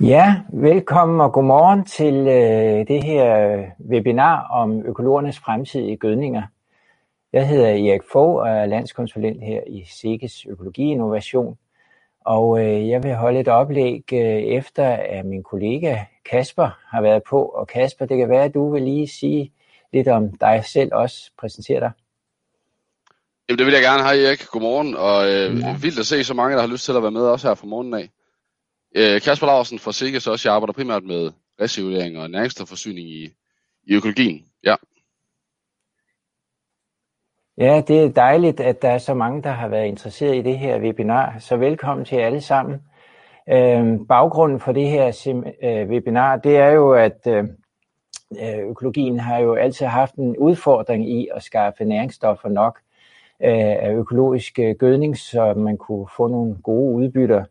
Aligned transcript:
Ja, 0.00 0.36
velkommen 0.52 1.20
og 1.20 1.32
godmorgen 1.32 1.84
til 1.84 2.14
øh, 2.14 2.88
det 2.88 3.04
her 3.04 3.58
webinar 3.90 4.46
om 4.50 4.86
økologernes 4.86 5.38
fremtidige 5.38 5.96
gødninger. 5.96 6.42
Jeg 7.32 7.48
hedder 7.48 7.68
Erik 7.68 8.00
Fogh 8.12 8.34
og 8.34 8.48
er 8.48 8.66
landskonsulent 8.66 9.44
her 9.44 9.60
i 9.66 9.84
SIGES 9.90 10.46
Økologi 10.46 10.82
Innovation. 10.82 11.58
Og 12.24 12.60
øh, 12.60 12.88
jeg 12.88 13.02
vil 13.02 13.14
holde 13.14 13.40
et 13.40 13.48
oplæg 13.48 14.12
øh, 14.12 14.18
efter, 14.18 14.88
at 14.88 15.26
min 15.26 15.42
kollega 15.42 15.96
Kasper 16.30 16.78
har 16.88 17.02
været 17.02 17.22
på. 17.22 17.42
Og 17.42 17.66
Kasper, 17.66 18.06
det 18.06 18.18
kan 18.18 18.28
være, 18.28 18.44
at 18.44 18.54
du 18.54 18.72
vil 18.72 18.82
lige 18.82 19.08
sige 19.08 19.52
lidt 19.92 20.08
om 20.08 20.38
dig 20.38 20.64
selv 20.66 20.90
også, 20.92 21.30
præsentere 21.38 21.80
dig. 21.80 21.90
Jamen 23.48 23.58
det 23.58 23.66
vil 23.66 23.74
jeg 23.74 23.82
gerne. 23.82 24.02
Hej 24.02 24.16
Erik, 24.16 24.46
godmorgen. 24.46 24.96
Og 24.96 25.24
øh, 25.26 25.60
ja. 25.60 25.76
vildt 25.80 25.98
at 25.98 26.06
se 26.06 26.24
så 26.24 26.34
mange, 26.34 26.56
der 26.56 26.60
har 26.60 26.68
lyst 26.68 26.84
til 26.84 26.92
at 26.92 27.02
være 27.02 27.10
med 27.10 27.22
også 27.22 27.48
her 27.48 27.54
fra 27.54 27.66
morgenen 27.66 27.94
af. 27.94 28.10
Øh, 28.94 29.20
Kasper 29.20 29.46
Larsen 29.46 29.78
fra 29.78 29.92
Sikkes 29.92 30.26
også. 30.26 30.48
Jeg 30.48 30.54
arbejder 30.54 30.72
primært 30.72 31.04
med 31.04 31.30
recirkulering 31.60 32.18
og 32.18 32.30
næringsstofforsyning 32.30 33.08
i, 33.08 33.28
i 33.86 33.94
økologien. 33.94 34.44
Ja. 34.64 34.74
Ja, 37.58 37.82
det 37.88 38.00
er 38.00 38.08
dejligt, 38.08 38.60
at 38.60 38.82
der 38.82 38.90
er 38.90 38.98
så 38.98 39.14
mange, 39.14 39.42
der 39.42 39.50
har 39.50 39.68
været 39.68 39.86
interesseret 39.86 40.36
i 40.36 40.42
det 40.42 40.58
her 40.58 40.80
webinar. 40.80 41.38
Så 41.38 41.56
velkommen 41.56 42.04
til 42.04 42.16
alle 42.16 42.40
sammen. 42.40 42.82
Øh, 43.48 43.98
baggrunden 44.08 44.60
for 44.60 44.72
det 44.72 44.88
her 44.88 45.34
øh, 45.62 45.88
webinar, 45.88 46.36
det 46.36 46.56
er 46.56 46.70
jo, 46.70 46.92
at 46.92 47.26
øh, 47.26 47.44
øh, 48.40 48.58
økologien 48.70 49.20
har 49.20 49.38
jo 49.38 49.54
altid 49.54 49.86
haft 49.86 50.14
en 50.14 50.36
udfordring 50.36 51.10
i 51.10 51.28
at 51.34 51.42
skaffe 51.42 51.84
næringsstoffer 51.84 52.48
nok 52.48 52.78
øh, 53.42 53.76
af 53.86 53.92
økologisk 53.94 54.58
øh, 54.58 54.74
gødning, 54.78 55.18
så 55.18 55.54
man 55.54 55.76
kunne 55.76 56.08
få 56.16 56.28
nogle 56.28 56.56
gode 56.62 56.94
udbytter 56.94 57.44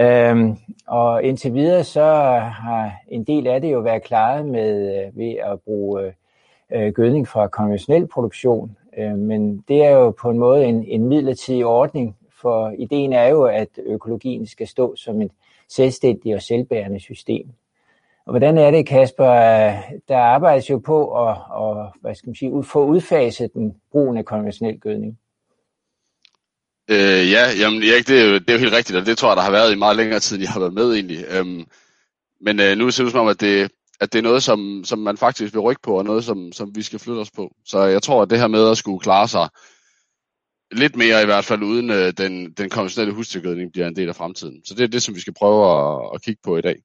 Øhm, 0.00 0.56
og 0.86 1.22
indtil 1.22 1.54
videre 1.54 1.84
så 1.84 2.04
har 2.40 2.92
en 3.08 3.24
del 3.24 3.46
af 3.46 3.60
det 3.60 3.72
jo 3.72 3.80
været 3.80 4.02
klaret 4.02 4.46
med 4.46 5.04
øh, 5.06 5.18
ved 5.18 5.34
at 5.52 5.60
bruge 5.60 6.02
øh, 6.02 6.12
øh, 6.72 6.92
gødning 6.92 7.28
fra 7.28 7.48
konventionel 7.48 8.06
produktion. 8.06 8.76
Øh, 8.98 9.18
men 9.18 9.64
det 9.68 9.84
er 9.84 9.90
jo 9.90 10.10
på 10.10 10.30
en 10.30 10.38
måde 10.38 10.64
en, 10.64 10.84
en 10.84 11.04
midlertidig 11.04 11.66
ordning, 11.66 12.16
for 12.40 12.74
ideen 12.78 13.12
er 13.12 13.28
jo, 13.28 13.44
at 13.44 13.68
økologien 13.86 14.46
skal 14.46 14.66
stå 14.66 14.96
som 14.96 15.22
et 15.22 15.30
selvstændigt 15.68 16.34
og 16.34 16.42
selvbærende 16.42 17.00
system. 17.00 17.48
Og 18.26 18.32
hvordan 18.32 18.58
er 18.58 18.70
det, 18.70 18.86
Kasper? 18.86 19.26
Der 20.08 20.18
arbejdes 20.18 20.70
jo 20.70 20.78
på 20.78 21.28
at, 21.28 21.36
at 21.60 21.86
hvad 22.00 22.14
skal 22.14 22.28
man 22.28 22.34
sige, 22.34 22.64
få 22.64 22.84
udfaset 22.84 23.54
den 23.54 23.76
brugen 23.92 24.16
af 24.16 24.24
konventionel 24.24 24.80
gødning. 24.80 25.18
Øh, 26.90 27.30
ja, 27.30 27.50
jamen 27.58 27.82
Erik, 27.82 28.08
det 28.08 28.20
er, 28.20 28.24
jo, 28.24 28.34
det 28.34 28.50
er 28.50 28.54
jo 28.54 28.58
helt 28.58 28.72
rigtigt, 28.72 28.98
og 28.98 29.06
det 29.06 29.18
tror 29.18 29.28
jeg, 29.28 29.36
der 29.36 29.42
har 29.42 29.50
været 29.50 29.72
i 29.72 29.78
meget 29.78 29.96
længere 29.96 30.20
tid, 30.20 30.36
end 30.36 30.42
jeg 30.42 30.52
har 30.52 30.60
været 30.60 30.74
med 30.74 30.92
egentlig. 30.92 31.24
Øhm, 31.30 31.64
men 32.40 32.60
øh, 32.60 32.78
nu 32.78 32.90
ser 32.90 33.02
det 33.02 33.06
ud 33.06 33.10
som 33.10 33.20
om, 33.20 33.28
at 33.28 33.40
det, 33.40 33.70
at 34.00 34.12
det 34.12 34.18
er 34.18 34.22
noget, 34.22 34.42
som, 34.42 34.82
som 34.84 34.98
man 34.98 35.16
faktisk 35.16 35.54
vil 35.54 35.60
rykke 35.60 35.82
på, 35.82 35.98
og 35.98 36.04
noget, 36.04 36.24
som, 36.24 36.52
som 36.52 36.74
vi 36.74 36.82
skal 36.82 36.98
flytte 36.98 37.20
os 37.20 37.30
på. 37.30 37.54
Så 37.64 37.82
jeg 37.82 38.02
tror, 38.02 38.22
at 38.22 38.30
det 38.30 38.38
her 38.38 38.46
med 38.46 38.70
at 38.70 38.78
skulle 38.78 39.00
klare 39.00 39.28
sig 39.28 39.48
lidt 40.72 40.96
mere 40.96 41.22
i 41.22 41.24
hvert 41.24 41.44
fald, 41.44 41.62
uden 41.62 41.90
øh, 41.90 42.12
den, 42.18 42.52
den 42.52 42.70
konventionelle 42.70 43.14
husdyrgødning 43.14 43.72
bliver 43.72 43.86
en 43.88 43.96
del 43.96 44.08
af 44.08 44.16
fremtiden. 44.16 44.60
Så 44.64 44.74
det 44.74 44.84
er 44.84 44.88
det, 44.88 45.02
som 45.02 45.14
vi 45.14 45.20
skal 45.20 45.34
prøve 45.34 45.70
at, 45.70 46.10
at 46.14 46.22
kigge 46.22 46.40
på 46.44 46.56
i 46.56 46.60
dag. 46.60 46.76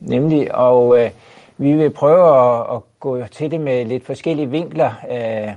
Nemlig, 0.00 0.54
og 0.54 1.00
øh, 1.00 1.10
vi 1.58 1.72
vil 1.72 1.90
prøve 1.90 2.26
at, 2.38 2.76
at 2.76 2.82
gå 3.00 3.26
til 3.26 3.50
det 3.50 3.60
med 3.60 3.84
lidt 3.84 4.06
forskellige 4.06 4.50
vinkler. 4.50 4.92
Øh, 5.10 5.54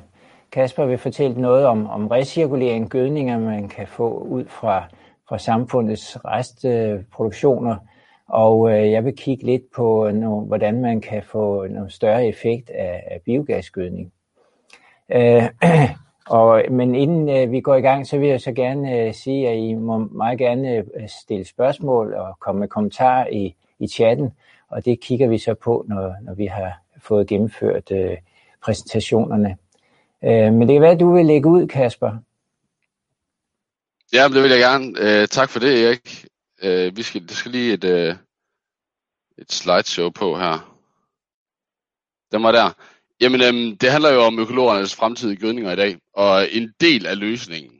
Kasper 0.51 0.85
vil 0.85 0.97
fortælle 0.97 1.41
noget 1.41 1.65
om, 1.65 1.89
om 1.89 2.07
recirkulering, 2.07 2.89
gødninger, 2.89 3.39
man 3.39 3.67
kan 3.67 3.87
få 3.87 4.17
ud 4.17 4.45
fra, 4.45 4.83
fra 5.29 5.37
samfundets 5.37 6.17
restproduktioner. 6.25 7.75
Og 8.27 8.71
øh, 8.71 8.91
jeg 8.91 9.05
vil 9.05 9.15
kigge 9.15 9.45
lidt 9.45 9.71
på, 9.75 10.07
øh, 10.07 10.13
nogle, 10.13 10.47
hvordan 10.47 10.81
man 10.81 11.01
kan 11.01 11.23
få 11.23 11.63
en 11.63 11.89
større 11.89 12.27
effekt 12.27 12.69
af, 12.69 13.03
af 13.11 13.21
biogasgødning. 13.25 14.11
Øh, 15.09 15.43
og, 16.29 16.63
men 16.71 16.95
inden 16.95 17.29
øh, 17.29 17.51
vi 17.51 17.61
går 17.61 17.75
i 17.75 17.81
gang, 17.81 18.07
så 18.07 18.17
vil 18.17 18.29
jeg 18.29 18.41
så 18.41 18.51
gerne 18.51 18.99
øh, 18.99 19.13
sige, 19.13 19.49
at 19.49 19.57
I 19.57 19.73
må 19.73 19.97
meget 19.97 20.39
gerne 20.39 20.71
øh, 20.71 20.83
stille 21.07 21.45
spørgsmål 21.45 22.13
og 22.13 22.39
komme 22.39 22.59
med 22.59 22.67
kommentarer 22.67 23.27
i, 23.27 23.55
i 23.79 23.87
chatten. 23.87 24.31
Og 24.69 24.85
det 24.85 24.99
kigger 24.99 25.27
vi 25.27 25.37
så 25.37 25.53
på, 25.53 25.85
når, 25.87 26.15
når 26.21 26.33
vi 26.33 26.45
har 26.45 26.81
fået 26.97 27.27
gennemført 27.27 27.91
øh, 27.91 28.17
præsentationerne. 28.63 29.57
Øh, 30.23 30.53
men 30.53 30.61
det 30.61 30.75
kan 30.75 30.81
være, 30.81 30.91
at 30.91 30.99
du 30.99 31.13
vil 31.13 31.25
lægge 31.25 31.49
ud, 31.49 31.67
Kasper. 31.67 32.11
Ja, 34.13 34.27
det 34.27 34.43
vil 34.43 34.51
jeg 34.51 34.59
gerne. 34.59 34.93
Øh, 34.99 35.27
tak 35.27 35.49
for 35.49 35.59
det, 35.59 35.85
Erik. 35.85 36.25
Øh, 36.63 36.97
vi 36.97 37.03
skal, 37.03 37.21
det 37.21 37.37
skal 37.37 37.51
lige 37.51 37.73
et, 37.73 37.83
øh, 37.83 38.15
et 39.37 39.51
slideshow 39.51 40.09
på 40.09 40.37
her. 40.37 40.77
Den 42.31 42.43
var 42.43 42.51
der. 42.51 42.71
Jamen, 43.21 43.41
øh, 43.41 43.77
det 43.81 43.91
handler 43.91 44.13
jo 44.13 44.21
om 44.21 44.39
økologernes 44.39 44.95
fremtidige 44.95 45.37
gødninger 45.37 45.71
i 45.71 45.75
dag, 45.75 45.97
og 46.13 46.47
en 46.51 46.73
del 46.81 47.05
af 47.05 47.19
løsningen, 47.19 47.71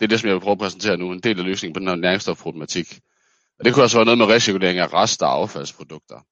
det 0.00 0.04
er 0.04 0.08
det, 0.08 0.20
som 0.20 0.28
jeg 0.28 0.34
vil 0.34 0.40
prøve 0.40 0.52
at 0.52 0.58
præsentere 0.58 0.96
nu, 0.96 1.12
en 1.12 1.20
del 1.20 1.38
af 1.38 1.44
løsningen 1.44 1.74
på 1.74 1.80
den 1.80 1.88
her 1.88 1.94
næringsstofproblematik. 1.94 3.00
Og 3.58 3.64
det 3.64 3.74
kunne 3.74 3.84
også 3.84 3.98
være 3.98 4.04
noget 4.04 4.18
med 4.18 4.26
recirkulering 4.26 4.78
af 4.78 4.92
rester 4.92 5.26
og 5.26 5.32
affaldsprodukter. 5.32 6.26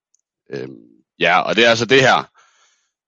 Øhm, 0.50 0.82
ja, 1.18 1.40
og 1.40 1.56
det 1.56 1.64
er 1.64 1.70
altså 1.70 1.86
det 1.86 2.00
her 2.00 2.30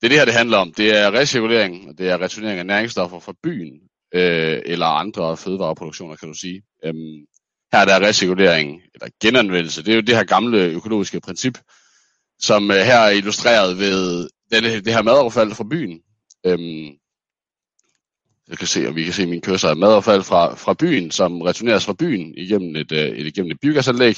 det 0.01 0.07
er 0.07 0.09
det 0.09 0.19
her, 0.19 0.25
det 0.25 0.35
handler 0.35 0.59
om. 0.59 0.73
Det 0.73 0.97
er 0.97 1.15
recirkulering, 1.15 1.89
og 1.89 1.99
det 1.99 2.09
er 2.09 2.19
returnering 2.19 2.59
af 2.59 2.67
næringsstoffer 2.67 3.19
fra 3.19 3.33
byen, 3.43 3.81
øh, 4.15 4.63
eller 4.65 4.87
andre 4.87 5.37
fødevareproduktioner, 5.37 6.17
kan 6.17 6.29
du 6.29 6.35
sige. 6.35 6.63
Øhm, 6.85 7.27
her 7.73 7.81
er 7.81 7.85
der 7.85 8.09
recirkulering, 8.09 8.81
eller 8.95 9.09
genanvendelse. 9.23 9.83
Det 9.83 9.93
er 9.93 9.95
jo 9.95 10.01
det 10.01 10.17
her 10.17 10.25
gamle 10.25 10.59
økologiske 10.59 11.21
princip, 11.21 11.59
som 12.39 12.71
øh, 12.71 12.77
her 12.77 12.99
er 12.99 13.11
illustreret 13.11 13.79
ved 13.79 14.29
det, 14.51 14.85
det 14.85 14.93
her 14.93 15.03
madaffald 15.03 15.55
fra 15.55 15.65
byen. 15.71 16.01
Øhm, 16.47 16.97
jeg 18.49 18.59
kan 18.59 18.67
se, 18.67 18.89
og 18.89 18.97
vi 18.97 19.05
kan 19.05 19.13
se 19.13 19.27
min 19.27 19.41
kørsel 19.41 19.69
af 19.69 19.77
madaffald 19.77 20.23
fra, 20.23 20.55
fra 20.55 20.75
byen, 20.75 21.11
som 21.11 21.43
returneres 21.43 21.85
fra 21.85 21.95
byen 21.99 22.35
igennem 22.37 22.77
et, 22.77 22.93
øh, 22.93 23.09
et, 23.09 23.27
igennem 23.27 23.51
et 23.51 23.61
biogasanlæg, 23.61 24.17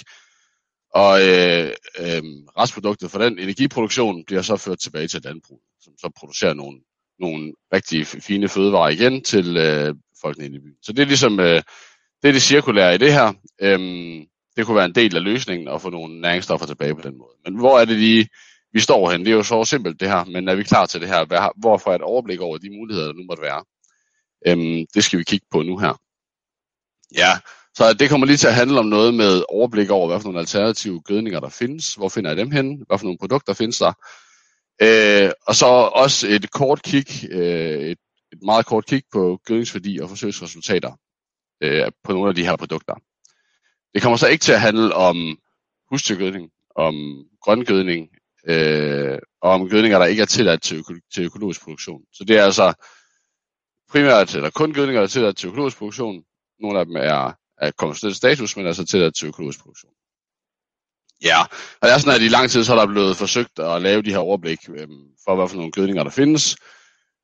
og 0.94 1.20
øh, 1.20 1.70
øh, 1.98 2.22
restproduktet 2.58 3.10
fra 3.10 3.24
den 3.24 3.38
energiproduktion 3.38 4.24
bliver 4.24 4.42
så 4.42 4.56
ført 4.56 4.78
tilbage 4.78 5.08
til 5.08 5.22
landbruget, 5.22 5.62
som 5.80 5.92
så 5.98 6.10
producerer 6.16 6.54
nogle, 6.54 6.80
nogle 7.18 7.52
rigtig 7.72 8.06
fine 8.06 8.48
fødevarer 8.48 8.88
igen 8.88 9.24
til 9.24 9.56
øh, 9.56 9.94
folkene 10.22 10.44
inde 10.46 10.56
i 10.56 10.60
byen. 10.60 10.82
Så 10.82 10.92
det 10.92 11.02
er 11.02 11.06
ligesom 11.06 11.40
øh, 11.40 11.62
det, 12.22 12.28
er 12.28 12.32
det 12.32 12.42
cirkulære 12.42 12.94
i 12.94 12.98
det 12.98 13.12
her. 13.12 13.32
Øhm, 13.60 14.26
det 14.56 14.66
kunne 14.66 14.76
være 14.76 14.84
en 14.84 14.94
del 14.94 15.16
af 15.16 15.24
løsningen 15.24 15.68
at 15.68 15.82
få 15.82 15.90
nogle 15.90 16.20
næringsstoffer 16.20 16.66
tilbage 16.66 16.94
på 16.94 17.02
den 17.02 17.18
måde. 17.18 17.34
Men 17.44 17.58
hvor 17.58 17.78
er 17.78 17.84
det 17.84 17.96
lige, 17.96 18.28
vi 18.72 18.80
står 18.80 19.10
hen? 19.10 19.20
Det 19.20 19.28
er 19.28 19.36
jo 19.36 19.42
så 19.42 19.64
simpelt 19.64 20.00
det 20.00 20.08
her, 20.08 20.24
men 20.24 20.48
er 20.48 20.54
vi 20.54 20.62
klar 20.62 20.86
til 20.86 21.00
det 21.00 21.08
her? 21.08 21.52
Hvorfor 21.60 21.94
et 21.94 22.02
overblik 22.02 22.40
over 22.40 22.58
de 22.58 22.70
muligheder, 22.70 23.06
der 23.06 23.14
nu 23.14 23.24
måtte 23.24 23.42
være? 23.42 23.64
Øhm, 24.46 24.86
det 24.94 25.04
skal 25.04 25.18
vi 25.18 25.24
kigge 25.24 25.46
på 25.50 25.62
nu 25.62 25.78
her. 25.78 26.00
Ja, 27.16 27.32
så 27.78 27.92
det 27.92 28.10
kommer 28.10 28.26
lige 28.26 28.36
til 28.36 28.46
at 28.46 28.54
handle 28.54 28.78
om 28.78 28.86
noget 28.86 29.14
med 29.14 29.42
overblik 29.48 29.90
over, 29.90 30.06
hvad 30.08 30.20
for 30.20 30.24
nogle 30.24 30.38
alternative 30.38 31.00
gødninger 31.00 31.40
der 31.40 31.48
findes, 31.48 31.94
hvor 31.94 32.08
finder 32.08 32.30
jeg 32.30 32.36
dem 32.36 32.50
henne, 32.50 32.84
hvad 32.86 32.98
for 32.98 33.04
nogle 33.04 33.18
produkter 33.18 33.52
findes 33.52 33.78
der, 33.78 33.92
øh, 34.82 35.30
og 35.46 35.54
så 35.54 35.66
også 35.94 36.28
et 36.28 36.50
kort 36.50 36.82
kig, 36.82 37.06
øh, 37.30 37.80
et, 37.80 37.98
et 38.32 38.42
meget 38.42 38.66
kort 38.66 38.86
kig 38.86 39.02
på 39.12 39.40
gødningsværdi 39.44 39.98
og 40.02 40.08
forsøgsresultater 40.08 40.92
øh, 41.62 41.86
på 42.04 42.12
nogle 42.12 42.28
af 42.28 42.34
de 42.34 42.44
her 42.44 42.56
produkter. 42.56 42.94
Det 43.94 44.02
kommer 44.02 44.16
så 44.16 44.26
ikke 44.26 44.42
til 44.42 44.52
at 44.52 44.60
handle 44.60 44.94
om 44.94 45.38
husdyrgødning, 45.90 46.50
om 46.76 46.94
grøngødning, 47.42 48.08
øh, 48.46 49.18
og 49.42 49.50
om 49.50 49.68
gødninger, 49.68 49.98
der 49.98 50.06
ikke 50.06 50.22
er 50.22 50.26
tilladt 50.26 50.62
til, 50.62 50.78
øko- 50.78 51.08
til 51.14 51.24
økologisk 51.24 51.62
produktion. 51.62 52.02
Så 52.12 52.24
det 52.24 52.38
er 52.38 52.44
altså 52.44 52.72
primært, 53.90 54.34
eller 54.34 54.50
kun 54.50 54.72
gødninger, 54.72 55.00
der 55.00 55.06
er 55.06 55.10
tilladt 55.10 55.36
til 55.36 55.48
økologisk 55.48 55.78
produktion. 55.78 56.22
Nogle 56.60 56.78
af 56.78 56.86
dem 56.86 56.96
er 56.96 57.32
af 57.60 57.76
konventionel 57.76 58.14
status, 58.14 58.56
men 58.56 58.66
altså 58.66 58.86
til, 58.86 59.12
til 59.12 59.28
økologisk 59.28 59.60
produktion. 59.60 59.92
Ja, 61.24 61.40
og 61.80 61.82
det 61.82 61.92
er 61.92 61.98
sådan, 61.98 62.14
at 62.14 62.22
i 62.22 62.28
lang 62.28 62.50
tid 62.50 62.64
så 62.64 62.72
er 62.74 62.78
der 62.78 62.86
blevet 62.86 63.16
forsøgt 63.16 63.58
at 63.58 63.82
lave 63.82 64.02
de 64.02 64.10
her 64.10 64.18
overblik 64.18 64.58
øhm, 64.68 65.04
for, 65.24 65.36
hvad 65.36 65.48
for 65.48 65.56
nogle 65.56 65.72
gødninger 65.72 66.02
der 66.02 66.10
findes. 66.10 66.56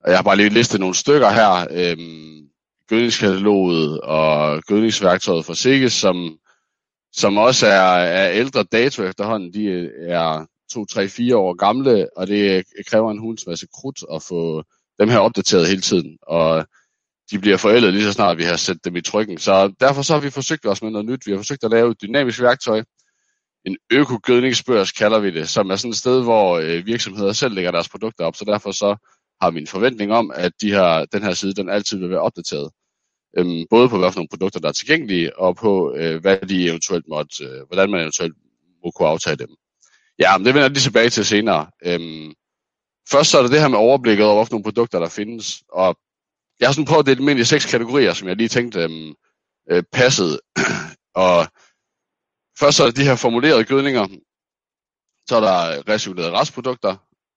Og 0.05 0.11
jeg 0.11 0.19
har 0.19 0.23
bare 0.23 0.37
lige 0.37 0.49
listet 0.49 0.81
nogle 0.81 0.95
stykker 0.95 1.31
her. 1.31 1.67
Øhm, 1.71 2.49
gødningskataloget 2.89 4.01
og 4.01 4.63
gødningsværktøjet 4.63 5.47
for 5.47 5.55
Sikkes, 5.55 5.93
som, 5.93 6.39
som 7.13 7.37
også 7.39 7.67
er, 7.67 7.97
er 7.97 8.33
ældre 8.33 8.63
dato 8.63 9.03
efterhånden. 9.03 9.53
De 9.53 9.91
er 10.09 10.47
2, 10.73 10.87
3, 10.87 11.09
4 11.09 11.37
år 11.37 11.55
gamle, 11.55 12.09
og 12.17 12.27
det 12.27 12.65
kræver 12.87 13.11
en 13.11 13.19
hulens 13.19 13.47
masse 13.47 13.67
krudt 13.75 14.05
at 14.15 14.23
få 14.23 14.63
dem 15.01 15.09
her 15.09 15.19
opdateret 15.19 15.69
hele 15.69 15.81
tiden. 15.81 16.19
Og 16.23 16.67
de 17.31 17.39
bliver 17.39 17.57
forældet 17.57 17.93
lige 17.93 18.05
så 18.05 18.13
snart 18.13 18.39
vi 18.39 18.43
har 18.43 18.57
sat 18.57 18.85
dem 18.85 18.97
i 18.97 19.01
trykken. 19.01 19.39
Så 19.39 19.73
derfor 19.81 20.03
så 20.03 20.13
har 20.13 20.21
vi 20.21 20.31
forsøgt 20.31 20.67
os 20.67 20.83
med 20.83 20.91
noget 20.91 21.07
nyt. 21.07 21.27
Vi 21.27 21.31
har 21.31 21.39
forsøgt 21.39 21.65
at 21.65 21.71
lave 21.71 21.91
et 21.91 22.03
dynamisk 22.03 22.41
værktøj. 22.41 22.83
En 23.65 23.77
økogødningsbørs 23.93 24.93
kalder 24.93 25.19
vi 25.19 25.31
det, 25.31 25.49
som 25.49 25.71
er 25.71 25.77
sådan 25.77 25.91
et 25.91 25.97
sted, 25.97 26.23
hvor 26.23 26.59
øh, 26.59 26.87
virksomheder 26.87 27.33
selv 27.33 27.55
lægger 27.55 27.71
deres 27.71 27.89
produkter 27.89 28.25
op. 28.25 28.37
Så 28.37 28.45
derfor 28.45 28.73
så 28.73 28.97
har 29.41 29.51
vi 29.51 29.61
en 29.61 29.67
forventning 29.67 30.13
om, 30.13 30.33
at 30.35 30.53
de 30.61 30.71
her, 30.71 31.05
den 31.05 31.23
her 31.23 31.35
side 31.35 31.55
den 31.55 31.69
altid 31.69 31.99
vil 31.99 32.11
være 32.11 32.21
opdateret. 32.21 32.71
Øhm, 33.39 33.67
både 33.71 33.89
på, 33.89 33.99
hvad 33.99 34.13
for 34.13 34.19
nogle 34.19 34.29
produkter, 34.29 34.61
der 34.61 34.69
er 34.69 34.73
tilgængelige, 34.73 35.39
og 35.39 35.57
på, 35.57 35.95
øh, 35.97 36.21
hvad 36.21 36.39
de 36.39 36.69
eventuelt 36.69 37.09
måtte, 37.09 37.45
øh, 37.45 37.67
hvordan 37.67 37.91
man 37.91 38.01
eventuelt 38.01 38.35
må 38.85 38.91
kunne 38.91 39.09
aftage 39.09 39.37
dem. 39.37 39.49
Ja, 40.19 40.39
men 40.39 40.47
det 40.47 40.55
vender 40.55 40.65
jeg 40.65 40.71
lige 40.71 40.81
tilbage 40.81 41.11
til 41.11 41.25
senere. 41.25 41.67
Øhm, 41.85 42.33
først 43.11 43.31
så 43.31 43.39
er 43.39 43.43
det 43.43 43.51
det 43.51 43.61
her 43.61 43.69
med 43.69 43.79
overblikket 43.79 44.27
over, 44.27 44.35
hvilke 44.37 44.53
nogle 44.53 44.65
produkter, 44.65 44.99
der 44.99 45.09
findes. 45.09 45.63
Og 45.73 45.97
jeg 46.61 46.69
har 46.69 46.73
sådan 46.73 46.85
prøvet 46.85 47.03
at 47.03 47.07
dele 47.07 47.21
dem 47.21 47.29
ind 47.29 47.41
i 47.41 47.45
seks 47.45 47.67
kategorier, 47.71 48.13
som 48.13 48.29
jeg 48.29 48.37
lige 48.37 48.49
tænkte 48.49 48.81
øhm, 48.81 49.15
øh, 49.71 49.83
passede. 49.93 50.41
og 51.25 51.47
først 52.59 52.77
så 52.77 52.83
er 52.83 52.87
der 52.87 52.95
de 53.01 53.05
her 53.05 53.17
formulerede 53.17 53.65
gødninger. 53.65 54.07
Så 55.29 55.37
er 55.37 55.41
der 55.41 55.89
recirkulerede 55.93 56.33
restprodukter, 56.33 56.97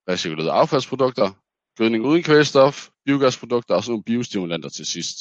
recirkulerede 0.10 0.52
affaldsprodukter, 0.52 1.32
gødning 1.78 2.06
uden 2.06 2.24
kvælstof, 2.24 2.90
biogasprodukter 3.06 3.76
og 3.76 3.84
sådan 3.84 3.92
nogle 3.92 4.04
biostimulanter 4.04 4.70
til 4.70 4.86
sidst. 4.86 5.18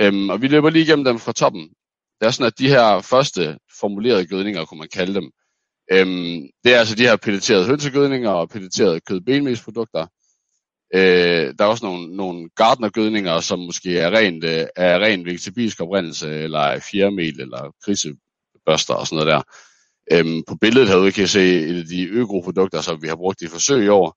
Øhm, 0.00 0.30
og 0.30 0.42
vi 0.42 0.48
løber 0.48 0.70
lige 0.70 0.84
igennem 0.84 1.04
dem 1.04 1.18
fra 1.18 1.32
toppen. 1.32 1.68
Det 2.20 2.26
er 2.26 2.30
sådan, 2.30 2.46
at 2.46 2.58
de 2.58 2.68
her 2.68 3.00
første 3.00 3.58
formulerede 3.80 4.26
gødninger, 4.26 4.64
kunne 4.64 4.78
man 4.78 4.88
kalde 4.88 5.14
dem, 5.14 5.30
øhm, 5.92 6.48
det 6.64 6.74
er 6.74 6.78
altså 6.78 6.94
de 6.94 7.02
her 7.02 7.16
pelleterede 7.16 7.66
hønsegødninger 7.66 8.30
og 8.30 8.48
pelleterede 8.48 9.00
kødbenmelsprodukter. 9.00 10.06
Øh, 10.94 11.54
der 11.58 11.64
er 11.64 11.68
også 11.68 11.86
nogle, 11.86 12.16
nogle 12.16 12.48
gardnergødninger, 12.56 13.40
som 13.40 13.58
måske 13.58 13.98
er 13.98 14.10
rent, 14.10 14.44
øh, 14.44 14.66
er 14.76 14.98
ren 14.98 15.24
vegetabilsk 15.24 15.80
oprindelse, 15.80 16.28
eller 16.30 16.58
er 16.58 16.80
fjermel, 16.80 17.40
eller 17.40 17.74
krisebørster 17.84 18.94
og 18.94 19.06
sådan 19.06 19.24
noget 19.24 19.32
der. 19.32 19.42
Øhm, 20.12 20.42
på 20.48 20.56
billedet 20.56 20.88
herude 20.88 21.12
kan 21.12 21.24
I 21.24 21.26
se 21.26 21.60
et 21.60 21.78
af 21.78 21.84
de 21.84 22.04
økoprodukter, 22.04 22.80
som 22.80 23.02
vi 23.02 23.08
har 23.08 23.16
brugt 23.16 23.42
i 23.42 23.48
forsøg 23.48 23.84
i 23.84 23.88
år, 23.88 24.16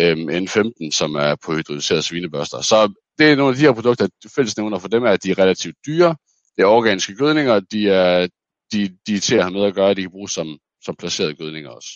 øhm, 0.00 0.28
N15, 0.28 0.90
som 0.92 1.14
er 1.14 1.36
på 1.44 1.54
hydroliserede 1.54 2.02
svinebørster. 2.02 2.60
Så 2.60 2.92
det 3.18 3.32
er 3.32 3.36
nogle 3.36 3.50
af 3.50 3.56
de 3.56 3.62
her 3.62 3.72
produkter, 3.72 4.08
fællesnævner 4.34 4.78
for 4.78 4.88
dem 4.88 5.04
er, 5.04 5.10
at 5.10 5.22
de 5.22 5.30
er 5.30 5.38
relativt 5.38 5.76
dyre. 5.86 6.16
Det 6.56 6.62
er 6.62 6.66
organiske 6.66 7.14
gødninger, 7.14 7.60
de 7.60 7.90
er, 7.90 8.28
de, 8.72 8.96
de 9.06 9.14
er 9.14 9.20
til 9.20 9.36
at 9.36 9.42
have 9.42 9.52
med 9.52 9.64
at 9.64 9.74
gøre, 9.74 9.94
de 9.94 10.02
kan 10.02 10.10
bruges 10.10 10.32
som, 10.32 10.58
som 10.84 10.96
placerede 10.96 11.34
gødninger 11.34 11.70
også. 11.70 11.88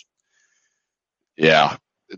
Ja, 1.37 1.69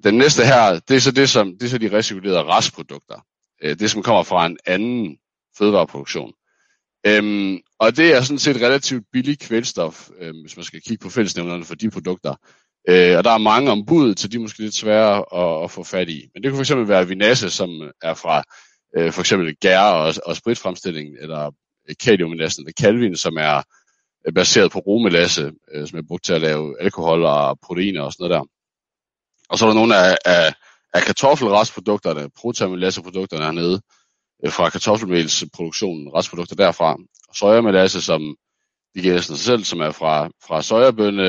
den 0.04 0.18
næste 0.18 0.46
her, 0.46 0.80
det 0.80 0.96
er 0.96 1.00
så, 1.00 1.12
det, 1.12 1.30
som, 1.30 1.58
det 1.58 1.64
er 1.64 1.70
så 1.70 1.78
de 1.78 1.98
recirkulerede 1.98 2.44
restprodukter. 2.44 3.26
Øh, 3.64 3.80
det, 3.80 3.92
som 3.92 4.04
kommer 4.04 4.24
fra 4.24 4.46
en 4.46 4.58
anden 4.66 5.18
fødevareproduktion. 5.58 6.34
Øhm, 7.08 7.60
og 7.80 7.98
det 7.98 8.16
er 8.16 8.22
sådan 8.22 8.40
set 8.40 8.62
relativt 8.62 9.06
billig 9.12 9.40
kvælstof, 9.40 10.10
øhm, 10.20 10.42
hvis 10.42 10.58
man 10.58 10.64
skal 10.64 10.82
kigge 10.82 11.04
på 11.04 11.10
fællesnævnerne 11.10 11.66
for 11.66 11.76
de 11.76 11.90
produkter. 11.90 12.36
Øh, 12.90 13.18
og 13.18 13.24
der 13.24 13.32
er 13.32 13.38
mange 13.38 13.72
ombud, 13.72 14.16
så 14.16 14.28
de 14.28 14.36
er 14.36 14.42
måske 14.42 14.60
lidt 14.60 14.76
svære 14.76 15.26
at, 15.36 15.64
at 15.64 15.72
få 15.72 15.84
fat 15.84 16.10
i. 16.10 16.28
Men 16.34 16.44
det 16.44 16.52
kunne 16.52 16.66
fx 16.66 16.72
være 16.90 17.08
vinasse, 17.08 17.50
som 17.50 17.92
er 18.02 18.14
fra 18.14 18.44
øh, 18.98 19.12
for 19.12 19.22
eksempel 19.22 19.56
gær 19.56 19.80
og, 19.80 20.14
og 20.26 20.36
spritfremstilling, 20.36 21.16
eller 21.22 21.52
kaliumelassen, 22.04 22.62
eller 22.62 22.74
kalvin, 22.80 23.16
som 23.16 23.38
er 23.38 23.62
øh, 24.28 24.34
baseret 24.34 24.72
på 24.72 24.80
romelasse, 24.80 25.52
øh, 25.74 25.88
som 25.88 26.00
er 26.00 26.04
brugt 26.08 26.26
til 26.26 26.34
at 26.34 26.42
lave 26.42 26.82
alkohol 26.82 27.24
og 27.24 27.60
proteiner 27.60 28.02
og 28.02 28.14
sådan 28.14 28.30
noget 28.30 28.40
der. 28.40 28.53
Og 29.50 29.58
så 29.58 29.66
er 29.66 29.70
der 29.70 29.76
nogle 29.76 29.98
af, 29.98 30.18
af, 30.26 30.54
af 30.94 31.02
kartoffelrestprodukterne, 31.02 32.30
protamylasseprodukterne 32.38 33.44
hernede, 33.44 33.82
øh, 34.46 34.52
fra 34.52 34.70
kartoffelmelsproduktionen, 34.70 36.14
restprodukter 36.16 36.56
derfra. 36.56 36.98
Sojamelasse, 37.34 38.02
som 38.02 38.36
de 38.96 39.02
giver 39.02 39.22
sig 39.22 39.38
selv, 39.38 39.64
som 39.64 39.82
er 39.82 39.92
fra, 39.92 40.30
fra 40.48 40.62
sojabønne, 40.62 41.24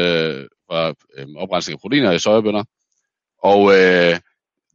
fra 0.71 0.95
øh, 1.19 1.27
oprensning 1.37 1.75
af 1.75 1.81
proteiner 1.81 2.13
i 2.13 2.19
sojabønner. 2.19 2.65
Og 3.43 3.61
øh, 3.75 4.19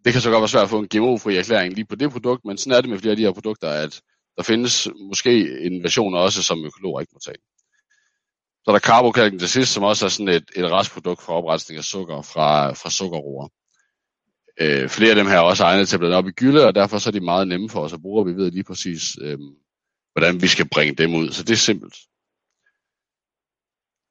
det 0.05 0.13
kan 0.13 0.21
så 0.21 0.29
godt 0.29 0.41
være 0.41 0.47
svært 0.47 0.63
at 0.63 0.69
få 0.69 0.79
en 0.79 0.87
GMO-fri 0.87 1.37
erklæring 1.37 1.73
lige 1.73 1.85
på 1.85 1.95
det 1.95 2.11
produkt, 2.11 2.45
men 2.45 2.57
sådan 2.57 2.77
er 2.77 2.81
det 2.81 2.89
med 2.89 2.99
flere 2.99 3.11
af 3.11 3.17
de 3.17 3.23
her 3.23 3.31
produkter, 3.31 3.69
at 3.69 4.01
der 4.37 4.43
findes 4.43 4.87
måske 5.09 5.61
en 5.65 5.83
version 5.83 6.13
også, 6.13 6.43
som 6.43 6.65
økologer 6.65 6.99
ikke 6.99 7.13
må 7.13 7.19
tage. 7.19 7.37
Så 8.69 8.73
er 8.73 8.79
der 8.79 8.87
carbokalken 8.87 9.39
til 9.39 9.49
sidst, 9.49 9.73
som 9.73 9.83
også 9.83 10.05
er 10.05 10.09
sådan 10.09 10.27
et, 10.27 10.51
et 10.55 10.71
restprodukt 10.71 11.21
fra 11.21 11.33
oprensning 11.33 11.77
af 11.77 11.83
sukker 11.83 12.21
fra, 12.21 12.73
fra 12.73 12.89
sukkerroer. 12.89 13.47
Øh, 14.61 14.89
flere 14.89 15.09
af 15.09 15.15
dem 15.15 15.27
her 15.27 15.35
er 15.35 15.41
også 15.41 15.63
egnet 15.63 15.89
til 15.89 15.95
at 15.95 15.99
blande 15.99 16.17
op 16.17 16.27
i 16.27 16.31
gylde, 16.31 16.67
og 16.67 16.75
derfor 16.75 16.97
så 16.97 17.09
er 17.09 17.11
de 17.11 17.19
meget 17.19 17.47
nemme 17.47 17.69
for 17.69 17.81
os 17.81 17.93
at 17.93 18.01
bruge, 18.01 18.21
og 18.21 18.27
vi 18.27 18.33
ved 18.33 18.51
lige 18.51 18.63
præcis, 18.63 19.01
øh, 19.21 19.39
hvordan 20.13 20.41
vi 20.41 20.47
skal 20.47 20.69
bringe 20.69 20.95
dem 20.95 21.15
ud. 21.15 21.31
Så 21.31 21.43
det 21.43 21.51
er 21.53 21.57
simpelt. 21.57 21.95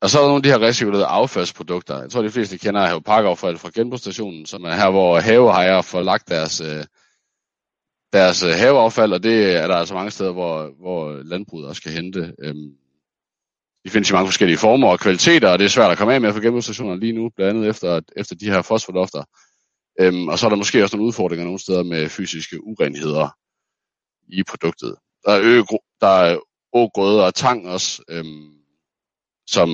Og 0.00 0.10
så 0.10 0.18
er 0.18 0.22
der 0.22 0.28
nogle 0.28 0.38
af 0.38 0.42
de 0.42 0.48
her 0.48 0.68
recirkulerede 0.68 1.06
affaldsprodukter. 1.06 2.00
Jeg 2.00 2.10
tror, 2.10 2.22
de 2.22 2.30
fleste 2.30 2.58
kender 2.58 2.86
have 2.86 3.02
parkaffald 3.02 3.58
fra 3.58 3.70
genbrugsstationen, 3.74 4.46
som 4.46 4.64
er 4.64 4.74
her, 4.74 4.90
hvor 4.90 5.20
haveejere 5.20 5.82
får 5.82 6.02
lagt 6.02 6.28
deres, 6.28 6.60
øh, 6.60 6.84
deres 8.12 8.40
haveaffald, 8.40 9.12
og 9.12 9.22
det 9.22 9.56
er 9.56 9.66
der 9.66 9.76
altså 9.76 9.94
mange 9.94 10.10
steder, 10.10 10.32
hvor, 10.32 10.70
hvor 10.80 11.22
landbruget 11.22 11.68
også 11.68 11.82
kan 11.82 11.92
hente. 11.92 12.34
Øhm, 12.38 12.72
de 13.88 13.92
findes 13.92 14.10
i 14.10 14.12
mange 14.12 14.26
forskellige 14.26 14.58
former 14.58 14.88
og 14.88 15.00
kvaliteter, 15.00 15.48
og 15.48 15.58
det 15.58 15.64
er 15.64 15.68
svært 15.68 15.90
at 15.90 15.98
komme 15.98 16.14
af 16.14 16.20
med 16.20 16.32
for 16.32 16.40
genbrugsstationer 16.40 16.96
lige 16.96 17.12
nu, 17.12 17.30
blandt 17.36 17.50
andet 17.50 17.68
efter, 17.68 18.00
efter 18.16 18.34
de 18.34 18.50
her 18.50 18.62
fosforlofter. 18.62 19.22
Øhm, 20.00 20.28
og 20.28 20.38
så 20.38 20.46
er 20.46 20.50
der 20.50 20.56
måske 20.56 20.82
også 20.82 20.96
nogle 20.96 21.08
udfordringer 21.08 21.44
nogle 21.44 21.60
steder 21.60 21.82
med 21.82 22.08
fysiske 22.08 22.64
urenheder 22.64 23.28
i 24.28 24.42
produktet. 24.42 24.94
Der 25.24 25.32
er, 25.32 25.40
ø, 25.42 25.62
der 26.00 26.06
er 26.06 26.38
ågrøde 26.72 27.24
og 27.26 27.34
tang 27.34 27.68
også, 27.68 28.02
øhm, 28.10 28.50
som 29.46 29.68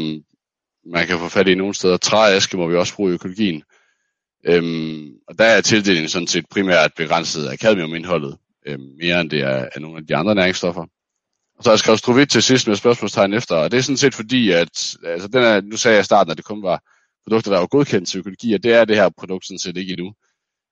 man 0.86 1.06
kan 1.06 1.18
få 1.18 1.28
fat 1.28 1.48
i 1.48 1.54
nogle 1.54 1.74
steder. 1.74 1.96
Træaske 1.96 2.56
må 2.56 2.68
vi 2.68 2.76
også 2.76 2.94
bruge 2.94 3.10
i 3.10 3.14
økologien. 3.14 3.62
Øhm, 4.46 5.12
og 5.28 5.38
der 5.38 5.44
er 5.44 5.60
tildelingen 5.60 6.08
sådan 6.08 6.26
set 6.26 6.44
primært 6.50 6.90
begrænset 6.96 7.46
af 7.46 7.58
cadmiumindholdet, 7.58 8.38
øhm, 8.66 8.96
mere 9.02 9.20
end 9.20 9.30
det 9.30 9.40
er 9.40 9.68
af 9.74 9.80
nogle 9.80 9.96
af 9.98 10.06
de 10.06 10.16
andre 10.16 10.34
næringsstoffer. 10.34 10.84
Og 11.64 11.66
så 11.66 11.70
har 11.70 11.74
jeg 11.74 11.78
skrevet 11.78 11.98
strovit 11.98 12.30
til 12.30 12.42
sidst 12.42 12.68
med 12.68 12.76
spørgsmålstegn 12.76 13.32
efter, 13.32 13.56
og 13.56 13.70
det 13.70 13.78
er 13.78 13.82
sådan 13.82 13.96
set 13.96 14.14
fordi, 14.14 14.50
at 14.50 14.96
altså 15.04 15.28
den 15.28 15.42
er, 15.42 15.60
nu 15.60 15.76
sagde 15.76 15.94
jeg 15.94 16.00
i 16.00 16.04
starten, 16.04 16.30
at 16.30 16.36
det 16.36 16.44
kun 16.44 16.62
var 16.62 16.82
produkter, 17.22 17.50
der 17.50 17.58
var 17.58 17.66
godkendt 17.66 18.08
til 18.08 18.18
økologi, 18.18 18.54
og 18.54 18.62
det 18.62 18.72
er 18.72 18.84
det 18.84 18.96
her 18.96 19.08
produkt 19.18 19.46
sådan 19.46 19.58
set 19.58 19.76
ikke 19.76 19.92
endnu. 19.92 20.14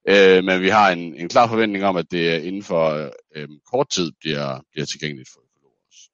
Øh, 0.09 0.45
men 0.45 0.63
vi 0.63 0.69
har 0.69 0.91
en, 0.91 1.15
en 1.15 1.29
klar 1.29 1.49
forventning 1.49 1.85
om, 1.85 1.97
at 1.97 2.11
det 2.11 2.43
inden 2.43 2.63
for 2.63 3.11
øh, 3.37 3.49
kort 3.71 3.89
tid 3.91 4.13
bliver, 4.21 4.61
bliver 4.73 4.87
tilgængeligt 4.87 5.29
for 5.33 5.41
økologer 5.41 5.77
også. 5.89 6.11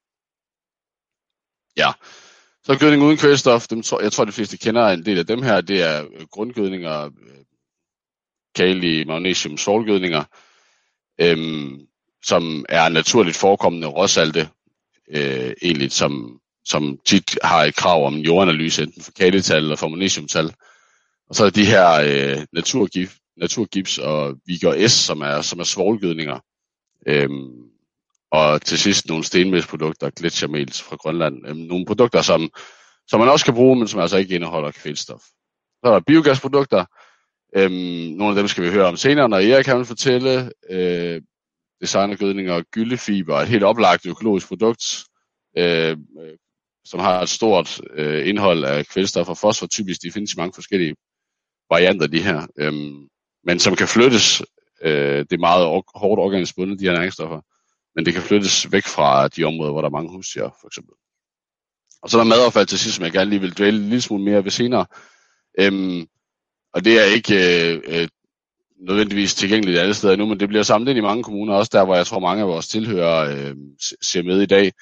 Ja, 1.76 1.92
så 2.62 2.78
gødning 2.78 3.02
uden 3.02 3.16
kvælstof, 3.16 3.66
dem 3.66 3.82
tror, 3.82 4.00
jeg 4.00 4.12
tror 4.12 4.24
de 4.24 4.32
fleste 4.32 4.58
kender 4.58 4.88
en 4.88 5.04
del 5.04 5.18
af 5.18 5.26
dem 5.26 5.42
her, 5.42 5.60
det 5.60 5.82
er 5.82 6.26
grundgødninger, 6.30 7.04
øh, 7.04 7.06
øh 7.06 7.44
kali, 8.54 9.04
magnesium, 9.04 9.56
solgødninger, 9.56 10.24
øhm, 11.20 11.86
som 12.24 12.64
er 12.68 12.88
naturligt 12.88 13.36
forekommende 13.36 13.86
råsalte, 13.86 14.48
øh, 15.14 15.52
egentlig 15.62 15.92
som, 15.92 16.40
som 16.64 16.98
tit 17.06 17.38
har 17.42 17.64
et 17.64 17.76
krav 17.76 18.06
om 18.06 18.14
en 18.14 18.24
jordanalyse, 18.24 18.82
enten 18.82 19.02
for 19.02 19.12
kalital 19.12 19.62
eller 19.62 19.76
for 19.76 19.88
magnesiumtal. 19.88 20.54
Og 21.28 21.34
så 21.34 21.44
er 21.44 21.50
de 21.50 21.64
her 21.64 21.90
øh, 21.92 22.46
naturgift, 22.52 23.16
naturgips 23.36 23.98
og 23.98 24.36
Vigor 24.46 24.88
S, 24.88 24.92
som 24.92 25.20
er, 25.20 25.40
som 25.40 25.60
er 25.60 25.64
svovlgødninger. 25.64 26.38
Øhm, 27.06 27.68
og 28.30 28.62
til 28.62 28.78
sidst 28.78 29.08
nogle 29.08 29.24
stenmælsprodukter, 29.24 30.10
gletsjermels 30.10 30.82
fra 30.82 30.96
Grønland. 30.96 31.48
Øhm, 31.48 31.58
nogle 31.58 31.86
produkter, 31.86 32.22
som, 32.22 32.50
som 33.08 33.20
man 33.20 33.28
også 33.28 33.44
kan 33.44 33.54
bruge, 33.54 33.76
men 33.76 33.88
som 33.88 34.00
altså 34.00 34.16
ikke 34.16 34.34
indeholder 34.34 34.70
kvælstof. 34.70 35.20
Så 35.80 35.84
er 35.84 35.92
der 35.92 36.00
biogasprodukter. 36.00 36.84
Øhm, 37.56 37.72
nogle 38.16 38.28
af 38.28 38.34
dem 38.34 38.48
skal 38.48 38.64
vi 38.64 38.70
høre 38.70 38.86
om 38.86 38.96
senere, 38.96 39.28
når 39.28 39.36
Erik 39.38 39.64
kan 39.64 39.86
fortælle. 39.86 40.52
Øh, 40.70 41.22
designergødninger 41.80 42.52
og 42.52 42.64
gyldefiber, 42.64 43.36
et 43.36 43.48
helt 43.48 43.64
oplagt 43.64 44.06
økologisk 44.06 44.48
produkt, 44.48 45.04
øh, 45.58 45.96
som 46.84 47.00
har 47.00 47.22
et 47.22 47.28
stort 47.28 47.80
øh, 47.90 48.28
indhold 48.28 48.64
af 48.64 48.86
kvælstof 48.86 49.28
og 49.28 49.38
fosfor. 49.38 49.66
Typisk, 49.66 50.02
de 50.02 50.12
findes 50.12 50.32
i 50.32 50.36
mange 50.36 50.52
forskellige 50.54 50.94
varianter, 51.70 52.06
de 52.06 52.22
her. 52.22 52.46
øh, 52.58 52.72
men 53.44 53.58
som 53.58 53.76
kan 53.76 53.88
flyttes. 53.88 54.42
Øh, 54.82 55.18
det 55.18 55.32
er 55.32 55.38
meget 55.38 55.82
hårdt 55.94 56.20
organisk 56.20 56.56
bundet, 56.56 56.80
de 56.80 56.84
her 56.84 56.92
næringsstoffer 56.92 57.40
men 57.98 58.06
det 58.06 58.14
kan 58.14 58.22
flyttes 58.22 58.72
væk 58.72 58.84
fra 58.84 59.28
de 59.28 59.44
områder, 59.44 59.72
hvor 59.72 59.80
der 59.80 59.88
er 59.88 59.92
mange 59.92 60.10
husdyr, 60.10 60.48
for 60.60 60.66
eksempel. 60.66 60.94
Og 62.02 62.10
så 62.10 62.18
er 62.18 62.22
der 62.22 62.28
madaffald 62.28 62.66
til 62.66 62.78
sidst, 62.78 62.96
som 62.96 63.04
jeg 63.04 63.12
gerne 63.12 63.30
lige 63.30 63.40
vil 63.40 63.58
dvæle 63.58 63.76
en 63.76 63.82
lille 63.82 64.00
smule 64.00 64.24
mere 64.24 64.44
ved 64.44 64.50
senere. 64.50 64.86
Øhm, 65.58 66.06
og 66.74 66.84
det 66.84 67.00
er 67.00 67.04
ikke 67.04 67.34
øh, 67.34 67.80
øh 67.86 68.08
nødvendigvis 68.80 69.34
tilgængeligt 69.34 69.78
alle 69.78 69.94
steder 69.94 70.16
nu, 70.16 70.26
men 70.26 70.40
det 70.40 70.48
bliver 70.48 70.62
samlet 70.62 70.88
ind 70.90 70.98
i 70.98 71.02
mange 71.02 71.22
kommuner, 71.22 71.54
også 71.54 71.70
der, 71.72 71.84
hvor 71.84 71.96
jeg 71.96 72.06
tror 72.06 72.20
mange 72.20 72.42
af 72.42 72.48
vores 72.48 72.68
tilhører 72.68 73.30
øh, 73.30 73.56
ser 74.02 74.22
med 74.22 74.42
i 74.42 74.46
dag. 74.46 74.72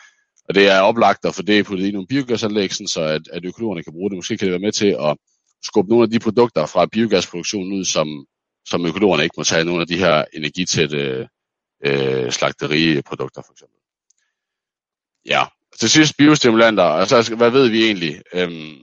Og 0.49 0.55
det 0.55 0.69
er 0.69 0.81
oplagt 0.81 1.25
at 1.25 1.35
få 1.35 1.43
det 1.43 1.67
puttet 1.67 1.87
i 1.87 1.91
nogle 1.91 2.07
biogasanlæg, 2.07 2.73
så 2.73 3.01
at, 3.01 3.29
at 3.33 3.45
økologerne 3.45 3.83
kan 3.83 3.93
bruge 3.93 4.11
det. 4.11 4.19
Måske 4.19 4.39
kan 4.39 4.47
det 4.47 4.53
være 4.53 4.67
med 4.67 4.73
til 4.73 4.97
at 5.01 5.17
skubbe 5.63 5.91
nogle 5.91 6.03
af 6.03 6.11
de 6.11 6.19
produkter 6.19 6.67
fra 6.67 6.87
biogasproduktionen 6.87 7.73
ud, 7.73 7.85
som, 7.85 8.27
som 8.69 8.87
økologerne 8.87 9.23
ikke 9.23 9.35
må 9.37 9.45
tage. 9.45 9.65
Nogle 9.65 9.81
af 9.81 9.87
de 9.87 9.99
her 9.99 10.25
energitætte 10.35 11.29
øh, 11.87 12.33
slagteriprodukter 12.33 13.43
for 13.47 13.53
eksempel. 13.53 13.79
Ja, 15.27 15.43
til 15.81 15.91
sidst 15.91 16.17
biostimulanter, 16.17 16.83
altså 16.83 17.35
hvad 17.37 17.51
ved 17.51 17.69
vi 17.69 17.85
egentlig? 17.85 18.21
Øhm, 18.35 18.75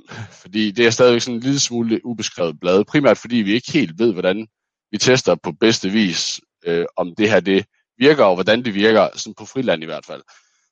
fordi 0.41 0.71
det 0.71 0.85
er 0.85 0.89
stadigvæk 0.89 1.21
sådan 1.21 1.35
en 1.35 1.41
lille 1.41 1.59
smule 1.59 2.05
ubeskrevet 2.05 2.59
blad, 2.59 2.85
primært 2.85 3.17
fordi 3.17 3.35
vi 3.35 3.53
ikke 3.53 3.71
helt 3.71 3.99
ved, 3.99 4.13
hvordan 4.13 4.47
vi 4.93 4.97
tester 4.97 5.35
på 5.35 5.51
bedste 5.51 5.89
vis, 5.89 6.41
øh, 6.65 6.85
om 6.97 7.15
det 7.15 7.29
her 7.29 7.39
det 7.39 7.65
virker, 7.97 8.23
og 8.23 8.35
hvordan 8.35 8.65
det 8.65 8.73
virker, 8.73 9.09
sådan 9.15 9.33
på 9.33 9.45
friland 9.45 9.83
i 9.83 9.85
hvert 9.85 10.05
fald. 10.05 10.21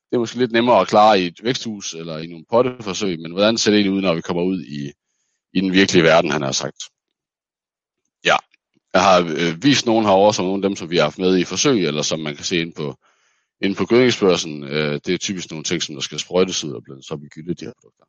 Det 0.09 0.15
er 0.15 0.19
måske 0.19 0.37
lidt 0.37 0.51
nemmere 0.51 0.81
at 0.81 0.87
klare 0.87 1.21
i 1.21 1.25
et 1.25 1.43
væksthus 1.43 1.93
eller 1.93 2.17
i 2.17 2.27
nogle 2.27 2.45
potteforsøg, 2.49 3.19
men 3.19 3.31
hvordan 3.31 3.57
ser 3.57 3.71
det 3.71 3.87
ud, 3.87 4.01
når 4.01 4.15
vi 4.15 4.21
kommer 4.21 4.43
ud 4.43 4.61
i, 4.61 4.91
i 5.53 5.61
den 5.61 5.73
virkelige 5.73 6.03
verden, 6.03 6.31
han 6.31 6.41
har 6.41 6.51
sagt. 6.51 6.81
Ja, 8.25 8.35
jeg 8.93 9.01
har 9.03 9.19
øh, 9.19 9.63
vist 9.63 9.85
nogen 9.85 10.05
herovre, 10.05 10.33
som 10.33 10.45
nogle 10.45 10.63
af 10.63 10.69
dem, 10.69 10.75
som 10.75 10.89
vi 10.89 10.97
har 10.97 11.03
haft 11.03 11.19
med 11.19 11.37
i 11.37 11.43
forsøg, 11.43 11.85
eller 11.85 12.01
som 12.01 12.19
man 12.19 12.35
kan 12.35 12.45
se 12.45 12.61
ind 12.61 12.73
på, 12.73 12.95
ind 13.61 13.75
på 13.75 13.85
gødningsbørsen. 13.85 14.63
Øh, 14.63 14.99
det 15.05 15.13
er 15.13 15.17
typisk 15.17 15.51
nogle 15.51 15.63
ting, 15.63 15.83
som 15.83 15.95
der 15.95 16.01
skal 16.01 16.19
sprøjtes 16.19 16.63
ud 16.63 16.73
og 16.73 16.83
blandes 16.83 17.11
op 17.11 17.23
i 17.23 17.27
gylde, 17.27 17.53
de 17.53 17.65
her 17.65 17.73
produkter. 17.81 18.05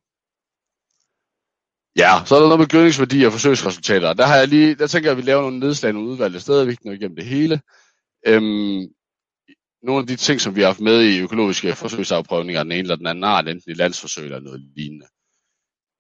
Ja, 1.96 2.24
så 2.26 2.34
er 2.36 2.40
der 2.40 2.46
noget 2.46 2.58
med 2.58 2.68
gødningsværdi 2.68 3.24
og 3.24 3.32
forsøgsresultater. 3.32 4.12
Der 4.12 4.26
har 4.26 4.36
jeg 4.36 4.48
lige, 4.48 4.74
der 4.74 4.86
tænker 4.86 5.10
jeg, 5.10 5.18
at 5.18 5.24
vi 5.24 5.30
laver 5.30 5.42
nogle 5.42 5.58
nedslag, 5.58 5.92
nogle 5.92 6.08
udvalgte 6.08 6.40
steder, 6.40 6.64
vi 6.64 6.74
kan 6.74 6.92
igennem 6.92 7.16
det 7.16 7.24
hele. 7.24 7.60
Øhm, 8.26 8.88
nogle 9.82 10.00
af 10.00 10.06
de 10.06 10.16
ting, 10.16 10.40
som 10.40 10.56
vi 10.56 10.60
har 10.60 10.68
haft 10.68 10.80
med 10.80 11.02
i 11.02 11.20
økologiske 11.20 11.74
forsøgsafprøvninger, 11.74 12.62
den 12.62 12.72
ene 12.72 12.80
eller 12.80 12.96
den 12.96 13.06
anden 13.06 13.24
art, 13.24 13.48
enten 13.48 13.70
i 13.70 13.74
landsforsøg 13.74 14.24
eller 14.24 14.40
noget 14.40 14.60
lignende. 14.76 15.06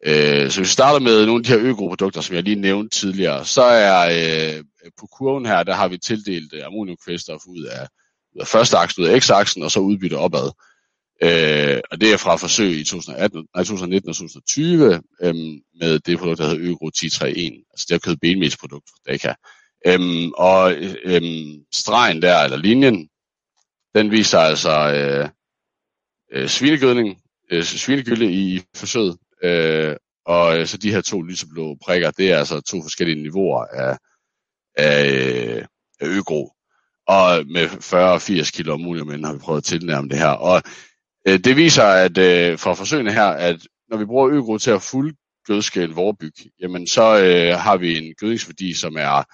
Øh, 0.06 0.50
så 0.50 0.60
hvis 0.60 0.68
vi 0.68 0.72
starter 0.72 1.00
med 1.00 1.26
nogle 1.26 1.40
af 1.40 1.44
de 1.44 1.50
her 1.50 1.70
økoprodukter, 1.70 2.20
som 2.20 2.36
jeg 2.36 2.42
lige 2.42 2.60
nævnte 2.60 2.98
tidligere, 2.98 3.44
så 3.44 3.62
er 3.62 3.98
øh, 4.56 4.64
på 5.00 5.06
kurven 5.06 5.46
her, 5.46 5.62
der 5.62 5.74
har 5.74 5.88
vi 5.88 5.98
tildelt 5.98 6.54
øh, 6.54 6.66
ammoniumkvælstof 6.66 7.42
ud 7.46 7.62
af, 7.62 7.86
ud 8.34 8.40
af 8.40 8.46
første 8.46 8.76
aksen, 8.76 9.02
ud 9.02 9.08
af 9.08 9.20
x-aksen, 9.22 9.62
og 9.62 9.70
så 9.70 9.80
udbytte 9.80 10.18
opad. 10.18 10.50
Øh, 11.22 11.80
og 11.90 12.00
det 12.00 12.12
er 12.12 12.16
fra 12.16 12.36
forsøg 12.36 12.70
i 12.78 12.84
2018, 12.84 13.46
nej, 13.54 13.64
2019 13.64 14.08
og 14.08 14.16
2020 14.16 15.02
øhm, 15.22 15.60
med 15.80 15.98
det 15.98 16.18
produkt, 16.18 16.38
der 16.38 16.44
hedder 16.48 16.68
Øgro 16.68 16.88
1031, 16.88 17.64
altså 17.70 17.86
det 17.88 17.94
er 17.94 17.98
kød 17.98 18.16
benmelsprodukt 18.16 18.88
fra 18.90 19.12
Daka. 19.12 19.34
Øhm, 19.86 20.32
og 20.32 20.72
øhm, 21.04 21.64
stregen 21.72 22.22
der, 22.22 22.38
eller 22.38 22.56
linjen, 22.56 23.08
den 23.94 24.10
viser 24.10 24.38
altså 24.38 24.70
øh, 24.94 25.28
øh, 26.32 26.48
svinegødning, 26.48 27.22
øh, 27.50 27.62
svinegylde 27.62 28.32
i 28.32 28.60
forsøget, 28.76 29.16
øh, 29.44 29.96
og 30.26 30.58
øh, 30.58 30.66
så 30.66 30.76
de 30.76 30.92
her 30.92 31.00
to 31.00 31.22
lyseblå 31.22 31.76
prikker, 31.84 32.10
det 32.10 32.32
er 32.32 32.38
altså 32.38 32.60
to 32.60 32.82
forskellige 32.82 33.22
niveauer 33.22 33.64
af, 33.64 33.98
af, 34.76 35.66
af 36.00 36.06
øgro. 36.06 36.52
Og 37.06 37.46
med 37.46 37.66
40-80 38.46 38.50
kilo 38.50 38.74
ammonium 38.74 39.24
har 39.24 39.32
vi 39.32 39.38
prøvet 39.38 39.58
at 39.58 39.64
tilnærme 39.64 40.08
det 40.08 40.18
her. 40.18 40.28
Og 40.28 40.62
Øh, 41.28 41.38
det 41.38 41.56
viser, 41.56 41.84
at 41.84 42.18
øh, 42.18 42.58
fra 42.58 42.74
forsøgene 42.74 43.12
her, 43.12 43.26
at 43.26 43.60
når 43.88 43.96
vi 43.96 44.04
bruger 44.04 44.30
øgro 44.30 44.58
til 44.58 44.70
at 44.70 44.82
fuld 44.82 45.14
gødskæle 45.46 45.94
vorbyg, 45.94 46.34
jamen 46.60 46.86
så 46.86 47.02
øh, 47.02 47.58
har 47.58 47.76
vi 47.76 47.98
en 47.98 48.14
gødningsværdi, 48.14 48.74
som 48.74 48.96
er 48.98 49.24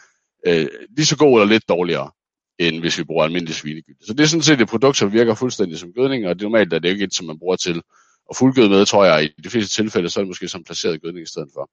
øh, 0.46 0.68
lige 0.96 1.06
så 1.06 1.16
god 1.16 1.40
eller 1.40 1.52
lidt 1.52 1.68
dårligere 1.68 2.10
end 2.58 2.80
hvis 2.80 2.98
vi 2.98 3.04
bruger 3.04 3.24
almindelig 3.24 3.54
svinegylde. 3.54 4.06
Så 4.06 4.12
det 4.12 4.20
er 4.20 4.26
sådan 4.26 4.42
set 4.42 4.60
et 4.60 4.68
produkt, 4.68 4.96
som 4.96 5.12
virker 5.12 5.34
fuldstændig 5.34 5.78
som 5.78 5.92
gødning, 5.92 6.26
og 6.26 6.34
det 6.34 6.42
er 6.44 6.48
normalt, 6.48 6.72
at 6.72 6.82
det 6.82 6.88
ikke 6.88 7.04
et, 7.04 7.14
som 7.14 7.26
man 7.26 7.38
bruger 7.38 7.56
til 7.56 7.82
at 8.30 8.36
fuldgøde 8.36 8.68
med, 8.68 8.86
tror 8.86 9.04
jeg, 9.04 9.24
i 9.24 9.42
de 9.42 9.50
fleste 9.50 9.74
tilfælde, 9.74 10.10
så 10.10 10.20
er 10.20 10.24
det 10.24 10.28
måske 10.28 10.48
som 10.48 10.64
placeret 10.64 11.02
gødning 11.02 11.22
i 11.22 11.28
stedet 11.28 11.48
for. 11.54 11.70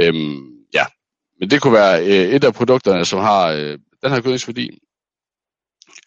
Øhm, 0.00 0.50
ja, 0.74 0.86
men 1.40 1.50
det 1.50 1.62
kunne 1.62 1.72
være 1.72 2.00
øh, 2.02 2.34
et 2.34 2.44
af 2.44 2.54
produkterne, 2.54 3.04
som 3.04 3.18
har 3.18 3.48
øh, 3.48 3.78
den 4.02 4.10
her 4.10 4.20
gødningsværdi. 4.20 4.78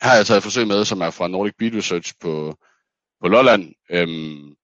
Her 0.02 0.10
har 0.10 0.16
jeg 0.16 0.26
taget 0.26 0.38
et 0.38 0.44
forsøg 0.44 0.68
med, 0.68 0.86
som 0.86 1.02
er 1.02 1.10
fra 1.10 1.28
Nordic 1.28 1.54
Beet 1.60 1.76
Research 1.76 2.14
på, 2.22 2.58
på 3.22 3.28
Lolland 3.28 3.74
øhm, 3.92 4.56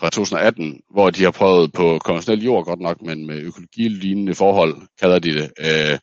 fra 0.00 0.10
2018, 0.10 0.80
hvor 0.90 1.10
de 1.10 1.24
har 1.24 1.30
prøvet 1.30 1.72
på 1.72 1.98
konventionel 2.04 2.44
jord 2.44 2.64
godt 2.64 2.80
nok, 2.80 3.02
men 3.02 3.26
med 3.26 3.42
økologilignende 3.42 4.34
forhold, 4.34 4.82
kalder 5.00 5.18
de 5.18 5.34
det, 5.34 5.50
øh, 5.60 5.98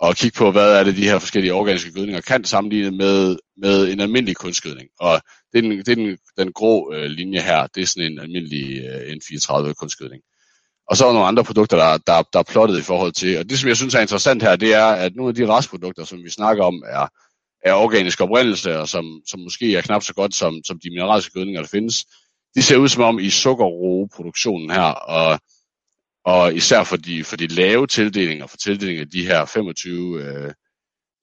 og 0.00 0.16
kigge 0.16 0.38
på, 0.38 0.50
hvad 0.50 0.78
er 0.78 0.84
det, 0.84 0.96
de 0.96 1.04
her 1.04 1.18
forskellige 1.18 1.54
organiske 1.54 1.92
gødninger 1.92 2.20
kan 2.20 2.44
sammenligne 2.44 2.90
med, 2.90 3.36
med 3.56 3.92
en 3.92 4.00
almindelig 4.00 4.36
kunstgødning. 4.36 4.88
Og 5.00 5.20
det 5.52 5.58
er 5.58 5.62
den, 5.62 5.70
det 5.70 5.88
er 5.88 5.94
den, 5.94 6.18
den 6.38 6.52
grå 6.52 6.92
øh, 6.94 7.04
linje 7.04 7.40
her, 7.40 7.66
det 7.66 7.82
er 7.82 7.86
sådan 7.86 8.12
en 8.12 8.18
almindelig 8.18 8.84
øh, 8.84 9.16
N34 9.16 9.72
kunstgødning. 9.72 10.22
Og 10.90 10.96
så 10.96 11.04
er 11.04 11.08
der 11.08 11.14
nogle 11.14 11.28
andre 11.28 11.44
produkter, 11.44 11.76
der, 11.76 11.98
der, 11.98 12.22
der 12.32 12.38
er 12.38 12.50
plottet 12.52 12.78
i 12.78 12.82
forhold 12.82 13.12
til. 13.12 13.38
Og 13.38 13.50
det, 13.50 13.58
som 13.58 13.68
jeg 13.68 13.76
synes 13.76 13.94
er 13.94 14.00
interessant 14.00 14.42
her, 14.42 14.56
det 14.56 14.74
er, 14.74 14.86
at 14.86 15.16
nogle 15.16 15.30
af 15.30 15.34
de 15.34 15.46
restprodukter, 15.46 16.04
som 16.04 16.24
vi 16.24 16.30
snakker 16.30 16.64
om, 16.64 16.82
er, 16.86 17.06
er 17.68 17.74
organisk 17.74 18.20
oprindelse, 18.20 18.78
og 18.78 18.88
som, 18.88 19.20
som 19.26 19.40
måske 19.40 19.76
er 19.76 19.82
knap 19.82 20.02
så 20.02 20.14
godt 20.14 20.34
som, 20.34 20.60
som 20.64 20.78
de 20.78 20.90
mineralske 20.90 21.32
gødninger, 21.32 21.60
der 21.60 21.68
findes. 21.68 22.06
De 22.54 22.62
ser 22.62 22.76
ud 22.76 22.88
som 22.88 23.02
om 23.02 23.18
i 23.18 23.30
sukkerroeproduktionen 23.30 24.70
her, 24.70 24.90
og 24.92 25.40
og 26.26 26.54
især 26.54 26.84
for 26.84 26.96
de, 26.96 27.24
for 27.24 27.36
de 27.36 27.46
lave 27.46 27.86
tildelinger, 27.86 28.46
for 28.46 28.56
tildelinger 28.56 29.02
af 29.02 29.10
de 29.10 29.26
her 29.26 29.44
25 29.44 30.22
øh, 30.22 30.52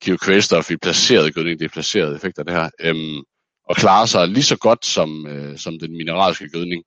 kilo 0.01 0.17
kvælstof 0.17 0.71
i 0.71 0.77
placeret 0.77 1.35
gødning, 1.35 1.59
det 1.59 1.65
er 1.65 1.69
placeret 1.69 2.15
effekter 2.15 2.43
det 2.43 2.53
her, 2.53 2.69
øhm, 2.79 3.23
og 3.69 3.75
klarer 3.75 4.05
sig 4.05 4.27
lige 4.27 4.43
så 4.43 4.57
godt 4.57 4.85
som, 4.85 5.27
øh, 5.27 5.57
som 5.57 5.79
den 5.79 5.97
mineralske 5.97 6.49
gødning. 6.49 6.83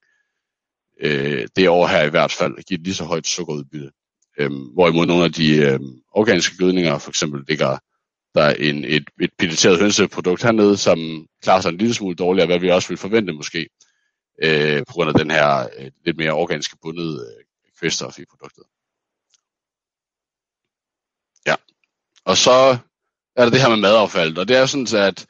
Øh, 1.01 1.49
det 1.57 1.69
år 1.69 1.87
her 1.87 2.03
i 2.03 2.11
hvert 2.11 2.33
fald 2.33 2.65
giver 2.69 2.81
lige 2.81 2.95
så 2.95 3.05
højt 3.05 3.27
sukkerudbytte. 3.27 3.91
Øhm, 4.39 4.65
hvorimod 4.75 5.07
nogle 5.07 5.25
af 5.25 5.33
de 5.33 5.57
øh, 5.57 5.81
organiske 6.13 6.57
gødninger, 6.57 6.99
for 6.99 7.11
eksempel 7.11 7.45
ligger 7.49 7.79
der 8.37 8.55
en, 8.55 8.85
et, 8.85 9.05
et 9.21 9.31
piloteret 9.39 9.81
hønseprodukt 9.81 10.43
hernede, 10.43 10.77
som 10.77 11.27
klarer 11.43 11.61
sig 11.61 11.69
en 11.69 11.79
lille 11.79 11.95
smule 11.95 12.17
dårligere, 12.17 12.47
hvad 12.47 12.59
vi 12.59 12.71
også 12.71 12.89
vil 12.89 12.99
forvente 12.99 13.33
måske, 13.33 13.69
øh, 14.43 14.79
på 14.79 14.93
grund 14.93 15.09
af 15.09 15.15
den 15.15 15.31
her 15.31 15.69
øh, 15.79 15.91
lidt 16.05 16.17
mere 16.17 16.33
organiske 16.33 16.77
bundet 16.83 17.27
øh, 17.27 17.45
kvælstof 17.79 18.19
i 18.19 18.25
produktet. 18.31 18.65
Ja. 21.47 21.55
Og 22.25 22.37
så 22.37 22.79
er 23.37 23.45
der 23.45 23.51
det 23.51 23.61
her 23.61 23.69
med 23.69 23.77
madaffald, 23.77 24.39
og 24.39 24.49
det 24.49 24.57
er 24.57 24.67
sådan, 24.67 25.03
at 25.09 25.27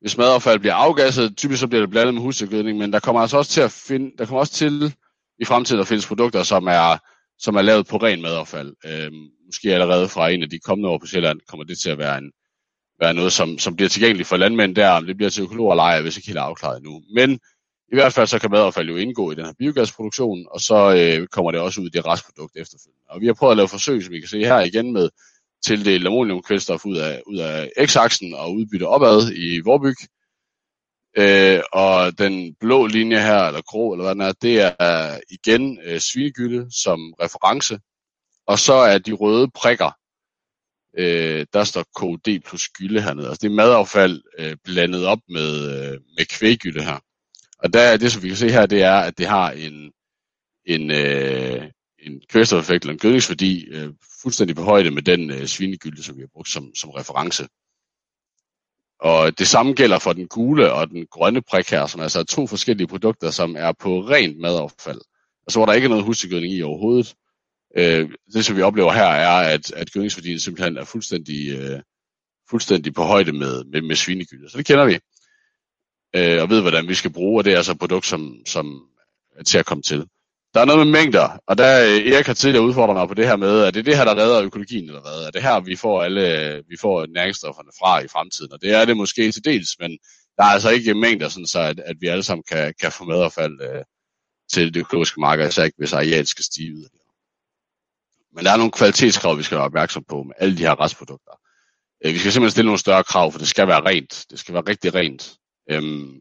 hvis 0.00 0.16
madaffald 0.16 0.58
bliver 0.58 0.74
afgasset, 0.74 1.36
typisk 1.36 1.60
så 1.60 1.66
bliver 1.66 1.80
det 1.80 1.90
blandet 1.90 2.14
med 2.14 2.22
husdyrgødning, 2.22 2.78
men 2.78 2.92
der 2.92 3.00
kommer 3.00 3.22
altså 3.22 3.36
også 3.36 3.50
til 3.50 3.60
at 3.60 3.72
finde, 3.72 4.16
der 4.18 4.26
kommer 4.26 4.40
også 4.40 4.52
til 4.52 4.94
i 5.38 5.44
fremtiden 5.44 5.80
at 5.80 5.88
findes 5.88 6.06
produkter, 6.06 6.42
som 6.42 6.66
er, 6.66 6.98
som 7.38 7.56
er 7.56 7.62
lavet 7.62 7.86
på 7.86 7.96
ren 7.96 8.22
madaffald. 8.22 8.74
Øhm, 8.84 9.28
måske 9.46 9.74
allerede 9.74 10.08
fra 10.08 10.28
en 10.28 10.42
af 10.42 10.50
de 10.50 10.58
kommende 10.58 10.88
år 10.88 10.98
på 10.98 11.06
Sjælland 11.06 11.40
kommer 11.48 11.64
det 11.64 11.78
til 11.78 11.90
at 11.90 11.98
være, 11.98 12.18
en, 12.18 12.32
være 13.00 13.14
noget, 13.14 13.32
som, 13.32 13.58
som 13.58 13.76
bliver 13.76 13.88
tilgængeligt 13.88 14.28
for 14.28 14.36
landmænd 14.36 14.76
der, 14.76 14.88
om 14.88 15.06
det 15.06 15.16
bliver 15.16 15.30
til 15.30 15.42
økologer 15.42 15.72
eller 15.72 15.84
ej, 15.84 16.00
hvis 16.02 16.16
ikke 16.16 16.28
helt 16.28 16.38
afklaret 16.38 16.82
nu. 16.82 17.02
Men 17.14 17.40
i 17.92 17.96
hvert 17.96 18.12
fald 18.12 18.26
så 18.26 18.38
kan 18.38 18.50
madaffald 18.50 18.88
jo 18.88 18.96
indgå 18.96 19.32
i 19.32 19.34
den 19.34 19.44
her 19.44 19.52
biogasproduktion, 19.58 20.46
og 20.50 20.60
så 20.60 20.94
øh, 20.96 21.26
kommer 21.26 21.50
det 21.50 21.60
også 21.60 21.80
ud 21.80 21.86
i 21.86 21.90
det 21.90 22.06
restprodukt 22.06 22.56
efterfølgende. 22.56 23.04
Og 23.08 23.20
vi 23.20 23.26
har 23.26 23.34
prøvet 23.34 23.50
at 23.50 23.56
lave 23.56 23.68
forsøg, 23.68 24.02
som 24.02 24.12
vi 24.12 24.20
kan 24.20 24.28
se 24.28 24.38
her 24.38 24.60
igen 24.60 24.92
med 24.92 25.08
tildele 25.64 26.08
ammoniumkvælstof 26.08 26.84
ud 26.86 26.96
af, 26.96 27.22
ud 27.26 27.38
af 27.38 27.70
x-aksen 27.86 28.34
og 28.34 28.54
udbytte 28.54 28.86
opad 28.86 29.32
i 29.36 29.60
vorbyg. 29.64 29.96
Øh, 31.18 31.60
og 31.72 32.18
den 32.18 32.54
blå 32.54 32.86
linje 32.86 33.20
her, 33.20 33.42
eller 33.46 33.62
grå, 33.62 33.92
eller 33.92 34.04
hvad 34.04 34.14
den 34.14 34.22
er, 34.22 34.32
det 34.32 34.60
er 34.60 35.12
øh, 35.12 35.18
igen 35.30 35.78
øh, 35.84 36.00
svinegylde 36.00 36.66
som 36.82 37.14
reference. 37.22 37.78
Og 38.46 38.58
så 38.58 38.74
er 38.74 38.98
de 38.98 39.12
røde 39.12 39.50
prikker, 39.54 39.90
øh, 40.98 41.46
der 41.52 41.64
står 41.64 41.82
KD 41.82 42.42
plus 42.44 42.68
gylde 42.68 43.02
hernede. 43.02 43.28
Altså 43.28 43.40
det 43.42 43.50
er 43.50 43.54
madaffald 43.54 44.22
øh, 44.38 44.56
blandet 44.64 45.06
op 45.06 45.20
med, 45.28 45.70
øh, 45.70 46.00
med 46.16 46.26
kvæggylde 46.26 46.84
her. 46.84 46.98
Og 47.58 47.72
der, 47.72 47.96
det, 47.96 48.12
som 48.12 48.22
vi 48.22 48.28
kan 48.28 48.36
se 48.36 48.50
her, 48.50 48.66
det 48.66 48.82
er, 48.82 48.96
at 48.96 49.18
det 49.18 49.26
har 49.26 49.50
en, 49.50 49.92
en, 50.64 50.90
øh, 50.90 51.70
en 51.98 52.22
kvælstofeffekt 52.28 52.84
eller 52.84 52.92
en 52.92 52.98
gødningsværdi 52.98 53.64
øh, 53.64 53.92
fuldstændig 54.22 54.56
på 54.56 54.62
højde 54.62 54.90
med 54.90 55.02
den 55.02 55.30
øh, 55.30 55.46
svinegylde, 55.46 56.02
som 56.02 56.16
vi 56.16 56.22
har 56.22 56.28
brugt 56.32 56.48
som, 56.48 56.74
som 56.74 56.90
reference. 56.90 57.48
Og 59.00 59.38
det 59.38 59.48
samme 59.48 59.72
gælder 59.72 59.98
for 59.98 60.12
den 60.12 60.28
gule 60.28 60.72
og 60.72 60.90
den 60.90 61.06
grønne 61.06 61.42
prik 61.42 61.70
her, 61.70 61.86
som 61.86 62.00
altså 62.00 62.18
er 62.18 62.22
altså 62.22 62.36
to 62.36 62.46
forskellige 62.46 62.86
produkter, 62.86 63.30
som 63.30 63.56
er 63.58 63.72
på 63.72 64.00
rent 64.00 64.38
madaffald. 64.38 65.00
Altså 65.46 65.58
hvor 65.58 65.66
der 65.66 65.72
ikke 65.72 65.84
er 65.84 65.88
noget 65.88 66.04
husdyrgødning 66.04 66.52
i 66.52 66.62
overhovedet. 66.62 67.14
Øh, 67.76 68.10
det 68.32 68.44
som 68.44 68.56
vi 68.56 68.62
oplever 68.62 68.92
her 68.92 69.04
er, 69.04 69.54
at, 69.54 69.72
at 69.72 69.92
gødningsværdien 69.92 70.38
simpelthen 70.38 70.76
er 70.76 70.84
fuldstændig, 70.84 71.58
øh, 71.58 71.80
fuldstændig 72.50 72.94
på 72.94 73.02
højde 73.02 73.32
med, 73.32 73.64
med, 73.64 73.82
med 73.82 73.96
svinegylde. 73.96 74.50
Så 74.50 74.58
det 74.58 74.66
kender 74.66 74.84
vi 74.84 74.98
øh, 76.16 76.42
og 76.42 76.50
ved, 76.50 76.60
hvordan 76.60 76.88
vi 76.88 76.94
skal 76.94 77.12
bruge, 77.12 77.40
og 77.40 77.44
det 77.44 77.52
er 77.52 77.56
altså 77.56 77.72
et 77.72 77.78
produkt, 77.78 78.06
som, 78.06 78.36
som 78.46 78.88
er 79.38 79.44
til 79.44 79.58
at 79.58 79.66
komme 79.66 79.82
til. 79.82 80.06
Der 80.54 80.60
er 80.60 80.64
noget 80.64 80.86
med 80.86 80.92
mængder, 81.00 81.38
og 81.46 81.58
der 81.58 81.84
øh, 81.84 82.12
Erik 82.12 82.26
har 82.26 82.34
tidligere 82.34 82.64
udfordret 82.64 82.96
mig 82.96 83.08
på 83.08 83.14
det 83.14 83.26
her 83.26 83.36
med, 83.36 83.62
at 83.64 83.74
det 83.74 83.80
er 83.80 83.84
det 83.84 83.96
her, 83.96 84.04
der 84.04 84.16
redder 84.16 84.42
økologien, 84.42 84.84
eller 84.84 85.00
hvad? 85.00 85.26
Er 85.26 85.30
det 85.30 85.42
her, 85.42 85.60
vi 85.60 85.76
får 85.76 86.02
alle 86.02 86.62
vi 86.68 86.76
får 86.80 87.06
næringsstofferne 87.06 87.70
fra 87.78 88.00
i 88.00 88.08
fremtiden? 88.08 88.52
Og 88.52 88.62
det 88.62 88.74
er 88.74 88.84
det 88.84 88.96
måske 88.96 89.32
til 89.32 89.44
dels, 89.44 89.68
men 89.80 89.98
der 90.36 90.44
er 90.44 90.48
altså 90.48 90.70
ikke 90.70 90.94
mængder, 90.94 91.28
sådan 91.28 91.46
så 91.46 91.60
at, 91.60 91.80
at 91.80 91.96
vi 92.00 92.06
alle 92.06 92.22
sammen 92.22 92.44
kan, 92.48 92.74
kan 92.80 92.92
få 92.92 93.04
medaffald 93.04 93.60
øh, 93.62 93.84
til 94.52 94.74
det 94.74 94.80
økologiske 94.80 95.20
marked, 95.20 95.50
så 95.50 95.62
ikke 95.62 95.78
hvis 95.78 95.92
arealet 95.92 96.28
skal 96.28 96.44
stige 96.44 96.74
ud. 96.74 96.88
Men 98.38 98.44
der 98.44 98.52
er 98.52 98.56
nogle 98.56 98.72
kvalitetskrav, 98.72 99.38
vi 99.38 99.42
skal 99.42 99.56
være 99.56 99.64
opmærksom 99.64 100.04
på 100.08 100.22
med 100.22 100.34
alle 100.38 100.56
de 100.58 100.62
her 100.62 100.80
restprodukter. 100.80 101.32
Øh, 102.04 102.12
vi 102.14 102.18
skal 102.18 102.32
simpelthen 102.32 102.50
stille 102.50 102.66
nogle 102.66 102.78
større 102.78 103.04
krav, 103.04 103.32
for 103.32 103.38
det 103.38 103.48
skal 103.48 103.68
være 103.68 103.80
rent. 103.80 104.24
Det 104.30 104.38
skal 104.38 104.54
være 104.54 104.62
rigtig 104.68 104.94
rent. 104.94 105.36
Øhm, 105.70 106.20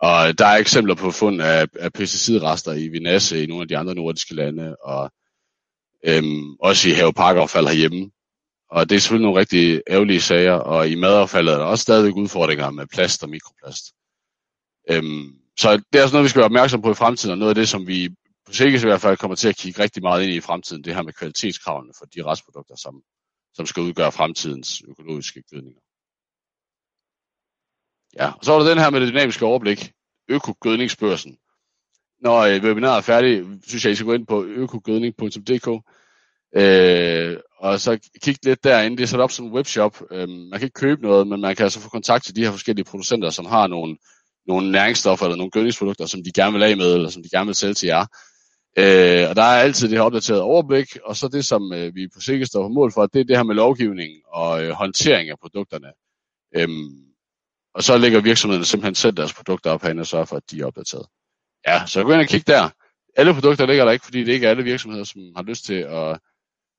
og 0.00 0.38
der 0.38 0.46
er 0.46 0.56
eksempler 0.56 0.94
på 0.94 1.10
fund 1.10 1.42
af, 1.42 1.66
af 1.80 1.92
pesticidrester 1.92 2.72
i 2.72 2.88
Vinasse 2.88 3.42
i 3.42 3.46
nogle 3.46 3.62
af 3.62 3.68
de 3.68 3.76
andre 3.78 3.94
nordiske 3.94 4.34
lande, 4.34 4.76
og 4.76 5.12
øhm, 6.06 6.56
også 6.60 6.88
i 6.88 6.92
haveparkaffald 6.92 7.66
herhjemme. 7.66 8.10
Og 8.70 8.88
det 8.88 8.96
er 8.96 9.00
selvfølgelig 9.00 9.26
nogle 9.26 9.40
rigtig 9.40 9.82
ærgerlige 9.90 10.20
sager, 10.20 10.54
og 10.54 10.88
i 10.88 10.94
madaffaldet 10.94 11.54
er 11.54 11.58
der 11.58 11.64
også 11.64 11.82
stadigvæk 11.82 12.16
udfordringer 12.16 12.70
med 12.70 12.86
plast 12.86 13.22
og 13.22 13.28
mikroplast. 13.28 13.84
Øhm, 14.90 15.32
så 15.58 15.82
det 15.92 15.98
er 15.98 16.02
også 16.02 16.14
noget, 16.14 16.24
vi 16.24 16.28
skal 16.28 16.38
være 16.38 16.52
opmærksom 16.52 16.82
på 16.82 16.90
i 16.90 16.94
fremtiden, 16.94 17.32
og 17.32 17.38
noget 17.38 17.50
af 17.50 17.54
det, 17.54 17.68
som 17.68 17.86
vi 17.86 18.08
på 18.54 18.56
sikkert 18.56 18.82
i 18.82 18.86
hvert 18.86 19.00
fald 19.00 19.16
kommer 19.16 19.34
til 19.34 19.48
at 19.48 19.56
kigge 19.56 19.82
rigtig 19.82 20.02
meget 20.02 20.22
ind 20.22 20.32
i 20.32 20.40
fremtiden, 20.40 20.84
det 20.84 20.94
her 20.94 21.02
med 21.02 21.12
kvalitetskravene 21.12 21.92
for 21.98 22.04
de 22.04 22.24
restprodukter, 22.24 22.76
som, 22.76 23.02
som 23.54 23.66
skal 23.66 23.82
udgøre 23.82 24.12
fremtidens 24.12 24.82
økologiske 24.88 25.42
gødninger. 25.50 25.80
Ja, 28.20 28.32
og 28.38 28.44
så 28.44 28.52
er 28.52 28.58
der 28.58 28.68
den 28.68 28.78
her 28.78 28.90
med 28.90 29.00
det 29.00 29.08
dynamiske 29.08 29.44
overblik, 29.44 29.92
økogødningsbørsen. 30.28 31.36
Når 32.20 32.38
øh, 32.38 32.62
webinaret 32.62 32.96
er 32.96 33.00
færdigt, 33.00 33.46
synes 33.66 33.84
jeg, 33.84 33.92
I 33.92 33.94
skal 33.94 34.06
gå 34.06 34.12
ind 34.12 34.26
på 34.26 34.44
økogødning.dk 34.44 35.68
øh, 36.56 37.36
og 37.58 37.80
så 37.80 37.98
kigge 38.22 38.40
lidt 38.44 38.64
derinde. 38.64 38.96
Det 38.96 39.02
er 39.02 39.06
sat 39.06 39.20
op 39.20 39.30
som 39.30 39.46
en 39.46 39.52
webshop. 39.52 40.02
Øh, 40.10 40.28
man 40.28 40.58
kan 40.58 40.66
ikke 40.66 40.80
købe 40.80 41.02
noget, 41.02 41.26
men 41.26 41.40
man 41.40 41.56
kan 41.56 41.64
altså 41.64 41.80
få 41.80 41.88
kontakt 41.88 42.24
til 42.24 42.36
de 42.36 42.44
her 42.44 42.50
forskellige 42.50 42.84
producenter, 42.84 43.30
som 43.30 43.46
har 43.46 43.66
nogle, 43.66 43.96
nogle 44.46 44.72
næringsstoffer 44.72 45.26
eller 45.26 45.36
nogle 45.36 45.50
gødningsprodukter, 45.50 46.06
som 46.06 46.24
de 46.24 46.32
gerne 46.32 46.52
vil 46.52 46.62
af 46.62 46.76
med, 46.76 46.94
eller 46.94 47.08
som 47.08 47.22
de 47.22 47.28
gerne 47.30 47.46
vil 47.46 47.54
sælge 47.54 47.74
til 47.74 47.86
jer. 47.86 48.06
Øh, 48.78 49.28
og 49.30 49.36
der 49.36 49.42
er 49.42 49.60
altid 49.62 49.88
det 49.88 49.98
her 49.98 50.04
opdaterede 50.04 50.42
overblik, 50.42 50.96
og 51.04 51.16
så 51.16 51.28
det, 51.28 51.44
som 51.44 51.72
øh, 51.72 51.94
vi 51.94 52.08
på 52.08 52.20
sikkert 52.20 52.48
står 52.48 52.62
på 52.62 52.68
mål 52.68 52.92
for, 52.92 53.06
det 53.06 53.20
er 53.20 53.24
det 53.24 53.36
her 53.36 53.42
med 53.44 53.54
lovgivning 53.54 54.12
og 54.28 54.64
øh, 54.64 54.70
håndtering 54.70 55.30
af 55.30 55.38
produkterne. 55.38 55.92
Øhm, 56.56 57.04
og 57.74 57.82
så 57.82 57.98
lægger 57.98 58.20
virksomhederne 58.20 58.64
simpelthen 58.64 58.94
selv 58.94 59.16
deres 59.16 59.34
produkter 59.34 59.70
op 59.70 59.82
herinde 59.82 60.00
og 60.00 60.06
sørger 60.06 60.24
for, 60.24 60.36
at 60.36 60.50
de 60.50 60.60
er 60.60 60.66
opdateret. 60.66 61.06
Ja, 61.66 61.86
så 61.86 62.02
gå 62.04 62.12
ind 62.12 62.20
og 62.20 62.26
kig 62.26 62.46
der. 62.46 62.70
Alle 63.16 63.34
produkter 63.34 63.66
ligger 63.66 63.84
der 63.84 63.92
ikke, 63.92 64.04
fordi 64.04 64.24
det 64.24 64.32
ikke 64.32 64.46
er 64.46 64.50
alle 64.50 64.64
virksomheder, 64.64 65.04
som 65.04 65.22
har 65.36 65.42
lyst 65.42 65.64
til 65.64 65.74
at, 65.74 66.18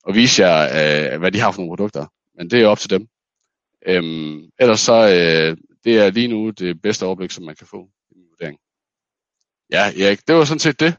at 0.08 0.16
vise 0.16 0.44
jer, 0.44 1.14
øh, 1.14 1.20
hvad 1.20 1.32
de 1.32 1.40
har 1.40 1.52
for 1.52 1.62
nogle 1.62 1.72
produkter. 1.72 2.06
Men 2.38 2.50
det 2.50 2.62
er 2.62 2.68
op 2.68 2.80
til 2.80 2.90
dem. 2.90 3.08
Øhm, 3.88 4.50
ellers 4.60 4.80
så, 4.80 4.94
øh, 4.94 5.58
det 5.84 6.00
er 6.00 6.12
lige 6.12 6.28
nu 6.28 6.50
det 6.50 6.82
bedste 6.82 7.06
overblik, 7.06 7.32
som 7.32 7.44
man 7.46 7.56
kan 7.56 7.68
få 7.68 7.90
i 8.12 8.14
min 8.16 8.28
vurdering. 8.30 8.58
Ja, 9.72 10.06
Erik, 10.06 10.28
det 10.28 10.36
var 10.36 10.46
sådan 10.46 10.60
set 10.60 10.80
det. 10.80 10.96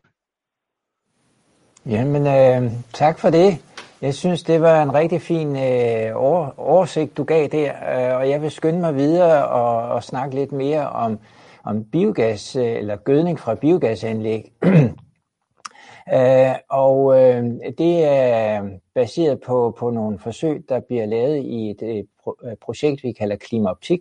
Jamen, 1.91 2.27
øh, 2.27 2.73
tak 2.93 3.19
for 3.19 3.31
det. 3.31 3.59
Jeg 4.03 4.15
synes, 4.15 4.43
det 4.43 4.61
var 4.61 4.83
en 4.83 4.95
rigtig 4.95 5.23
fin 5.23 5.57
øh, 5.57 6.13
oversigt, 6.57 7.17
du 7.17 7.25
gav 7.25 7.49
der, 7.49 7.73
øh, 7.73 8.17
og 8.17 8.31
jeg 8.31 8.43
vil 8.43 8.51
skynde 8.51 8.81
mig 8.81 8.97
videre 8.97 9.49
og, 9.49 9.95
og 9.95 10.05
snakke 10.05 10.35
lidt 10.35 10.53
mere 10.53 10.89
om, 10.89 11.19
om 11.65 11.85
biogas, 11.85 12.57
øh, 12.57 12.77
eller 12.77 12.97
gødning 12.97 13.39
fra 13.39 13.55
biogasanlæg. 13.55 14.53
øh, 16.15 16.55
og 16.71 17.21
øh, 17.21 17.45
det 17.79 18.05
er 18.05 18.69
baseret 18.95 19.41
på, 19.41 19.77
på 19.79 19.91
nogle 19.91 20.19
forsøg, 20.19 20.65
der 20.69 20.81
bliver 20.81 21.07
lavet 21.07 21.37
i 21.37 21.71
et, 21.71 21.83
et 21.83 22.07
øh, 22.45 22.57
projekt, 22.63 23.03
vi 23.03 23.13
kalder 23.13 23.37
Klimaoptik, 23.37 24.01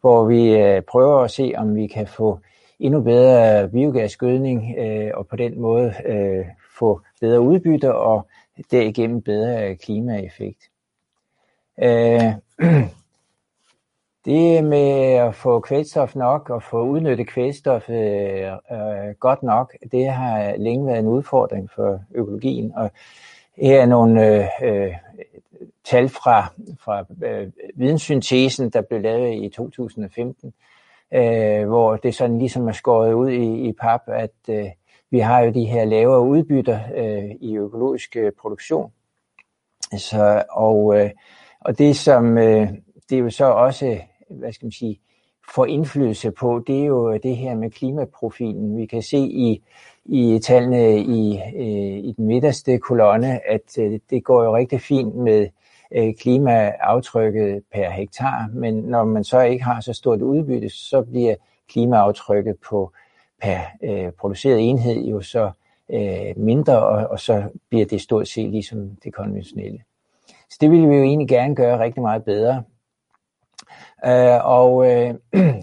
hvor 0.00 0.24
vi 0.24 0.56
øh, 0.56 0.82
prøver 0.82 1.20
at 1.20 1.30
se, 1.30 1.52
om 1.56 1.74
vi 1.74 1.86
kan 1.86 2.06
få 2.06 2.38
endnu 2.80 3.00
bedre 3.00 3.68
biogasgødning, 3.68 4.74
øh, 4.78 5.10
og 5.14 5.26
på 5.26 5.36
den 5.36 5.60
måde 5.60 5.94
øh, 6.06 6.44
få 6.78 7.00
bedre 7.20 7.40
udbytte 7.40 7.94
og 7.94 8.26
derigennem 8.70 9.22
bedre 9.22 9.76
klimaeffekt. 9.76 10.70
Øh, 11.82 12.32
det 14.24 14.64
med 14.64 15.14
at 15.14 15.34
få 15.34 15.60
kvælstof 15.60 16.14
nok 16.14 16.50
og 16.50 16.62
få 16.62 16.82
udnyttet 16.82 17.26
kvælstof 17.26 17.90
øh, 17.90 18.52
øh, 18.72 19.14
godt 19.20 19.42
nok, 19.42 19.74
det 19.92 20.08
har 20.08 20.56
længe 20.56 20.86
været 20.86 20.98
en 20.98 21.08
udfordring 21.08 21.70
for 21.70 22.00
økologien. 22.14 22.72
Og 22.76 22.90
her 23.56 23.80
er 23.80 23.86
nogle 23.86 24.26
øh, 24.26 24.46
øh 24.62 24.94
tal 25.84 26.08
fra, 26.08 26.52
fra 26.80 27.04
øh, 27.26 27.48
videnssyntesen, 27.74 28.70
der 28.70 28.82
blev 28.82 29.00
lavet 29.00 29.44
i 29.44 29.48
2015, 29.48 30.52
øh, 31.14 31.66
hvor 31.66 31.96
det 31.96 32.14
sådan 32.14 32.38
ligesom 32.38 32.68
er 32.68 32.72
skåret 32.72 33.12
ud 33.12 33.30
i, 33.30 33.68
i 33.68 33.72
pap, 33.72 34.02
at 34.06 34.30
øh, 34.48 34.66
vi 35.10 35.18
har 35.18 35.40
jo 35.40 35.50
de 35.50 35.64
her 35.64 35.84
lavere 35.84 36.22
udbytter 36.22 36.80
øh, 36.96 37.30
i 37.40 37.56
økologisk 37.56 38.16
øh, 38.16 38.32
produktion. 38.40 38.92
Så, 39.96 40.44
og, 40.50 41.00
øh, 41.00 41.10
og 41.60 41.78
det 41.78 41.96
som 41.96 42.38
øh, 42.38 42.68
det 43.10 43.18
er 43.18 43.22
jo 43.22 43.30
så 43.30 43.44
også, 43.44 43.98
hvad 44.30 44.52
skal 44.52 44.66
man 44.66 44.72
sige, 44.72 45.00
får 45.54 45.66
indflydelse 45.66 46.30
på, 46.30 46.64
det 46.66 46.80
er 46.80 46.84
jo 46.84 47.16
det 47.16 47.36
her 47.36 47.54
med 47.54 47.70
klimaprofilen. 47.70 48.76
Vi 48.76 48.86
kan 48.86 49.02
se 49.02 49.18
i, 49.18 49.62
i 50.04 50.38
tallene 50.38 51.00
i, 51.00 51.40
øh, 51.56 52.04
i 52.04 52.14
den 52.16 52.26
midterste 52.26 52.78
kolonne, 52.78 53.48
at 53.50 53.78
øh, 53.78 54.00
det 54.10 54.24
går 54.24 54.44
jo 54.44 54.56
rigtig 54.56 54.80
fint 54.80 55.14
med 55.14 55.48
øh, 55.92 56.14
klimaaftrykket 56.14 57.62
per 57.72 57.90
hektar, 57.90 58.48
men 58.52 58.74
når 58.74 59.04
man 59.04 59.24
så 59.24 59.40
ikke 59.40 59.64
har 59.64 59.80
så 59.80 59.92
stort 59.92 60.22
udbytte, 60.22 60.68
så 60.68 61.02
bliver 61.02 61.34
klimaaftrykket 61.68 62.56
på 62.68 62.92
per 63.42 63.58
øh, 63.82 64.12
produceret 64.12 64.60
enhed 64.60 65.04
jo 65.04 65.20
så 65.20 65.50
øh, 65.90 66.32
mindre, 66.36 66.86
og, 66.86 67.06
og 67.06 67.20
så 67.20 67.42
bliver 67.68 67.86
det 67.86 68.00
stort 68.00 68.28
set 68.28 68.50
ligesom 68.50 68.96
det 69.04 69.14
konventionelle. 69.14 69.82
Så 70.50 70.58
det 70.60 70.70
ville 70.70 70.88
vi 70.88 70.96
jo 70.96 71.02
egentlig 71.02 71.28
gerne 71.28 71.54
gøre 71.54 71.78
rigtig 71.78 72.02
meget 72.02 72.24
bedre. 72.24 72.62
Øh, 74.06 74.44
og 74.44 74.90
øh, 74.90 75.14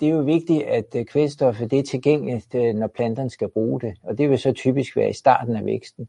det 0.00 0.08
er 0.08 0.12
jo 0.12 0.20
vigtigt, 0.20 0.62
at 0.62 0.94
øh, 0.96 1.04
kvælstoffet 1.04 1.70
det 1.70 1.78
er 1.78 1.82
tilgængeligt, 1.82 2.54
øh, 2.54 2.74
når 2.74 2.86
planterne 2.86 3.30
skal 3.30 3.48
bruge 3.48 3.80
det, 3.80 3.94
og 4.02 4.18
det 4.18 4.30
vil 4.30 4.38
så 4.38 4.52
typisk 4.52 4.96
være 4.96 5.10
i 5.10 5.12
starten 5.12 5.56
af 5.56 5.64
væksten. 5.64 6.08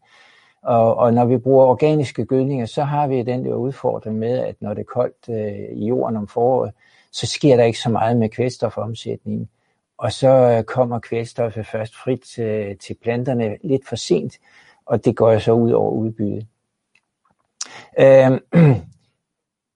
Og, 0.62 0.96
og 0.96 1.14
når 1.14 1.26
vi 1.26 1.38
bruger 1.38 1.66
organiske 1.66 2.26
gødninger, 2.26 2.66
så 2.66 2.84
har 2.84 3.08
vi 3.08 3.24
den 3.24 3.46
der 3.46 3.56
udfordring 3.56 4.18
med, 4.18 4.40
at 4.40 4.56
når 4.60 4.74
det 4.74 4.82
er 4.82 4.94
koldt 4.94 5.30
øh, 5.30 5.78
i 5.78 5.86
jorden 5.86 6.18
om 6.18 6.28
foråret, 6.28 6.72
så 7.12 7.28
sker 7.28 7.56
der 7.56 7.64
ikke 7.64 7.80
så 7.80 7.90
meget 7.90 8.18
med 8.18 8.30
kvælstofomsætningen 8.30 9.50
og 9.98 10.12
så 10.12 10.28
øh, 10.28 10.64
kommer 10.64 11.00
kvælstoffet 11.00 11.68
først 11.68 11.96
frit 11.96 12.22
til, 12.22 12.78
til 12.78 12.96
planterne 13.04 13.58
lidt 13.64 13.88
for 13.88 13.96
sent, 13.96 14.40
og 14.86 15.06
det 15.06 15.16
går 15.16 15.40
så 15.40 15.52
ud 15.52 15.72
over 15.72 15.92
udbyttet. 15.92 16.48
Øhm, 18.00 18.40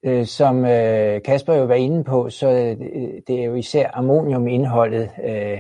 øh, 0.06 0.26
som 0.26 0.66
øh, 0.66 1.22
Kasper 1.24 1.54
jo 1.54 1.66
var 1.66 1.76
inde 1.76 2.04
på, 2.04 2.30
så 2.30 2.50
øh, 2.50 2.78
det 3.28 3.40
er 3.40 3.44
jo 3.44 3.56
især 3.56 3.90
ammoniumindholdet 3.94 5.10
øh, 5.24 5.60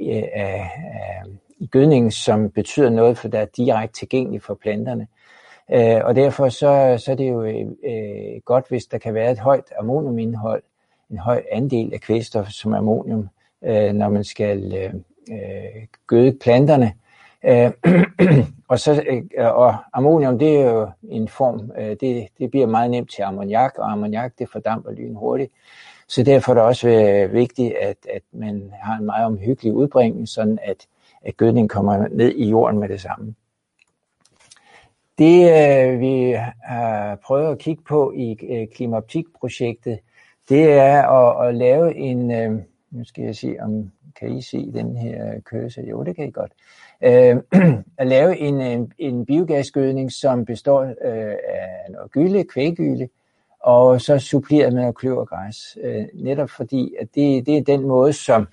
øh, 0.00 0.22
af, 0.32 0.70
af, 0.92 1.22
i 1.58 1.66
gødningen, 1.66 2.10
som 2.10 2.50
betyder 2.50 2.90
noget, 2.90 3.18
for 3.18 3.28
der 3.28 3.38
er 3.38 3.46
direkte 3.56 4.00
tilgængeligt 4.00 4.44
for 4.44 4.54
planterne. 4.54 5.06
Øh, 5.72 6.04
og 6.04 6.16
derfor 6.16 6.48
så, 6.48 7.02
så 7.04 7.12
er 7.12 7.16
det 7.16 7.30
jo 7.30 7.42
øh, 7.42 7.66
øh 7.84 8.40
godt, 8.44 8.68
hvis 8.68 8.86
der 8.86 8.98
kan 8.98 9.14
være 9.14 9.32
et 9.32 9.38
højt 9.38 9.72
ammoniumindhold, 9.78 10.62
en 11.10 11.18
høj 11.18 11.42
andel 11.52 11.94
af 11.94 12.00
kvælstof 12.00 12.48
som 12.48 12.74
ammonium, 12.74 13.28
øh, 13.64 13.92
når 13.92 14.08
man 14.08 14.24
skal 14.24 14.74
øh, 14.76 14.94
øh, 15.32 15.86
gøde 16.06 16.32
planterne. 16.40 16.92
Øh, 17.44 17.70
og, 18.70 18.80
så, 18.80 19.02
øh, 19.08 19.56
og 19.56 19.74
ammonium, 19.92 20.38
det 20.38 20.56
er 20.56 20.70
jo 20.70 20.88
en 21.08 21.28
form, 21.28 21.72
øh, 21.78 21.96
det, 22.00 22.28
det 22.38 22.50
bliver 22.50 22.66
meget 22.66 22.90
nemt 22.90 23.10
til 23.10 23.22
ammoniak, 23.22 23.78
og 23.78 23.92
ammoniak, 23.92 24.32
det 24.38 24.48
fordamper 24.52 24.90
lyn 24.90 25.14
hurtigt. 25.14 25.52
Så 26.08 26.22
derfor 26.22 26.52
er 26.52 26.54
det 26.54 26.64
også 26.64 26.88
øh, 26.88 27.32
vigtigt, 27.32 27.74
at, 27.74 27.96
at 28.14 28.22
man 28.32 28.72
har 28.82 28.96
en 28.98 29.06
meget 29.06 29.26
omhyggelig 29.26 29.72
udbringning, 29.72 30.28
sådan 30.28 30.58
at, 30.62 30.86
at 31.22 31.36
gødningen 31.36 31.68
kommer 31.68 32.08
ned 32.08 32.34
i 32.34 32.48
jorden 32.48 32.80
med 32.80 32.88
det 32.88 33.00
samme. 33.00 33.34
Det 35.18 35.42
øh, 35.42 36.00
vi 36.00 36.36
har 36.62 37.16
prøvet 37.16 37.52
at 37.52 37.58
kigge 37.58 37.82
på 37.82 38.12
i 38.16 38.38
øh, 38.50 38.68
klimaoptikprojektet, 38.68 39.98
det 40.48 40.72
er 40.72 41.02
at, 41.02 41.48
at 41.48 41.54
lave 41.54 41.96
en, 41.96 42.30
øh, 42.30 42.62
nu 42.90 43.04
skal 43.04 43.24
jeg 43.24 43.36
se, 43.36 43.56
om 43.60 43.90
kan 44.20 44.36
I 44.36 44.42
se 44.42 44.72
den 44.72 44.96
her 44.96 45.40
køse? 45.40 45.80
Jo, 45.80 46.02
det 46.02 46.16
kan 46.16 46.28
I 46.28 46.30
godt. 46.30 46.52
Øh, 47.02 47.36
at 47.98 48.06
lave 48.06 48.38
en, 48.38 48.60
en, 48.60 48.92
en 48.98 49.26
biogasgødning, 49.26 50.12
som 50.12 50.44
består 50.44 50.82
øh, 50.82 51.36
af 51.48 51.90
noget 51.90 52.10
gylde, 52.10 52.44
kvæggylde, 52.44 53.08
og 53.60 54.00
så 54.00 54.18
suppleret 54.18 54.72
med 54.72 54.80
noget 54.80 54.96
kløvergræs. 54.96 55.78
Øh, 55.82 56.04
netop 56.14 56.50
fordi, 56.50 56.94
at 57.00 57.08
det, 57.14 57.46
det 57.46 57.56
er 57.56 57.62
den 57.64 57.82
måde, 57.82 58.12
som 58.12 58.48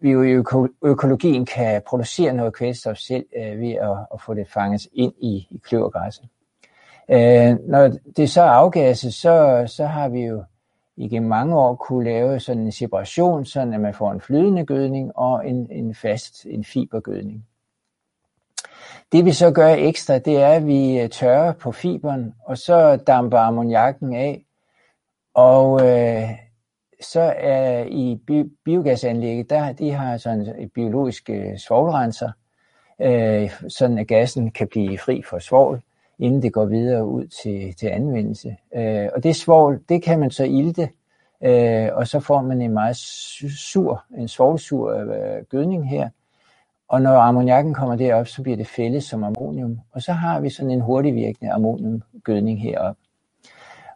vi 0.00 0.10
jo 0.10 0.22
i 0.22 0.30
øko, 0.30 0.68
økologien 0.82 1.46
kan 1.46 1.82
producere 1.86 2.34
noget 2.34 2.54
kvælstof 2.54 2.96
selv 2.96 3.26
øh, 3.36 3.60
ved 3.60 3.72
at, 3.72 3.96
at 4.14 4.20
få 4.20 4.34
det 4.34 4.48
fanget 4.48 4.86
ind 4.92 5.12
i, 5.18 5.46
i 5.50 5.60
kløvergræsset. 5.64 6.28
Øh, 7.10 7.68
når 7.68 7.92
det 8.16 8.30
så 8.30 8.42
er 8.42 8.50
afgasset, 8.50 9.14
så, 9.14 9.64
så 9.66 9.86
har 9.86 10.08
vi 10.08 10.20
jo 10.20 10.44
igennem 10.96 11.28
mange 11.28 11.58
år 11.58 11.74
kunne 11.74 12.04
lave 12.04 12.40
sådan 12.40 12.62
en 12.62 12.72
separation, 12.72 13.44
sådan 13.44 13.74
at 13.74 13.80
man 13.80 13.94
får 13.94 14.12
en 14.12 14.20
flydende 14.20 14.66
gødning 14.66 15.16
og 15.16 15.48
en, 15.48 15.68
en 15.70 15.94
fast 15.94 16.46
en 16.46 16.64
fibergødning. 16.64 17.46
Det 19.12 19.24
vi 19.24 19.32
så 19.32 19.50
gør 19.50 19.68
ekstra, 19.68 20.18
det 20.18 20.36
er, 20.36 20.48
at 20.48 20.66
vi 20.66 21.00
øh, 21.00 21.08
tørrer 21.08 21.52
på 21.52 21.72
fiberen, 21.72 22.34
og 22.44 22.58
så 22.58 22.96
damper 22.96 23.38
ammoniakken 23.38 24.14
af, 24.14 24.44
og 25.34 25.86
øh, 25.86 26.30
så 27.00 27.34
er 27.36 27.84
i 27.84 28.20
bi- 28.26 28.56
biogasanlægget, 28.64 29.50
der 29.50 29.72
de 29.72 29.90
har 29.90 30.16
sådan 30.16 30.40
et 30.40 30.72
biologisk 30.72 31.30
øh, 31.30 31.58
svovlrenser, 31.58 32.30
øh, 33.00 33.50
sådan 33.68 33.98
at 33.98 34.08
gassen 34.08 34.50
kan 34.50 34.68
blive 34.68 34.98
fri 34.98 35.22
for 35.30 35.38
svovl, 35.38 35.82
inden 36.18 36.42
det 36.42 36.52
går 36.52 36.64
videre 36.64 37.06
ud 37.06 37.26
til, 37.26 37.74
til 37.74 37.86
anvendelse. 37.86 38.56
Øh, 38.76 39.08
og 39.14 39.22
det 39.22 39.36
svovl, 39.36 39.80
det 39.88 40.02
kan 40.02 40.20
man 40.20 40.30
så 40.30 40.44
ilte, 40.44 40.88
øh, 41.44 41.88
og 41.92 42.08
så 42.08 42.20
får 42.20 42.42
man 42.42 42.60
en 42.60 42.72
meget 42.72 42.96
sur, 42.96 44.04
en 44.18 44.28
svovlsur 44.28 44.90
øh, 44.92 45.42
gødning 45.50 45.88
her. 45.88 46.08
Og 46.88 47.02
når 47.02 47.18
ammoniakken 47.18 47.74
kommer 47.74 47.96
derop, 47.96 48.26
så 48.26 48.42
bliver 48.42 48.56
det 48.56 48.66
fældet 48.66 49.02
som 49.02 49.24
ammonium, 49.24 49.80
og 49.92 50.02
så 50.02 50.12
har 50.12 50.40
vi 50.40 50.50
sådan 50.50 50.70
en 50.70 50.80
hurtigvirkende 50.80 51.52
ammoniumgødning 51.52 52.62
herop. 52.62 52.96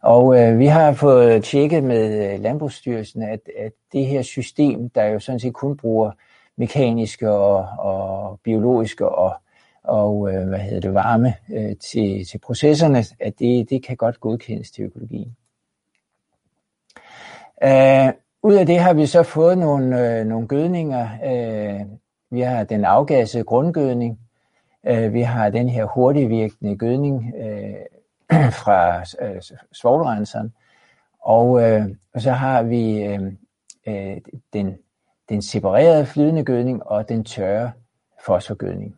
Og 0.02 0.40
øh, 0.40 0.58
vi 0.58 0.66
har 0.66 0.92
fået 0.92 1.44
tjekket 1.44 1.84
med 1.84 2.32
øh, 2.32 2.40
Landbrugsstyrelsen, 2.40 3.22
at, 3.22 3.40
at 3.58 3.72
det 3.92 4.06
her 4.06 4.22
system, 4.22 4.90
der 4.90 5.04
jo 5.04 5.18
sådan 5.18 5.40
set 5.40 5.54
kun 5.54 5.76
bruger 5.76 6.10
mekaniske 6.56 7.30
og, 7.30 7.66
og 7.78 8.40
biologiske 8.44 9.08
og, 9.08 9.32
og 9.88 10.32
øh, 10.32 10.48
hvad 10.48 10.58
hedder 10.58 10.80
det, 10.80 10.94
varme 10.94 11.34
øh, 11.50 11.76
til, 11.76 12.26
til 12.26 12.38
processerne, 12.38 13.04
at 13.20 13.38
det, 13.38 13.70
det 13.70 13.84
kan 13.86 13.96
godt 13.96 14.20
godkendes 14.20 14.70
til 14.70 14.84
økologien. 14.84 15.36
Øh, 17.62 18.12
ud 18.42 18.54
af 18.54 18.66
det 18.66 18.78
har 18.78 18.92
vi 18.92 19.06
så 19.06 19.22
fået 19.22 19.58
nogle, 19.58 20.18
øh, 20.18 20.26
nogle 20.26 20.48
gødninger. 20.48 21.08
Øh, 21.24 21.86
vi 22.30 22.40
har 22.40 22.64
den 22.64 22.84
afgassede 22.84 23.44
grundgødning. 23.44 24.20
Øh, 24.86 25.14
vi 25.14 25.20
har 25.20 25.50
den 25.50 25.68
her 25.68 25.84
hurtigvirkende 25.84 26.76
gødning 26.76 27.34
øh, 27.36 27.74
fra 28.62 28.98
øh, 28.98 29.42
svovlrenseren, 29.72 30.52
Og, 31.20 31.62
øh, 31.62 31.86
og 32.14 32.20
så 32.20 32.30
har 32.30 32.62
vi 32.62 33.02
øh, 33.02 33.32
øh, 33.86 34.16
den, 34.52 34.78
den 35.28 35.42
separerede 35.42 36.06
flydende 36.06 36.44
gødning 36.44 36.82
og 36.82 37.08
den 37.08 37.24
tørre 37.24 37.72
fosforgødning. 38.26 38.97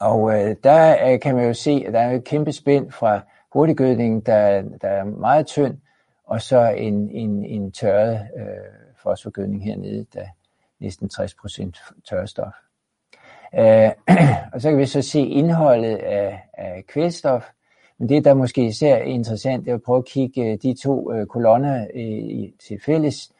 Og 0.00 0.34
øh, 0.34 0.56
der 0.64 1.12
øh, 1.12 1.20
kan 1.20 1.34
man 1.34 1.46
jo 1.46 1.54
se, 1.54 1.84
at 1.86 1.92
der 1.92 2.00
er 2.00 2.12
et 2.12 2.24
kæmpe 2.24 2.52
spænd 2.52 2.90
fra 2.90 3.20
hurtiggødningen, 3.52 4.20
der, 4.20 4.62
der 4.82 4.88
er 4.88 5.04
meget 5.04 5.46
tynd, 5.46 5.76
og 6.24 6.42
så 6.42 6.68
en, 6.68 7.10
en, 7.10 7.44
en 7.44 7.72
tørret 7.72 8.28
øh, 8.36 8.44
fosforgødning 9.02 9.64
hernede, 9.64 10.06
der 10.14 10.20
er 10.20 10.28
næsten 10.80 11.10
60% 11.12 12.00
tørstof. 12.08 12.52
Øh, 13.54 13.90
og 14.52 14.60
så 14.60 14.70
kan 14.70 14.78
vi 14.78 14.86
så 14.86 15.02
se 15.02 15.20
indholdet 15.20 15.96
af, 15.96 16.48
af 16.52 16.84
kvælstof, 16.88 17.44
men 17.98 18.08
det, 18.08 18.24
der 18.24 18.34
måske 18.34 18.66
især 18.66 18.96
er 18.96 19.02
interessant, 19.02 19.64
det 19.64 19.70
er 19.70 19.74
at 19.74 19.82
prøve 19.82 19.98
at 19.98 20.04
kigge 20.04 20.44
øh, 20.44 20.58
de 20.62 20.74
to 20.82 21.12
øh, 21.12 21.26
kolonner 21.26 21.86
øh, 21.94 22.48
til 22.68 22.80
fælles, 22.84 23.32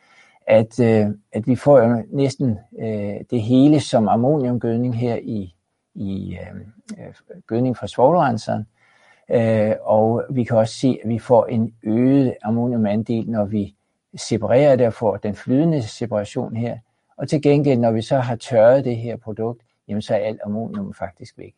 at, 0.46 0.80
øh, 0.80 1.06
at 1.32 1.46
vi 1.46 1.56
får 1.56 1.78
jo 1.78 2.04
næsten 2.10 2.58
øh, 2.78 3.16
det 3.30 3.42
hele 3.42 3.80
som 3.80 4.08
ammoniumgødning 4.08 4.98
her 4.98 5.16
i, 5.16 5.54
i 5.98 6.38
øh, 6.40 6.60
øh, 7.06 7.14
gødning 7.46 7.76
fra 7.76 7.86
svovlrenseren. 7.86 8.66
Øh, 9.30 9.74
og 9.80 10.24
vi 10.30 10.44
kan 10.44 10.56
også 10.56 10.74
se, 10.74 10.98
at 11.02 11.08
vi 11.08 11.18
får 11.18 11.46
en 11.46 11.74
øget 11.82 12.34
ammoniumandel, 12.42 13.30
når 13.30 13.44
vi 13.44 13.74
separerer 14.16 14.76
det 14.76 14.86
og 14.86 14.92
får 14.92 15.16
den 15.16 15.34
flydende 15.34 15.82
separation 15.82 16.56
her. 16.56 16.78
Og 17.16 17.28
til 17.28 17.42
gengæld, 17.42 17.78
når 17.78 17.90
vi 17.90 18.02
så 18.02 18.18
har 18.18 18.36
tørret 18.36 18.84
det 18.84 18.96
her 18.96 19.16
produkt, 19.16 19.62
jamen 19.88 20.02
så 20.02 20.14
er 20.14 20.18
alt 20.18 20.40
ammonium 20.44 20.94
faktisk 20.94 21.38
væk. 21.38 21.54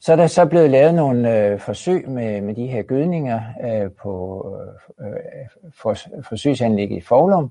Så 0.00 0.12
er 0.12 0.16
der 0.16 0.26
så 0.26 0.46
blevet 0.46 0.70
lavet 0.70 0.94
nogle 0.94 1.38
øh, 1.38 1.60
forsøg 1.60 2.08
med, 2.08 2.40
med 2.40 2.54
de 2.54 2.66
her 2.66 2.82
gødninger 2.82 3.40
øh, 3.64 3.90
på 3.90 4.46
øh, 5.00 5.06
øh 5.06 5.16
for, 5.74 5.96
forsøgsanlægget 6.22 6.96
i 6.96 7.00
Forlum. 7.00 7.50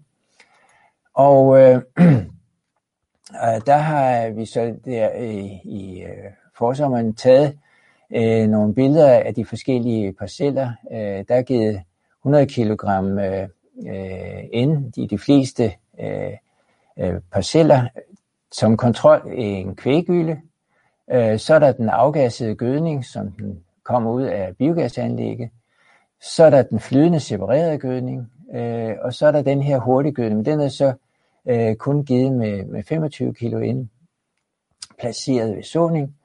Og 1.13 1.59
øh, 1.61 1.81
der 3.65 3.77
har 3.77 4.29
vi 4.29 4.45
så 4.45 4.75
der 4.85 5.15
i, 5.15 5.61
i 5.63 6.03
øh, 6.03 6.31
forsommeren 6.57 7.15
taget 7.15 7.57
øh, 8.15 8.47
nogle 8.47 8.73
billeder 8.73 9.09
af 9.09 9.35
de 9.35 9.45
forskellige 9.45 10.13
parceller. 10.13 10.71
Øh, 10.91 11.25
der 11.27 11.35
er 11.35 11.41
givet 11.41 11.81
100 12.21 12.45
kg 12.45 12.83
øh, 13.19 13.47
øh, 13.87 14.43
ind 14.51 14.97
i 14.97 15.05
de 15.05 15.17
fleste 15.17 15.73
øh, 15.99 16.31
øh, 16.99 17.21
parceller, 17.31 17.87
som 18.51 18.77
kontrol 18.77 19.33
i 19.37 19.43
en 19.43 19.75
kvægylde. 19.75 20.37
Øh, 21.11 21.39
så 21.39 21.55
er 21.55 21.59
der 21.59 21.71
den 21.71 21.89
afgassede 21.89 22.55
gødning, 22.55 23.05
som 23.05 23.31
den 23.31 23.63
kommer 23.83 24.11
ud 24.11 24.23
af 24.23 24.55
biogasanlægget. 24.57 25.49
Så 26.21 26.43
er 26.43 26.49
der 26.49 26.61
den 26.61 26.79
flydende 26.79 27.19
separerede 27.19 27.77
gødning, 27.77 28.31
øh, 28.55 28.95
og 29.01 29.13
så 29.13 29.27
er 29.27 29.31
der 29.31 29.41
den 29.41 29.61
her 29.61 29.79
hurtiggødning. 29.79 30.45
Den 30.45 30.59
er 30.59 30.67
så 30.67 30.93
øh, 31.45 31.75
kun 31.75 32.05
givet 32.05 32.33
med, 32.33 32.65
med 32.65 32.83
25 32.83 33.33
kilo 33.33 33.59
ind, 33.59 33.89
placeret 34.99 35.55
ved 35.55 35.63
såning. 35.63 36.15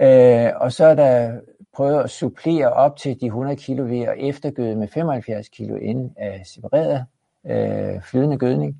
Øh, 0.00 0.50
og 0.56 0.72
så 0.72 0.84
er 0.84 0.94
der 0.94 1.40
prøvet 1.72 2.02
at 2.02 2.10
supplere 2.10 2.72
op 2.72 2.96
til 2.96 3.20
de 3.20 3.26
100 3.26 3.56
kilo 3.56 3.84
ved 3.84 4.00
at 4.00 4.14
eftergøde 4.18 4.76
med 4.76 4.88
75 4.88 5.48
kilo 5.48 5.76
ind 5.76 6.10
af 6.16 6.42
separeret 6.44 7.04
øh, 7.46 8.02
flydende 8.02 8.38
gødning 8.38 8.76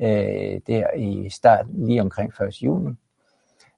øh, 0.00 0.60
der 0.66 0.94
i 0.96 1.28
starten 1.30 1.86
lige 1.86 2.00
omkring 2.00 2.32
1. 2.42 2.62
juni. 2.62 2.90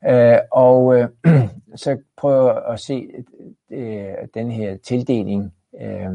Øh, 0.09 0.38
og 0.53 0.99
øh, 0.99 1.09
så 1.75 1.99
prøver 2.16 2.53
at 2.53 2.81
se 2.81 3.09
øh, 3.71 4.14
den 4.35 4.51
her 4.51 4.77
tildeling 4.77 5.55
øh, 5.81 6.12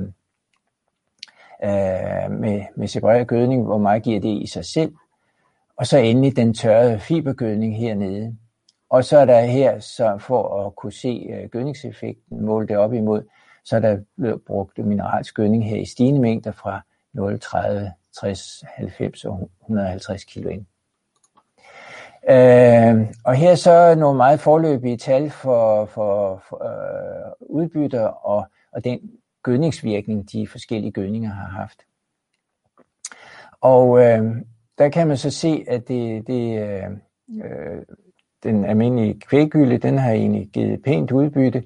øh, 1.64 2.32
med, 2.32 2.62
med 2.76 2.88
separeret 2.88 3.28
gødning, 3.28 3.64
hvor 3.64 3.78
meget 3.78 4.04
giver 4.04 4.20
det 4.20 4.42
i 4.42 4.48
sig 4.48 4.66
selv. 4.66 4.94
Og 5.78 5.88
så 5.88 5.98
endelig 5.98 6.36
den 6.36 6.54
tørrede 6.54 7.00
fibergødning 7.00 7.78
hernede. 7.78 8.38
Og 8.90 9.04
så 9.04 9.18
er 9.18 9.26
der 9.26 9.42
her, 9.42 9.80
så 9.80 10.18
for 10.20 10.66
at 10.66 10.76
kunne 10.76 10.92
se 10.92 11.28
øh, 11.34 11.50
gødningseffekten, 11.50 12.46
måle 12.46 12.68
det 12.68 12.78
op 12.78 12.94
imod, 12.94 13.24
så 13.66 13.76
er 13.76 13.80
der 13.80 13.98
blevet 14.18 14.42
brugt 14.42 14.78
mineralsk 14.78 15.36
gødning 15.36 15.70
her 15.70 15.78
i 15.78 15.86
stigende 15.86 16.22
mængder 16.22 16.52
fra 16.52 16.82
0,30, 17.18 17.90
60, 18.20 18.64
90 18.76 19.26
og 19.26 19.50
150 19.62 20.24
kilo 20.24 20.50
ind. 20.50 20.66
Øh, 22.30 23.08
og 23.26 23.36
her 23.36 23.56
så 23.56 23.96
nogle 23.96 24.18
meget 24.18 24.40
forløbige 24.40 24.98
tal 24.98 25.30
for, 25.30 25.86
for, 25.86 26.44
for 26.50 26.64
øh, 26.66 27.32
udbytter 27.40 28.06
og, 28.06 28.48
og 28.72 28.84
den 28.84 29.00
gødningsvirkning, 29.44 30.32
de 30.32 30.48
forskellige 30.48 30.92
gødninger 30.92 31.30
har 31.30 31.48
haft. 31.48 31.82
Og 33.62 34.00
øh, 34.00 34.36
der 34.78 34.90
kan 34.90 35.08
man 35.08 35.18
så 35.18 35.30
se, 35.30 35.66
at 35.68 35.88
det, 35.88 36.28
det, 36.28 36.60
øh, 36.60 36.84
øh 37.46 37.82
den 38.44 38.66
almindelige 38.66 39.20
kvæggylde, 39.20 39.78
den 39.78 39.98
har 39.98 40.12
egentlig 40.12 40.50
givet 40.54 40.84
pænt 40.84 41.12
udbytte, 41.12 41.64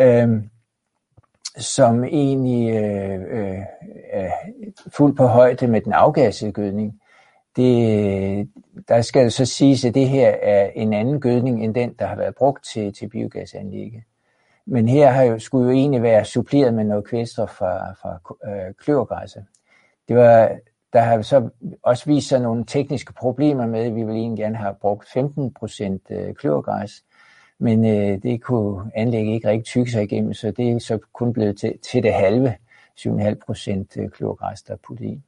øh, 0.00 0.28
som 1.58 2.04
egentlig 2.04 2.76
øh, 2.76 3.20
øh, 3.30 3.62
er 4.12 4.30
fuldt 4.96 5.16
på 5.16 5.26
højde 5.26 5.66
med 5.66 5.80
den 5.80 5.92
afgassede 5.92 6.52
gødning. 6.52 7.00
Det, 7.56 8.48
der 8.88 9.02
skal 9.02 9.30
så 9.30 9.44
siges, 9.44 9.84
at 9.84 9.94
det 9.94 10.08
her 10.08 10.28
er 10.28 10.70
en 10.74 10.92
anden 10.92 11.20
gødning 11.20 11.64
end 11.64 11.74
den, 11.74 11.94
der 11.98 12.06
har 12.06 12.16
været 12.16 12.34
brugt 12.34 12.64
til, 12.64 12.94
til 12.94 13.08
biogasanlægget. 13.08 14.02
Men 14.66 14.88
her 14.88 15.10
har 15.10 15.22
jo, 15.22 15.38
skulle 15.38 15.66
jo 15.66 15.70
egentlig 15.70 16.02
være 16.02 16.24
suppleret 16.24 16.74
med 16.74 16.84
noget 16.84 17.04
kvælstof 17.04 17.50
fra, 17.50 17.92
fra 17.92 18.18
øh, 18.50 18.74
kløvergræsset. 18.74 19.46
Det 20.08 20.16
var, 20.16 20.58
der 20.96 21.02
har 21.02 21.22
så 21.22 21.48
også 21.82 22.04
vist 22.06 22.28
sig 22.28 22.40
nogle 22.40 22.64
tekniske 22.64 23.12
problemer 23.12 23.66
med, 23.66 23.80
at 23.80 23.94
vi 23.94 24.02
ville 24.02 24.20
egentlig 24.20 24.42
gerne 24.42 24.56
have 24.56 24.74
brugt 24.80 25.06
15% 25.06 25.98
øh, 26.10 26.34
kløvergræs, 26.34 27.04
men 27.58 27.84
øh, 27.84 28.22
det 28.22 28.42
kunne 28.42 28.90
anlægget 28.94 29.34
ikke 29.34 29.48
rigtig 29.48 29.64
tykke 29.64 29.90
sig 29.90 30.02
igennem, 30.02 30.34
så 30.34 30.50
det 30.50 30.70
er 30.70 30.78
så 30.78 30.98
kun 31.12 31.32
blevet 31.32 31.58
til, 31.58 31.78
til 31.90 32.02
det 32.02 32.12
halve, 32.12 32.54
7,5% 33.00 33.72
øh, 33.96 34.10
kløvergræs, 34.10 34.62
der 34.62 34.72
er 34.72 34.78
puttet 34.86 35.04
i. 35.04 35.20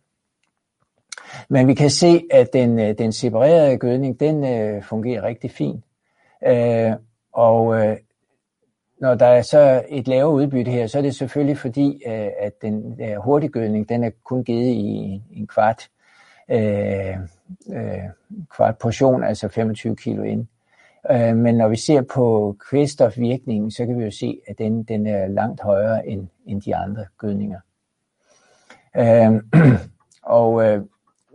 Men 1.49 1.67
vi 1.67 1.75
kan 1.75 1.91
se, 1.91 2.23
at 2.31 2.53
den, 2.53 2.79
øh, 2.79 2.99
den 2.99 3.13
separerede 3.13 3.79
gødning, 3.79 4.21
den 4.21 4.45
øh, 4.45 4.83
fungerer 4.83 5.23
rigtig 5.23 5.51
fint. 5.51 5.85
Øh, 6.47 6.93
og 7.33 7.87
øh, 7.87 7.97
når 9.01 9.15
der 9.15 9.27
er 9.27 9.43
så 9.43 9.85
et 9.89 10.09
lavere 10.09 10.35
udbytte 10.35 10.71
her, 10.71 10.87
så 10.87 10.99
er 10.99 11.03
det 11.03 11.15
selvfølgelig 11.15 11.59
fordi, 11.59 12.03
øh, 12.07 12.31
at 12.39 12.63
den 12.63 13.01
øh, 13.01 13.17
hurtiggødning, 13.17 13.89
den 13.89 14.05
er 14.05 14.11
kun 14.25 14.45
givet 14.45 14.67
i 14.67 15.23
en 15.33 15.47
kvart, 15.47 15.89
øh, 16.51 17.17
øh, 17.73 18.03
kvart 18.57 18.79
portion, 18.79 19.25
altså 19.25 19.49
25 19.49 19.97
kilo 19.97 20.23
ind. 20.23 20.47
Øh, 21.11 21.37
men 21.37 21.55
når 21.55 21.69
vi 21.69 21.77
ser 21.77 22.03
på 22.03 22.57
kvælstofvirkningen, 22.71 23.71
så 23.71 23.87
kan 23.87 23.99
vi 23.99 24.05
jo 24.05 24.11
se, 24.11 24.41
at 24.47 24.59
den, 24.59 24.83
den 24.83 25.07
er 25.07 25.27
langt 25.27 25.61
højere 25.61 26.07
end, 26.07 26.29
end 26.47 26.63
de 26.63 26.77
andre 26.77 27.07
gødninger. 27.19 27.61
Øh, 28.97 29.43
og 30.39 30.65
øh, 30.65 30.83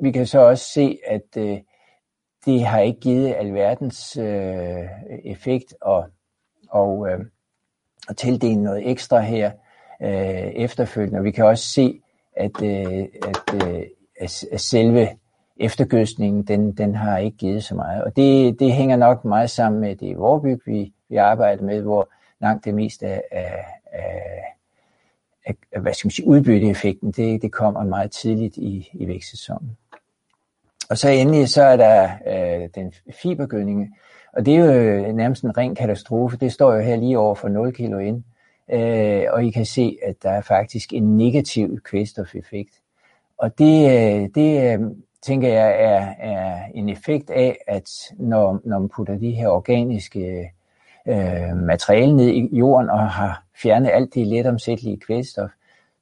vi 0.02 0.12
kan 0.12 0.26
så 0.26 0.39
også 0.39 0.65
se, 0.69 0.99
at 1.08 1.38
øh, 1.38 1.58
det 2.45 2.65
har 2.65 2.80
ikke 2.80 2.99
givet 2.99 3.36
alverdens 3.38 4.17
øh, 4.17 4.86
effekt 5.26 5.76
og, 5.82 6.06
og, 6.69 7.10
øh, 7.10 7.19
og 8.10 8.18
tildele 8.18 8.63
noget 8.63 8.89
ekstra 8.92 9.20
her 9.20 9.52
øh, 10.02 10.52
efterfølgende. 10.56 11.20
Og 11.20 11.24
vi 11.24 11.32
kan 11.32 11.46
også 11.46 11.63
se, 11.63 12.02
at, 12.36 12.62
øh, 12.63 13.06
at, 13.28 13.68
øh, 13.68 13.84
at 14.52 14.62
selve 14.62 15.10
eftergødningen, 15.58 16.44
den, 16.44 16.72
den 16.72 16.96
har 16.96 17.18
ikke 17.18 17.38
givet 17.38 17.63
så 17.63 17.76
meget. 17.76 18.04
Og 18.04 18.16
det, 18.16 18.60
det 18.60 18.74
hænger 18.74 18.96
nok 18.96 19.26
meget 19.26 19.50
sammen 19.50 19.82
med 19.82 19.96
det 19.96 20.18
Vorbyg, 20.18 20.60
vi, 20.66 20.94
vi 21.10 21.16
arbejder 21.16 21.63
med, 21.63 21.82
hvor 21.82 22.10
langt 22.42 22.66
det 22.66 22.74
meste 22.74 23.08
af, 23.08 23.22
af, 23.32 23.66
af, 25.46 25.56
af 25.72 25.82
hvad 25.82 25.94
skal 25.94 26.08
man 26.08 26.12
sige, 26.12 26.28
udbytteeffekten, 26.28 27.12
det, 27.12 27.42
det 27.42 27.52
kommer 27.52 27.84
meget 27.84 28.12
tidligt 28.12 28.58
i, 28.58 28.89
i 28.94 29.08
vækstsæsonen. 29.08 29.78
Og 30.89 30.98
så 30.98 31.10
endelig 31.10 31.50
så 31.50 31.63
er 31.63 31.76
der 31.78 32.10
øh, 32.28 32.70
den 32.76 32.94
fibergødning, 33.22 33.96
og 34.34 34.46
det 34.46 34.56
er 34.56 34.65
jo 34.65 34.72
øh, 34.72 35.15
nærmest 35.15 35.43
en 35.43 35.58
ren 35.58 35.76
katastrofe. 35.76 36.38
Det 36.38 36.52
står 36.52 36.74
jo 36.74 36.82
her 36.82 36.96
lige 36.96 37.19
over 37.19 37.36
for 37.36 37.48
0 37.48 37.74
kilo 37.74 37.98
ind. 37.98 38.24
Øh, 38.72 39.24
og 39.30 39.43
I 39.46 39.52
kan 39.52 39.65
se, 39.65 39.98
at 40.04 40.15
der 40.24 40.30
er 40.30 40.41
faktisk 40.41 40.93
en 40.93 41.17
negativ 41.17 41.80
kvælstofeffekt. 41.82 42.82
Og 43.38 43.58
det, 43.58 43.86
øh, 43.86 44.30
det 44.36 44.74
øh, 44.74 44.80
tænker 45.22 45.48
jeg 45.48 45.69
er, 45.69 46.13
er 46.19 46.63
en 46.74 46.89
effekt 46.89 47.30
af, 47.30 47.58
at 47.67 47.89
når, 48.17 48.60
når 48.63 48.80
man 48.80 48.89
putter 48.89 49.17
de 49.17 49.32
her 49.32 49.48
organiske 49.48 50.52
øh, 51.08 51.58
materiale 51.58 52.15
ned 52.15 52.28
i 52.28 52.58
jorden 52.58 52.89
og 52.89 53.10
har 53.10 53.43
fjernet 53.56 53.89
alt 53.89 54.13
det 54.13 54.28
let 54.28 54.46
omsættelige 54.46 55.00
kvælstof, 55.00 55.50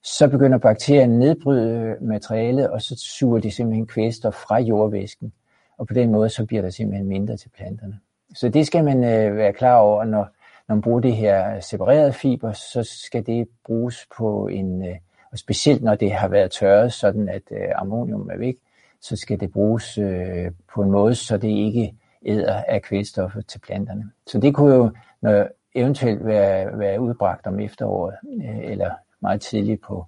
så 0.04 0.28
begynder 0.28 0.58
bakterierne 0.58 1.14
at 1.14 1.20
nedbryde 1.20 1.96
materialet, 2.02 2.70
og 2.70 2.82
så 2.82 2.96
suger 2.98 3.40
de 3.40 3.52
simpelthen 3.52 3.88
kvælstof 3.88 4.34
fra 4.34 4.60
jordvæsken. 4.60 5.34
Og 5.78 5.88
på 5.88 5.94
den 5.94 6.12
måde, 6.12 6.30
så 6.30 6.46
bliver 6.46 6.62
der 6.62 6.70
simpelthen 6.70 7.08
mindre 7.08 7.38
til 7.38 7.50
planterne. 7.50 8.00
Så 8.36 8.50
det 8.50 8.68
skal 8.68 8.84
man 8.84 9.04
øh, 9.04 9.38
være 9.38 9.54
klar 9.54 9.76
over, 9.76 10.04
når, 10.04 10.28
når 10.68 10.76
man 10.76 10.82
bruger 10.82 11.00
det 11.00 11.16
her 11.16 11.60
separerede 11.60 12.14
fiber, 12.14 12.52
så 12.52 12.84
skal 12.84 13.26
det 13.26 13.48
bruges 13.66 14.08
på 14.18 14.48
en, 14.48 14.86
øh, 14.86 14.96
og 15.32 15.38
specielt 15.38 15.84
når 15.84 15.96
det 15.96 16.12
har 16.12 16.28
været 16.28 16.52
tørret, 16.52 16.94
sådan 16.94 17.30
at 17.30 17.42
øh, 17.52 17.68
ammonium 17.76 18.30
er 18.32 18.38
væk, 18.38 18.56
så 19.02 19.16
skal 19.16 19.40
det 19.40 19.52
bruges 19.52 19.98
øh, 19.98 20.52
på 20.74 20.82
en 20.82 20.92
måde, 20.92 21.16
så 21.16 21.38
det 21.38 21.48
ikke 21.50 21.96
æder 22.26 22.64
af 22.68 22.82
kvælstoffet 22.82 23.48
til 23.48 23.60
planterne. 23.60 24.12
Så 24.28 24.40
det 24.40 24.56
kunne 24.56 24.76
jo 24.76 24.92
når 25.22 25.48
eventuelt 25.76 26.26
være, 26.26 26.80
være 26.80 27.02
udbragt 27.02 27.48
om 27.48 27.60
efteråret, 27.60 28.16
øh, 28.44 28.72
eller 28.72 28.92
meget 29.20 29.42
tidligt 29.42 29.82
på, 29.82 30.06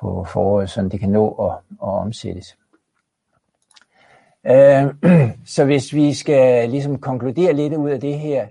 på 0.00 0.24
foråret, 0.24 0.70
så 0.70 0.82
det 0.82 1.00
kan 1.00 1.08
nå 1.08 1.30
at, 1.30 1.52
at 1.82 1.88
omsættes. 1.88 2.56
Øh, 4.46 4.94
så 5.54 5.64
hvis 5.64 5.94
vi 5.94 6.14
skal 6.14 6.70
ligesom 6.70 6.98
konkludere 6.98 7.52
lidt 7.52 7.74
ud 7.74 7.90
af 7.90 8.00
det 8.00 8.18
her, 8.18 8.46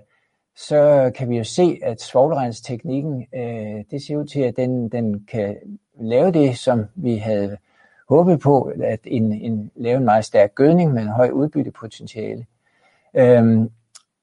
så 0.56 1.12
kan 1.14 1.30
vi 1.30 1.36
jo 1.36 1.44
se, 1.44 1.78
at 1.82 2.00
svovlrensteknikken, 2.00 3.26
øh, 3.34 3.84
det 3.90 4.02
ser 4.02 4.16
ud 4.16 4.26
til, 4.26 4.40
at 4.40 4.56
den, 4.56 4.88
den 4.88 5.26
kan 5.30 5.56
lave 6.00 6.32
det, 6.32 6.58
som 6.58 6.84
vi 6.94 7.16
havde 7.16 7.56
håbet 8.08 8.40
på, 8.40 8.72
at 8.82 9.00
en, 9.04 9.32
en, 9.32 9.70
lave 9.76 9.96
en 9.96 10.04
meget 10.04 10.24
stærk 10.24 10.54
gødning 10.54 10.92
med 10.92 11.02
en 11.02 11.08
høj 11.08 11.30
udbyttepotentiale. 11.30 12.46
Øhm, 13.14 13.70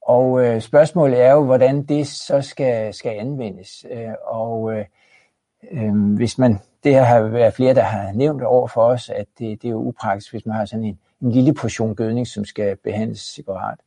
og 0.01 0.45
øh, 0.45 0.61
spørgsmålet 0.61 1.21
er 1.21 1.31
jo, 1.31 1.43
hvordan 1.43 1.83
det 1.83 2.07
så 2.07 2.41
skal, 2.41 2.93
skal 2.93 3.19
anvendes. 3.19 3.85
Øh, 3.91 4.13
og 4.25 4.73
øh, 4.73 4.85
øh, 5.71 6.15
hvis 6.15 6.37
man, 6.37 6.59
det 6.83 6.95
har 6.95 7.21
været 7.21 7.53
flere, 7.53 7.73
der 7.73 7.81
har 7.81 8.11
nævnt 8.11 8.43
over 8.43 8.67
for 8.67 8.81
os, 8.81 9.09
at 9.09 9.25
det, 9.39 9.61
det 9.61 9.67
er 9.67 9.71
jo 9.71 9.87
upraktisk, 9.87 10.31
hvis 10.31 10.45
man 10.45 10.55
har 10.55 10.65
sådan 10.65 10.85
en, 10.85 10.99
en 11.21 11.31
lille 11.31 11.53
portion 11.53 11.95
gødning, 11.95 12.27
som 12.27 12.45
skal 12.45 12.75
behandles 12.75 13.19
separat. 13.19 13.79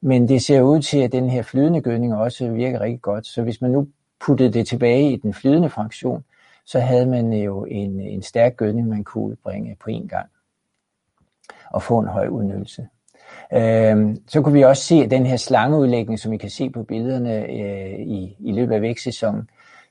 Men 0.00 0.28
det 0.28 0.42
ser 0.42 0.60
ud 0.60 0.82
til, 0.82 0.98
at 0.98 1.12
den 1.12 1.30
her 1.30 1.42
flydende 1.42 1.80
gødning 1.80 2.14
også 2.14 2.48
virker 2.48 2.80
rigtig 2.80 3.02
godt. 3.02 3.26
Så 3.26 3.42
hvis 3.42 3.60
man 3.60 3.70
nu 3.70 3.88
puttede 4.20 4.52
det 4.52 4.66
tilbage 4.66 5.12
i 5.12 5.16
den 5.16 5.34
flydende 5.34 5.70
fraktion, 5.70 6.24
så 6.66 6.80
havde 6.80 7.06
man 7.06 7.32
jo 7.32 7.64
en, 7.64 8.00
en 8.00 8.22
stærk 8.22 8.56
gødning, 8.56 8.88
man 8.88 9.04
kunne 9.04 9.24
udbringe 9.24 9.76
på 9.84 9.90
en 9.90 10.08
gang 10.08 10.26
og 11.70 11.82
få 11.82 11.98
en 11.98 12.08
høj 12.08 12.26
udnyttelse. 12.26 12.88
Øhm, 13.52 14.22
så 14.28 14.42
kunne 14.42 14.54
vi 14.54 14.62
også 14.62 14.82
se, 14.82 14.94
at 14.94 15.10
den 15.10 15.26
her 15.26 15.36
slangeudlægning, 15.36 16.18
som 16.18 16.32
I 16.32 16.36
kan 16.36 16.50
se 16.50 16.70
på 16.70 16.82
billederne 16.82 17.46
øh, 17.46 18.00
i, 18.00 18.36
i 18.38 18.52
løbet 18.52 18.74
af 18.74 18.82
vækstsæsonen, 18.82 19.50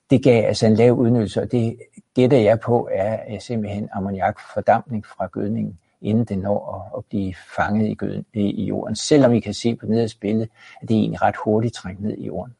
det 0.10 0.23
gav 0.23 0.47
altså 0.47 0.67
en 0.67 0.73
lav 0.73 0.93
udnyttelse, 0.93 1.41
og 1.41 1.52
det 1.52 1.78
gætter 2.15 2.38
jeg 2.38 2.60
på 2.60 2.89
er 2.91 3.39
simpelthen 3.39 3.89
ammoniakfordampning 3.91 5.06
fra 5.06 5.28
gødningen, 5.32 5.80
inden 6.02 6.26
den 6.26 6.40
når 6.40 6.76
at, 6.76 6.98
at 6.98 7.06
blive 7.06 7.34
fanget 7.56 7.88
i, 7.88 7.94
gøden, 7.94 8.26
i 8.34 8.64
jorden. 8.64 8.96
Selvom 8.96 9.34
I 9.34 9.40
kan 9.40 9.54
se 9.54 9.76
på 9.76 9.86
nederste 9.86 10.20
billede, 10.20 10.48
at 10.82 10.90
det 10.90 10.96
er 10.96 11.00
egentlig 11.00 11.22
ret 11.22 11.36
hurtigt 11.44 11.74
trængt 11.74 12.02
ned 12.02 12.18
i 12.18 12.26
jorden. 12.26 12.54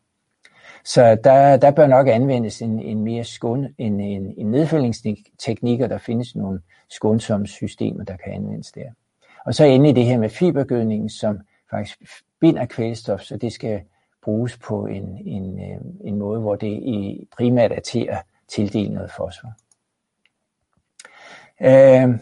Så 0.86 1.18
der, 1.24 1.58
der 1.58 1.72
bør 1.72 1.88
nok 1.88 2.08
anvendes 2.08 2.62
en, 2.62 2.80
en 2.80 3.04
mere 3.04 3.24
skån, 3.24 3.68
en, 3.78 4.00
en, 4.00 4.34
en 4.38 4.52
nedfældningsteknik, 4.52 5.82
og 5.82 5.90
der 5.90 5.98
findes 5.98 6.36
nogle 6.36 6.62
skånsomme 6.90 7.48
systemer, 7.48 8.04
der 8.04 8.18
kan 8.18 8.34
anvendes 8.34 8.72
der. 8.72 8.92
Og 9.46 9.56
så 9.56 9.64
endelig 9.64 9.96
det 9.96 10.06
her 10.06 10.18
med 10.18 10.30
fibergødningen, 10.30 11.10
som 11.10 11.40
faktisk 11.70 12.02
binder 12.40 12.66
kvælstof, 12.66 13.22
så 13.22 13.38
det 13.38 13.54
skal 13.54 13.82
bruges 14.24 14.58
på 14.58 14.86
en, 14.86 15.18
en, 15.26 15.60
øh, 15.60 15.82
en 16.04 16.16
måde, 16.16 16.42
hvor 16.42 16.56
det 16.56 16.68
i 16.68 17.28
primært 17.38 17.72
er 17.72 17.80
til 17.80 18.08
at 18.10 18.24
tildele 18.48 18.94
noget 18.94 19.12
fosfor. 19.12 19.54
Øh, 21.62 22.20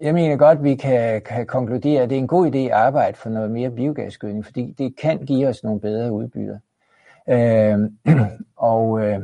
jeg 0.00 0.14
mener 0.14 0.36
godt, 0.36 0.58
at 0.58 0.64
vi 0.64 0.74
kan, 0.74 1.22
kan 1.22 1.46
konkludere, 1.46 2.02
at 2.02 2.10
det 2.10 2.16
er 2.16 2.20
en 2.20 2.26
god 2.26 2.46
idé 2.46 2.58
at 2.58 2.70
arbejde 2.70 3.16
for 3.16 3.30
noget 3.30 3.50
mere 3.50 3.70
biogasgødning, 3.70 4.44
fordi 4.44 4.74
det 4.78 4.96
kan 4.96 5.18
give 5.18 5.48
os 5.48 5.64
nogle 5.64 5.80
bedre 5.80 6.12
udbytter. 6.12 6.58
Øh, 7.28 7.90
og, 8.56 9.04
øh, 9.04 9.20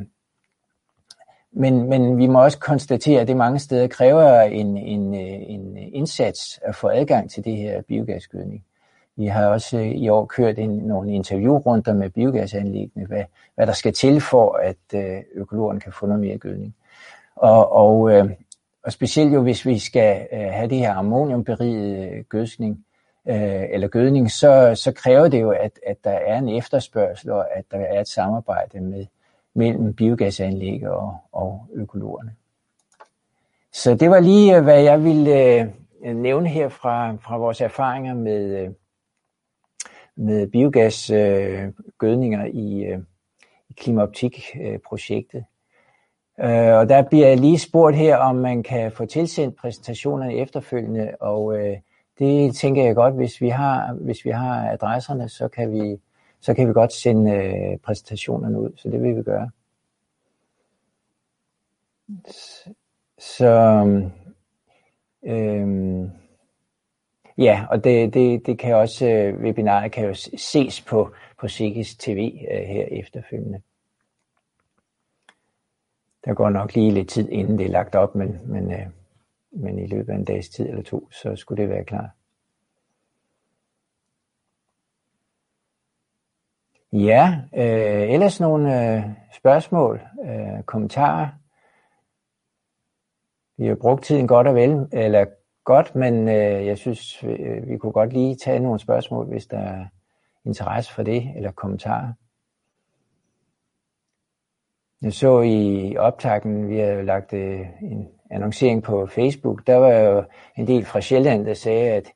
men, 1.52 1.88
men 1.88 2.18
vi 2.18 2.26
må 2.26 2.42
også 2.42 2.58
konstatere, 2.58 3.20
at 3.20 3.28
det 3.28 3.36
mange 3.36 3.58
steder 3.58 3.86
kræver 3.86 4.40
en, 4.40 4.76
en, 4.76 5.14
øh, 5.14 5.50
en 5.50 5.76
indsats 5.76 6.60
at 6.62 6.74
få 6.74 6.88
adgang 6.88 7.30
til 7.30 7.44
det 7.44 7.56
her 7.56 7.82
biogasgødning. 7.82 8.64
Vi 9.16 9.26
har 9.26 9.46
også 9.46 9.78
øh, 9.78 9.86
i 9.86 10.08
år 10.08 10.26
kørt 10.26 10.58
en, 10.58 10.70
nogle 10.70 11.12
interviewrunder 11.12 11.92
med 11.94 12.10
biogasanlæggene, 12.10 13.06
hvad, 13.06 13.24
hvad 13.54 13.66
der 13.66 13.72
skal 13.72 13.92
til 13.92 14.20
for, 14.20 14.52
at 14.52 14.94
øh, 14.94 15.22
økologerne 15.34 15.80
kan 15.80 15.92
få 15.92 16.06
noget 16.06 16.20
mere 16.20 16.38
gødning. 16.38 16.74
Og, 17.36 17.72
og, 17.72 18.10
øh, 18.12 18.30
og 18.84 18.92
specielt 18.92 19.34
jo, 19.34 19.42
hvis 19.42 19.66
vi 19.66 19.78
skal 19.78 20.28
øh, 20.32 20.38
have 20.38 20.68
det 20.70 20.78
her 20.78 20.94
ammoniumberigede 20.94 22.08
øh, 22.08 22.24
gødskning, 22.24 22.84
øh, 23.28 23.62
eller 23.70 23.88
gødning, 23.88 24.30
så, 24.30 24.74
så 24.74 24.92
kræver 24.92 25.28
det 25.28 25.40
jo, 25.40 25.50
at, 25.50 25.80
at 25.86 26.04
der 26.04 26.10
er 26.10 26.38
en 26.38 26.48
efterspørgsel, 26.48 27.30
og 27.30 27.56
at 27.56 27.64
der 27.70 27.78
er 27.78 28.00
et 28.00 28.08
samarbejde 28.08 28.80
med, 28.80 29.06
mellem 29.54 29.94
biogasanlæg 29.94 30.88
og, 30.88 31.16
og 31.32 31.66
økologerne. 31.72 32.34
Så 33.72 33.94
det 33.94 34.10
var 34.10 34.20
lige, 34.20 34.60
hvad 34.60 34.82
jeg 34.82 35.04
ville 35.04 35.72
nævne 36.02 36.48
her 36.48 36.68
fra, 36.68 37.12
fra 37.12 37.36
vores 37.36 37.60
erfaringer 37.60 38.14
med, 38.14 38.68
med 40.16 40.46
biogasgødninger 40.46 42.44
i, 42.44 42.94
i 43.68 43.72
Klimaoptik-projektet. 43.76 45.44
Øh, 46.40 46.74
og 46.78 46.88
der 46.88 47.02
bliver 47.02 47.34
lige 47.34 47.58
spurgt 47.58 47.96
her, 47.96 48.16
om 48.16 48.36
man 48.36 48.62
kan 48.62 48.92
få 48.92 49.06
tilsendt 49.06 49.56
præsentationerne 49.56 50.34
efterfølgende, 50.34 51.10
og 51.20 51.58
øh, 51.58 51.76
det 52.18 52.56
tænker 52.56 52.84
jeg 52.84 52.94
godt, 52.94 53.14
hvis 53.14 53.40
vi 53.40 53.48
har, 53.48 53.92
hvis 53.92 54.24
vi 54.24 54.30
har 54.30 54.70
adresserne, 54.70 55.28
så 55.28 55.48
kan 55.48 55.72
vi, 55.72 56.00
så 56.40 56.54
kan 56.54 56.68
vi 56.68 56.72
godt 56.72 56.92
sende 56.92 57.32
øh, 57.32 57.78
præsentationerne 57.78 58.60
ud, 58.60 58.70
så 58.76 58.90
det 58.90 59.02
vil 59.02 59.16
vi 59.16 59.22
gøre. 59.22 59.50
Så 63.18 63.50
øhm, 65.22 66.10
Ja, 67.38 67.66
og 67.70 67.84
det, 67.84 68.14
det, 68.14 68.46
det 68.46 68.58
kan 68.58 68.74
også, 68.74 69.06
øh, 69.06 69.42
webinaret 69.42 69.92
kan 69.92 70.04
jo 70.04 70.14
ses 70.36 70.80
på, 70.80 71.10
på 71.40 71.48
Sikkes 71.48 71.96
TV 71.96 72.46
øh, 72.50 72.62
her 72.66 72.86
efterfølgende. 72.90 73.60
Der 76.24 76.34
går 76.34 76.50
nok 76.50 76.74
lige 76.74 76.90
lidt 76.90 77.08
tid, 77.08 77.28
inden 77.28 77.58
det 77.58 77.66
er 77.66 77.70
lagt 77.70 77.94
op, 77.94 78.14
men, 78.14 78.40
men, 78.44 78.72
øh, 78.72 78.86
men 79.50 79.78
i 79.78 79.86
løbet 79.86 80.12
af 80.12 80.16
en 80.16 80.24
dags 80.24 80.48
tid 80.48 80.68
eller 80.68 80.82
to, 80.82 81.08
så 81.10 81.36
skulle 81.36 81.62
det 81.62 81.70
være 81.70 81.84
klar. 81.84 82.10
Ja, 86.92 87.40
øh, 87.54 88.10
ellers 88.12 88.40
nogle 88.40 88.94
øh, 88.96 89.02
spørgsmål, 89.36 90.00
øh, 90.24 90.62
kommentarer. 90.62 91.28
Vi 93.56 93.66
har 93.66 93.74
brugt 93.74 94.04
tiden 94.04 94.28
godt 94.28 94.46
og 94.46 94.54
vel, 94.54 94.88
eller 94.92 95.24
godt, 95.64 95.94
men 95.94 96.28
øh, 96.28 96.66
jeg 96.66 96.78
synes, 96.78 97.26
vi, 97.26 97.32
øh, 97.32 97.68
vi 97.68 97.78
kunne 97.78 97.92
godt 97.92 98.12
lige 98.12 98.36
tage 98.36 98.60
nogle 98.60 98.78
spørgsmål, 98.78 99.26
hvis 99.26 99.46
der 99.46 99.58
er 99.58 99.84
interesse 100.44 100.92
for 100.92 101.02
det, 101.02 101.32
eller 101.36 101.52
kommentarer. 101.52 102.12
Jeg 105.04 105.12
så 105.12 105.40
i 105.40 105.96
optakten, 105.96 106.68
vi 106.68 106.78
har 106.78 107.02
lagt 107.02 107.32
øh, 107.32 107.60
en 107.82 108.08
annoncering 108.30 108.82
på 108.82 109.06
Facebook, 109.06 109.66
der 109.66 109.76
var 109.76 109.90
jo 109.90 110.24
en 110.56 110.66
del 110.66 110.84
fra 110.84 111.00
Sjælland, 111.00 111.46
der 111.46 111.54
sagde, 111.54 111.90
at 111.90 112.12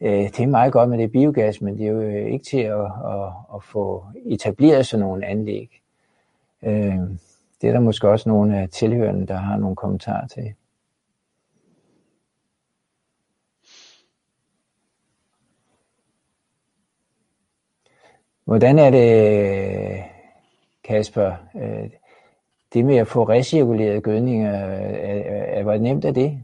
øh, 0.00 0.12
det 0.12 0.40
er 0.40 0.46
meget 0.46 0.72
godt 0.72 0.88
med 0.88 0.98
det 0.98 1.12
biogas, 1.12 1.60
men 1.60 1.78
det 1.78 1.86
er 1.86 1.90
jo 1.90 2.00
øh, 2.00 2.32
ikke 2.32 2.44
til 2.44 2.60
at, 2.60 2.80
at, 2.84 3.32
at 3.54 3.62
få 3.62 4.04
etableret 4.26 4.86
sådan 4.86 5.06
nogle 5.06 5.26
anlæg. 5.26 5.80
Øh, 6.62 6.98
det 7.60 7.68
er 7.68 7.72
der 7.72 7.80
måske 7.80 8.08
også 8.08 8.28
nogle 8.28 8.58
af 8.58 8.68
tilhørende, 8.68 9.26
der 9.26 9.36
har 9.36 9.56
nogle 9.56 9.76
kommentarer 9.76 10.26
til. 10.26 10.54
Hvordan 18.44 18.78
er 18.78 18.90
det, 18.90 20.04
Kasper, 20.84 21.32
øh, 21.54 21.90
det 22.74 22.84
med 22.84 22.96
at 22.96 23.08
få 23.08 23.28
recirkuleret 23.28 24.02
gødninger, 24.02 24.50
er, 24.50 25.58
er, 25.58 25.62
hvor 25.62 25.76
nemt 25.76 26.04
er 26.04 26.12
det? 26.12 26.42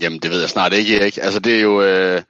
Jamen, 0.00 0.18
det 0.18 0.30
ved 0.30 0.40
jeg 0.40 0.48
snart 0.48 0.72
ikke, 0.72 0.96
Erik. 1.00 1.18
Altså, 1.22 1.40
det 1.40 1.56
er 1.56 1.60
jo... 1.60 1.82
Øh, 1.82 2.22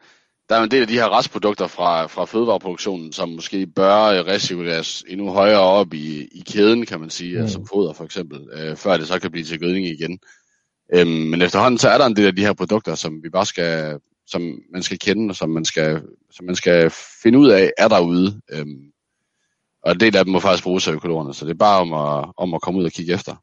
der 0.48 0.56
er 0.56 0.62
en 0.62 0.70
del 0.70 0.82
af 0.82 0.88
de 0.88 0.94
her 0.94 1.18
restprodukter 1.18 1.66
fra, 1.66 2.06
fra 2.06 2.24
fødevareproduktionen, 2.24 3.12
som 3.12 3.28
måske 3.28 3.66
bør 3.66 3.96
øh, 4.04 4.26
recirkuleres 4.26 5.04
endnu 5.08 5.30
højere 5.30 5.60
op 5.60 5.94
i, 5.94 6.28
i 6.32 6.42
kæden, 6.52 6.86
kan 6.86 7.00
man 7.00 7.10
sige, 7.10 7.40
mm. 7.40 7.48
som 7.48 7.66
foder 7.66 7.92
for 7.92 8.04
eksempel, 8.04 8.48
øh, 8.52 8.76
før 8.76 8.96
det 8.96 9.08
så 9.08 9.20
kan 9.20 9.30
blive 9.30 9.44
til 9.44 9.60
gødning 9.60 9.86
igen. 9.86 10.18
Øhm, 10.94 11.10
men 11.10 11.42
efterhånden 11.42 11.78
så 11.78 11.88
er 11.88 11.98
der 11.98 12.06
en 12.06 12.16
del 12.16 12.26
af 12.26 12.36
de 12.36 12.44
her 12.44 12.52
produkter, 12.52 12.94
som 12.94 13.22
vi 13.22 13.30
bare 13.30 13.46
skal, 13.46 13.98
som 14.26 14.58
man 14.72 14.82
skal 14.82 14.98
kende, 14.98 15.32
og 15.32 15.36
som 15.36 15.50
man 15.50 15.64
skal, 15.64 16.02
som 16.36 16.46
man 16.46 16.54
skal 16.54 16.90
finde 17.22 17.38
ud 17.38 17.48
af, 17.48 17.70
er 17.78 17.88
derude. 17.88 18.40
Øhm, 18.52 18.90
og 19.82 19.92
en 19.92 20.00
del 20.00 20.16
af 20.16 20.24
dem 20.24 20.32
må 20.32 20.40
faktisk 20.40 20.64
bruges 20.64 20.88
af 20.88 20.92
økologerne, 20.92 21.34
så 21.34 21.44
det 21.44 21.50
er 21.50 21.58
bare 21.58 21.80
om 21.80 21.92
at, 21.92 22.32
om 22.36 22.54
at 22.54 22.62
komme 22.62 22.80
ud 22.80 22.84
og 22.84 22.90
kigge 22.90 23.12
efter. 23.12 23.34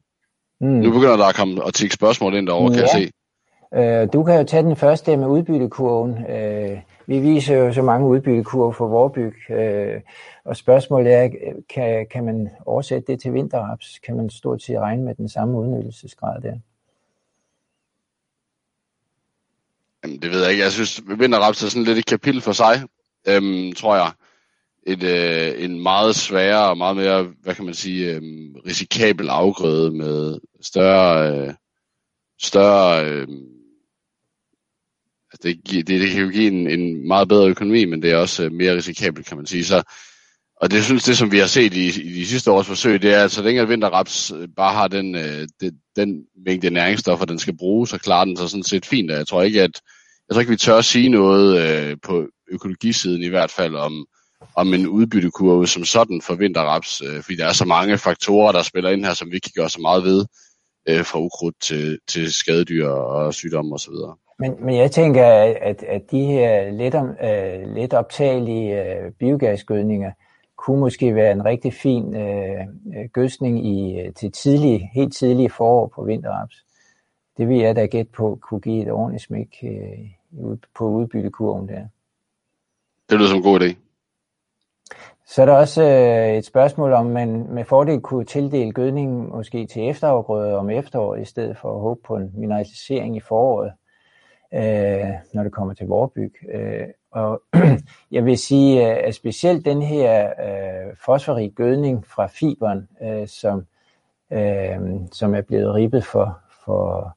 Mm. 0.60 0.68
Nu 0.68 0.92
begynder 0.92 1.16
der 1.16 1.24
at 1.24 1.34
komme 1.34 1.64
og 1.64 1.74
tikke 1.74 1.94
spørgsmål 1.94 2.34
ind 2.34 2.46
derovre, 2.46 2.72
ja. 2.72 2.78
kan 2.78 2.82
jeg 2.82 2.88
se. 3.02 3.12
Øh, 3.74 4.08
du 4.12 4.24
kan 4.24 4.38
jo 4.38 4.44
tage 4.44 4.62
den 4.62 4.76
første 4.76 5.16
med 5.16 5.26
udbyttekurven. 5.26 6.30
Øh, 6.30 6.80
vi 7.06 7.20
viser 7.20 7.56
jo 7.56 7.72
så 7.72 7.82
mange 7.82 8.06
udbyttekurver 8.06 8.72
for 8.72 8.88
Vorbyg, 8.88 9.50
øh, 9.50 10.00
og 10.44 10.56
spørgsmålet 10.56 11.12
er, 11.12 11.28
kan, 11.74 12.06
kan 12.10 12.24
man 12.24 12.50
oversætte 12.66 13.12
det 13.12 13.20
til 13.20 13.32
vinterraps? 13.32 13.98
Kan 14.06 14.16
man 14.16 14.30
stort 14.30 14.62
set 14.62 14.78
regne 14.78 15.02
med 15.02 15.14
den 15.14 15.28
samme 15.28 15.58
udnyttelsesgrad 15.58 16.42
der? 16.42 16.54
Jamen, 20.04 20.22
det 20.22 20.30
ved 20.30 20.42
jeg 20.42 20.50
ikke. 20.50 20.62
Jeg 20.62 20.72
synes, 20.72 21.02
vinterraps 21.18 21.62
er 21.62 21.68
sådan 21.68 21.84
lidt 21.84 21.98
et 21.98 22.06
kapitel 22.06 22.40
for 22.40 22.52
sig, 22.52 22.82
øhm, 23.28 23.72
tror 23.72 23.96
jeg. 23.96 24.12
Et, 24.86 25.02
øh, 25.02 25.64
en 25.64 25.80
meget 25.80 26.16
sværere 26.16 26.68
og 26.68 26.78
meget 26.78 26.96
mere, 26.96 27.22
hvad 27.42 27.54
kan 27.54 27.64
man 27.64 27.74
sige, 27.74 28.14
øhm, 28.14 28.54
risikabel 28.66 29.28
afgrøde 29.28 29.90
med 29.90 30.38
større, 30.60 31.32
øh, 31.32 31.54
større 32.42 33.04
øh, 33.04 33.28
altså 35.32 35.48
det, 35.70 35.86
det, 35.88 36.00
det 36.00 36.10
kan 36.10 36.22
jo 36.22 36.30
give 36.30 36.46
en, 36.46 36.66
en 36.66 37.08
meget 37.08 37.28
bedre 37.28 37.48
økonomi, 37.48 37.84
men 37.84 38.02
det 38.02 38.10
er 38.10 38.16
også 38.16 38.44
øh, 38.44 38.52
mere 38.52 38.76
risikabelt, 38.76 39.26
kan 39.26 39.36
man 39.36 39.46
sige. 39.46 39.64
Så, 39.64 39.82
og 40.56 40.70
det 40.70 40.84
synes 40.84 41.04
det, 41.04 41.16
som 41.16 41.32
vi 41.32 41.38
har 41.38 41.46
set 41.46 41.74
i, 41.74 41.86
i 41.86 42.12
de 42.20 42.26
sidste 42.26 42.50
års 42.50 42.66
forsøg, 42.66 43.02
det 43.02 43.14
er, 43.14 43.24
at 43.24 43.32
så 43.32 43.42
længe 43.42 43.68
vinterraps 43.68 44.30
øh, 44.30 44.48
bare 44.56 44.74
har 44.74 44.88
den, 44.88 45.14
øh, 45.14 45.48
det, 45.60 45.74
den 45.96 46.24
mængde 46.46 46.70
næringsstoffer, 46.70 47.26
den 47.26 47.38
skal 47.38 47.56
bruge, 47.56 47.88
så 47.88 47.98
klarer 47.98 48.24
den 48.24 48.36
sig 48.36 48.50
sådan 48.50 48.62
set 48.62 48.86
fint. 48.86 49.10
Jeg 49.10 49.26
tror 49.26 49.42
ikke, 49.42 49.62
at 49.62 49.80
jeg 50.28 50.34
tror 50.34 50.40
ikke, 50.40 50.50
vi 50.50 50.56
tør 50.56 50.76
at 50.76 50.84
sige 50.84 51.08
noget 51.08 51.60
øh, 51.62 51.96
på 52.02 52.26
økologisiden 52.52 53.22
i 53.22 53.28
hvert 53.28 53.50
fald 53.50 53.76
om, 53.76 54.06
om 54.56 54.74
en 54.74 54.86
udbyttekurve 54.86 55.66
som 55.66 55.84
sådan 55.84 56.20
for 56.22 56.34
vinterraps, 56.34 57.02
øh, 57.02 57.22
fordi 57.22 57.36
der 57.36 57.46
er 57.46 57.52
så 57.52 57.64
mange 57.64 57.98
faktorer, 57.98 58.52
der 58.52 58.62
spiller 58.62 58.90
ind 58.90 59.04
her, 59.04 59.14
som 59.14 59.30
vi 59.30 59.34
ikke 59.34 59.50
kan 59.54 59.62
gøre 59.62 59.70
så 59.70 59.80
meget 59.80 60.04
ved, 60.04 60.24
øh, 60.88 61.04
fra 61.04 61.18
ukrudt 61.18 61.56
til, 61.62 61.98
til 62.08 62.32
skadedyr 62.32 62.88
og 62.88 63.34
sygdomme 63.34 63.74
osv. 63.74 63.92
Men, 64.38 64.64
men 64.64 64.76
jeg 64.76 64.90
tænker, 64.90 65.26
at, 65.62 65.82
at 65.82 66.02
de 66.10 66.24
her 66.24 66.70
let, 66.70 66.94
uh, 66.94 67.00
øh, 67.00 67.76
let 67.76 67.94
optagelige 67.94 68.82
øh, 68.82 69.12
biogasgødninger 69.20 70.12
kunne 70.62 70.80
måske 70.80 71.14
være 71.14 71.32
en 71.32 71.44
rigtig 71.44 71.74
fin 71.74 72.04
uh, 72.04 73.04
gødsning 73.12 73.66
i, 73.66 74.10
til 74.16 74.32
tidlig, 74.32 74.90
helt 74.94 75.14
tidlige 75.14 75.50
forår 75.50 75.86
på 75.86 76.04
vinterraps. 76.04 76.56
Det 77.36 77.48
vil 77.48 77.58
jeg 77.58 77.76
da 77.76 77.86
gætte 77.86 78.12
på 78.12 78.38
kunne 78.42 78.60
give 78.60 78.82
et 78.82 78.90
ordentligt 78.90 79.22
smæk 79.22 79.64
uh, 80.32 80.56
på 80.74 80.88
udbyttekurven 80.88 81.68
der. 81.68 81.86
Det 83.10 83.18
lyder 83.18 83.28
som 83.28 83.36
en 83.36 83.42
god 83.42 83.60
idé. 83.60 83.74
Så 85.26 85.42
er 85.42 85.46
der 85.46 85.52
også 85.52 85.82
øh, 85.82 86.38
et 86.38 86.44
spørgsmål, 86.44 86.92
om 86.92 87.06
man 87.06 87.46
med 87.50 87.64
fordel 87.64 88.00
kunne 88.00 88.24
tildele 88.24 88.72
gødning 88.72 89.28
måske 89.28 89.66
til 89.66 89.88
efterafgrøder 89.88 90.56
om 90.56 90.70
efteråret, 90.70 91.22
i 91.22 91.24
stedet 91.24 91.56
for 91.58 91.74
at 91.74 91.80
håbe 91.80 92.00
på 92.04 92.16
en 92.16 92.30
mineralisering 92.34 93.16
i 93.16 93.20
foråret 93.20 93.72
øh, 94.54 95.10
når 95.34 95.42
det 95.42 95.52
kommer 95.52 95.74
til 95.74 95.86
Vorbyg. 95.86 96.34
Øh, 96.54 96.86
og 97.12 97.42
jeg 98.12 98.24
vil 98.24 98.38
sige, 98.38 98.90
øh, 98.90 99.00
at 99.04 99.14
specielt 99.14 99.64
den 99.64 99.82
her 99.82 100.26
øh, 100.26 100.96
fosforige 101.04 101.50
gødning 101.50 102.06
fra 102.06 102.26
fiberen, 102.26 102.88
øh, 103.02 103.28
som, 103.28 103.66
øh, 104.32 104.80
som 105.12 105.34
er 105.34 105.40
blevet 105.40 105.74
ribbet 105.74 106.04
for, 106.04 106.38
for, 106.64 107.16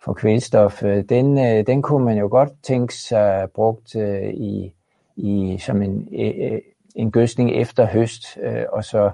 for 0.00 0.12
kvælstof, 0.12 0.82
øh, 0.82 1.04
den, 1.08 1.38
øh, 1.38 1.66
den 1.66 1.82
kunne 1.82 2.04
man 2.04 2.18
jo 2.18 2.28
godt 2.30 2.50
tænke 2.62 2.94
sig 2.94 3.50
brugt 3.54 3.96
øh, 3.96 4.28
i, 4.28 4.74
i, 5.16 5.58
som 5.58 5.82
en, 5.82 6.08
øh, 6.12 6.52
øh 6.52 6.60
en 6.94 7.10
gødsning 7.10 7.50
efter 7.50 7.86
høst, 7.86 8.38
øh, 8.42 8.64
og 8.72 8.84
så 8.84 9.10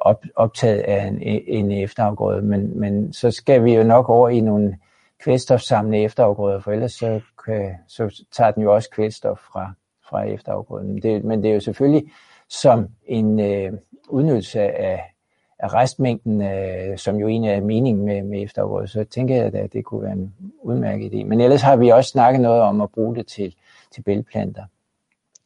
op, 0.00 0.24
optaget 0.36 0.80
af 0.80 1.06
en, 1.06 1.14
øh, 1.14 1.40
en 1.46 1.72
efterafgrøde. 1.72 2.42
Men, 2.42 2.80
men 2.80 3.12
så 3.12 3.30
skal 3.30 3.64
vi 3.64 3.74
jo 3.74 3.82
nok 3.82 4.08
over 4.08 4.28
i 4.28 4.40
nogle 4.40 4.78
kvælstofsamlende 5.20 6.04
efterafgrøder, 6.04 6.60
for 6.60 6.72
ellers 6.72 6.92
så, 6.92 7.20
kan, 7.44 7.74
så 7.88 8.24
tager 8.32 8.50
den 8.50 8.62
jo 8.62 8.74
også 8.74 8.90
kvælstof 8.90 9.38
fra, 9.52 9.72
fra 10.10 10.22
efterafgrøden. 10.22 11.02
Det, 11.02 11.24
men 11.24 11.42
det 11.42 11.50
er 11.50 11.54
jo 11.54 11.60
selvfølgelig 11.60 12.12
som 12.48 12.86
en 13.06 13.40
øh, 13.40 13.72
udnyttelse 14.08 14.60
af, 14.60 15.12
af 15.58 15.74
restmængden, 15.74 16.42
øh, 16.42 16.98
som 16.98 17.16
jo 17.16 17.28
egentlig 17.28 17.50
er 17.50 17.60
meningen 17.60 18.04
med, 18.04 18.22
med 18.22 18.42
efterafgrøder, 18.42 18.86
så 18.86 19.04
tænker 19.04 19.36
jeg, 19.36 19.54
at 19.54 19.72
det 19.72 19.84
kunne 19.84 20.02
være 20.02 20.12
en 20.12 20.34
udmærket 20.62 21.10
idé. 21.10 21.24
Men 21.24 21.40
ellers 21.40 21.62
har 21.62 21.76
vi 21.76 21.88
også 21.88 22.10
snakket 22.10 22.40
noget 22.40 22.62
om 22.62 22.80
at 22.80 22.90
bruge 22.90 23.16
det 23.16 23.26
til, 23.26 23.54
til 23.94 24.02
bælgplanter. 24.02 24.64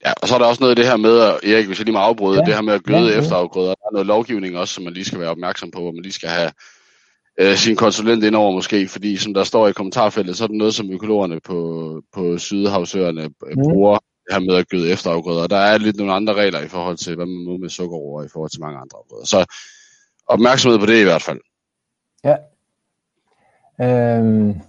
Ja, 0.05 0.13
og 0.23 0.29
så 0.29 0.35
er 0.35 0.39
der 0.39 0.47
også 0.47 0.63
noget 0.63 0.71
af 0.71 0.77
det 0.77 0.87
her 0.87 0.97
med, 0.97 1.19
Erik, 1.53 1.67
hvis 1.67 1.79
jeg 1.79 1.85
lige 1.85 1.93
må 1.93 1.99
afbryde, 1.99 2.39
ja. 2.39 2.45
det 2.45 2.55
her 2.55 2.63
med 2.63 2.75
at 2.75 2.83
gøde 2.83 3.13
ja, 3.13 3.19
efterafgrøder. 3.19 3.75
Der 3.75 3.87
er 3.87 3.93
noget 3.93 4.07
lovgivning 4.07 4.59
også, 4.59 4.75
som 4.75 4.85
man 4.85 4.93
lige 4.93 5.05
skal 5.05 5.21
være 5.21 5.31
opmærksom 5.31 5.71
på, 5.71 5.81
hvor 5.81 5.93
man 5.93 6.03
lige 6.03 6.13
skal 6.13 6.29
have 6.29 6.51
øh, 7.41 7.57
sin 7.57 7.77
konsulent 7.77 8.25
indover 8.25 8.53
måske, 8.53 8.89
fordi 8.89 9.17
som 9.17 9.35
der 9.35 9.45
står 9.45 9.69
i 9.69 9.73
kommentarfeltet, 9.73 10.37
så 10.37 10.45
er 10.45 10.49
det 10.49 10.57
noget, 10.57 10.75
som 10.75 10.91
økologerne 10.91 11.41
på, 11.41 11.59
på 12.15 12.39
Sydhavsøerne 12.39 13.23
øh, 13.23 13.31
mm. 13.57 13.63
bruger 13.63 13.99
det 13.99 14.35
her 14.35 14.41
med 14.41 14.55
at 14.55 14.69
gøde 14.69 14.93
efterafgrøder. 14.93 15.47
Der 15.47 15.57
er 15.57 15.79
lidt 15.79 15.97
nogle 15.97 16.13
andre 16.13 16.35
regler 16.35 16.61
i 16.61 16.69
forhold 16.69 16.97
til, 16.97 17.17
hvad 17.17 17.27
man 17.27 17.45
må 17.45 17.57
med 17.57 17.69
sukkerroer 17.69 18.23
i 18.25 18.29
forhold 18.33 18.51
til 18.51 18.61
mange 18.61 18.79
andre 18.79 18.97
afgrøder. 18.99 19.25
Så 19.25 19.45
opmærksomhed 20.27 20.79
på 20.79 20.87
det 20.87 21.01
i 21.01 21.05
hvert 21.05 21.23
fald. 21.23 21.41
Ja. 22.25 22.37
Øhm. 23.83 24.61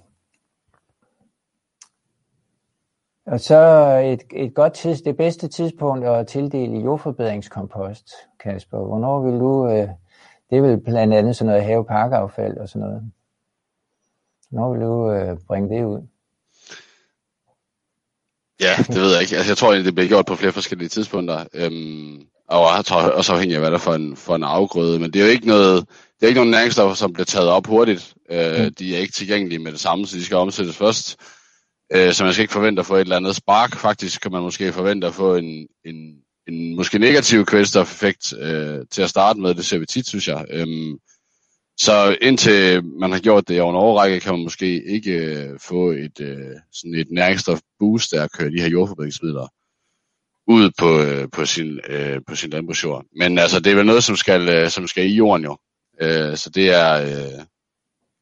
Og 3.26 3.40
så 3.40 3.60
et, 4.06 4.24
et 4.32 4.56
godt 4.56 4.74
tids, 4.74 5.02
det 5.02 5.18
bedste 5.18 5.48
tidspunkt 5.48 6.06
at 6.06 6.28
tildele 6.28 6.80
jordforbedringskompost, 6.80 8.10
Kasper. 8.44 8.78
Hvornår 8.78 9.22
vil 9.22 9.40
du 9.40 9.70
øh, 9.70 9.90
det 10.50 10.58
er 10.58 10.62
vel 10.62 10.80
blandt 10.86 11.14
andet 11.14 11.36
sådan 11.36 11.50
noget 11.52 11.66
haveparkaffald 11.66 12.58
og 12.58 12.70
sådan 12.70 12.88
noget. 12.88 13.12
Når 14.52 14.74
vil 14.74 14.82
du 14.82 15.12
øh, 15.12 15.38
bringe 15.48 15.76
det 15.76 15.86
ud? 15.86 16.08
Ja, 18.60 18.76
det 18.78 18.96
ved 19.02 19.12
jeg 19.12 19.22
ikke. 19.22 19.36
Altså, 19.36 19.52
jeg 19.52 19.58
tror 19.58 19.68
egentlig, 19.68 19.86
det 19.86 19.96
bliver 19.96 20.08
gjort 20.08 20.26
på 20.26 20.36
flere 20.36 20.52
forskellige 20.52 20.90
tidspunkter. 20.90 21.46
Øhm, 21.54 22.28
og 22.48 22.76
jeg 22.76 22.86
tror 22.86 23.02
også 23.02 23.34
afhængig 23.34 23.56
af, 23.56 23.62
hvad 23.62 23.72
der 23.72 23.78
er 23.78 23.82
for 23.82 23.94
en, 23.94 24.16
for 24.16 24.36
en 24.36 24.44
afgrøde. 24.44 25.00
Men 25.00 25.14
det 25.14 25.22
er 25.22 25.26
jo 25.26 25.32
ikke 25.32 25.48
noget, 25.48 25.86
det 25.90 26.24
er 26.24 26.28
ikke 26.28 26.40
nogen 26.40 26.52
næringsstoffer, 26.52 26.96
som 26.96 27.14
bliver 27.14 27.26
taget 27.26 27.50
op 27.50 27.68
hurtigt. 27.68 28.16
Øh, 28.32 28.64
mm. 28.64 28.74
De 28.74 28.96
er 28.96 29.00
ikke 29.00 29.14
tilgængelige 29.14 29.60
med 29.60 29.72
det 29.72 29.80
samme, 29.80 30.08
så 30.08 30.18
de 30.18 30.26
skal 30.26 30.38
omsættes 30.38 30.78
først. 30.78 31.18
Øh, 31.94 32.14
så 32.14 32.24
man 32.24 32.34
skal 32.34 32.42
ikke 32.42 32.54
forvente 32.54 32.80
at 32.80 32.86
få 32.86 32.96
et 32.96 33.02
eller 33.02 33.16
andet 33.16 33.36
spark. 33.36 33.76
Faktisk 33.76 34.22
kan 34.22 34.32
man 34.32 34.42
måske 34.42 34.74
forvente 34.74 35.08
at 35.08 35.14
få 35.14 35.36
en, 35.36 35.68
en 35.86 36.16
en 36.48 36.76
måske 36.76 37.00
negativ 37.00 37.46
kvælstofeffekt 37.46 38.34
øh, 38.40 38.86
til 38.92 39.02
at 39.02 39.10
starte 39.10 39.40
med. 39.40 39.56
Det 39.56 39.66
ser 39.66 39.78
vi 39.78 39.86
tit, 39.86 40.08
synes 40.08 40.28
jeg. 40.28 40.46
Øhm, 40.50 41.00
så 41.78 42.18
indtil 42.22 42.84
man 42.86 43.12
har 43.12 43.20
gjort 43.20 43.48
det 43.48 43.62
over 43.62 43.72
en 43.72 43.78
overrække, 43.78 44.20
kan 44.20 44.34
man 44.34 44.44
måske 44.44 44.84
ikke 44.84 45.12
øh, 45.12 45.60
få 45.60 45.92
et, 45.92 46.20
øh, 46.20 46.56
sådan 46.72 46.96
et 46.96 47.08
næringsstof 47.12 47.60
boost 47.80 48.12
der 48.12 48.24
at 48.24 48.32
køre 48.32 48.52
de 48.52 48.62
her 48.62 48.70
jordforbedringsmidler 48.70 49.48
ud 50.48 50.72
på, 50.80 51.02
øh, 51.02 51.28
på, 51.34 51.46
sin, 51.46 51.80
øh, 51.90 52.22
på 52.28 52.36
sin 52.36 52.50
landbrugsjord. 52.50 53.06
Men 53.16 53.38
altså, 53.38 53.60
det 53.60 53.72
er 53.72 53.76
vel 53.76 53.86
noget, 53.86 54.04
som 54.04 54.16
skal, 54.16 54.50
øh, 54.50 54.70
som 54.70 54.88
skal 54.88 55.06
i 55.06 55.16
jorden 55.16 55.46
jo. 55.46 55.58
Øh, 56.02 56.38
så 56.38 56.50
det 56.50 56.70
er, 56.70 57.02
øh, 57.02 57.40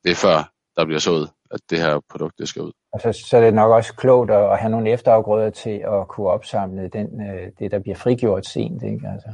det 0.04 0.12
er 0.12 0.16
før, 0.16 0.52
der 0.76 0.86
bliver 0.86 1.00
sået, 1.00 1.30
at 1.56 1.62
det 1.70 1.78
her 1.78 2.00
produkt 2.10 2.40
det 2.40 2.48
skal 2.48 2.62
ud. 2.62 2.72
Og 2.94 3.02
så, 3.02 3.38
er 3.38 3.42
det 3.42 3.54
nok 3.54 3.72
også 3.72 3.94
klogt 3.94 4.32
at, 4.32 4.60
have 4.60 4.72
nogle 4.72 4.90
efterafgrøder 4.90 5.50
til 5.50 5.84
at 5.94 6.08
kunne 6.08 6.28
opsamle 6.28 6.90
den, 6.94 7.08
øh, 7.22 7.52
det, 7.60 7.72
der 7.72 7.80
bliver 7.80 7.96
frigjort 7.96 8.46
sent. 8.46 8.84
Ikke? 8.84 9.08
Altså. 9.14 9.30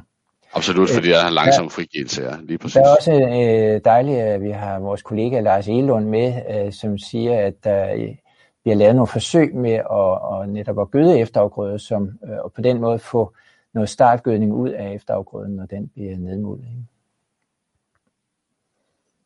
Absolut, 0.54 0.90
fordi 0.90 1.10
der 1.10 1.24
er 1.24 1.28
en 1.28 1.34
langsom 1.34 1.70
frigivelse, 1.70 2.24
ja, 2.24 2.32
lige 2.44 2.58
præcis. 2.58 2.74
Det 2.74 2.82
er 2.82 2.96
også 2.96 3.14
øh, 3.14 3.82
dejligt, 3.86 4.18
at 4.18 4.42
vi 4.42 4.50
har 4.50 4.80
vores 4.80 5.02
kollega 5.02 5.40
Lars 5.40 5.68
Elund 5.68 6.06
med, 6.06 6.34
øh, 6.50 6.74
som 6.74 6.98
siger, 6.98 7.48
at 7.48 7.54
der 7.64 7.94
øh, 7.94 8.16
bliver 8.64 8.76
lavet 8.76 8.96
nogle 8.96 9.08
forsøg 9.08 9.56
med 9.56 9.72
at, 9.72 10.42
at 10.42 10.50
netop 10.50 10.80
at 10.80 10.92
gøde 10.92 11.20
efterafgrøder, 11.20 11.78
som, 11.78 12.10
øh, 12.28 12.38
og 12.44 12.54
på 12.54 12.62
den 12.62 12.82
måde 12.82 13.00
få 13.00 13.34
noget 13.74 13.90
startgødning 13.90 14.54
ud 14.54 14.70
af 14.70 14.94
efterafgrøden, 14.94 15.56
når 15.56 15.66
den 15.66 15.88
bliver 15.88 16.18
nedmuldet. 16.18 16.66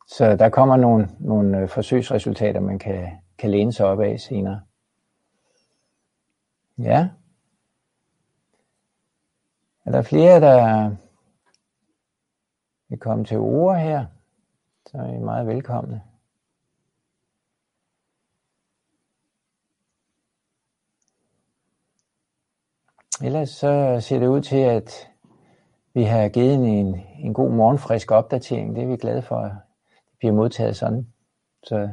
Så 0.06 0.36
der 0.36 0.48
kommer 0.48 0.76
nogle, 0.76 1.08
nogle 1.20 1.58
øh, 1.58 1.68
forsøgsresultater, 1.68 2.60
man 2.60 2.78
kan, 2.78 3.10
kan 3.38 3.50
læne 3.50 3.72
sig 3.72 3.86
op 3.86 4.00
af 4.00 4.20
senere. 4.20 4.60
Ja. 6.78 7.08
Er 9.84 9.90
der 9.90 10.02
flere, 10.02 10.40
der 10.40 10.90
vil 12.88 12.98
komme 12.98 13.24
til 13.24 13.38
ord 13.38 13.78
her, 13.78 14.06
så 14.86 14.98
er 14.98 15.12
I 15.12 15.18
meget 15.18 15.46
velkomne. 15.46 16.02
Ellers 23.22 23.50
så 23.50 23.98
ser 24.00 24.18
det 24.18 24.26
ud 24.26 24.40
til, 24.40 24.56
at 24.56 25.08
vi 25.94 26.02
har 26.02 26.28
givet 26.28 26.54
en, 26.54 27.00
en 27.18 27.34
god 27.34 27.50
morgenfrisk 27.50 28.10
opdatering. 28.10 28.76
Det 28.76 28.82
er 28.82 28.86
vi 28.86 28.96
glade 28.96 29.22
for, 29.22 29.65
bliver 30.18 30.32
modtaget 30.32 30.76
sådan. 30.76 31.12
Så 31.62 31.88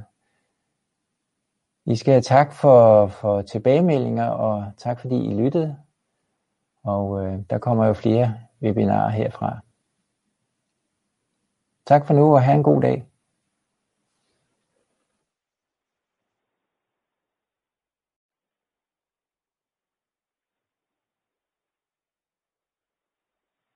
I 1.85 1.95
skal 1.95 2.11
have 2.11 2.21
tak 2.21 2.53
for, 2.53 3.07
for 3.07 3.41
tilbagemeldinger, 3.41 4.27
og 4.27 4.71
tak 4.77 4.99
fordi 4.99 5.15
I 5.15 5.33
lyttede. 5.33 5.77
Og 6.83 7.25
øh, 7.25 7.39
der 7.49 7.57
kommer 7.57 7.85
jo 7.85 7.93
flere 7.93 8.35
webinarer 8.61 9.09
herfra. 9.09 9.59
Tak 11.85 12.07
for 12.07 12.13
nu, 12.13 12.33
og 12.33 12.43
have 12.43 12.57
en 12.57 12.63
god 12.63 12.81
dag. 12.81 13.05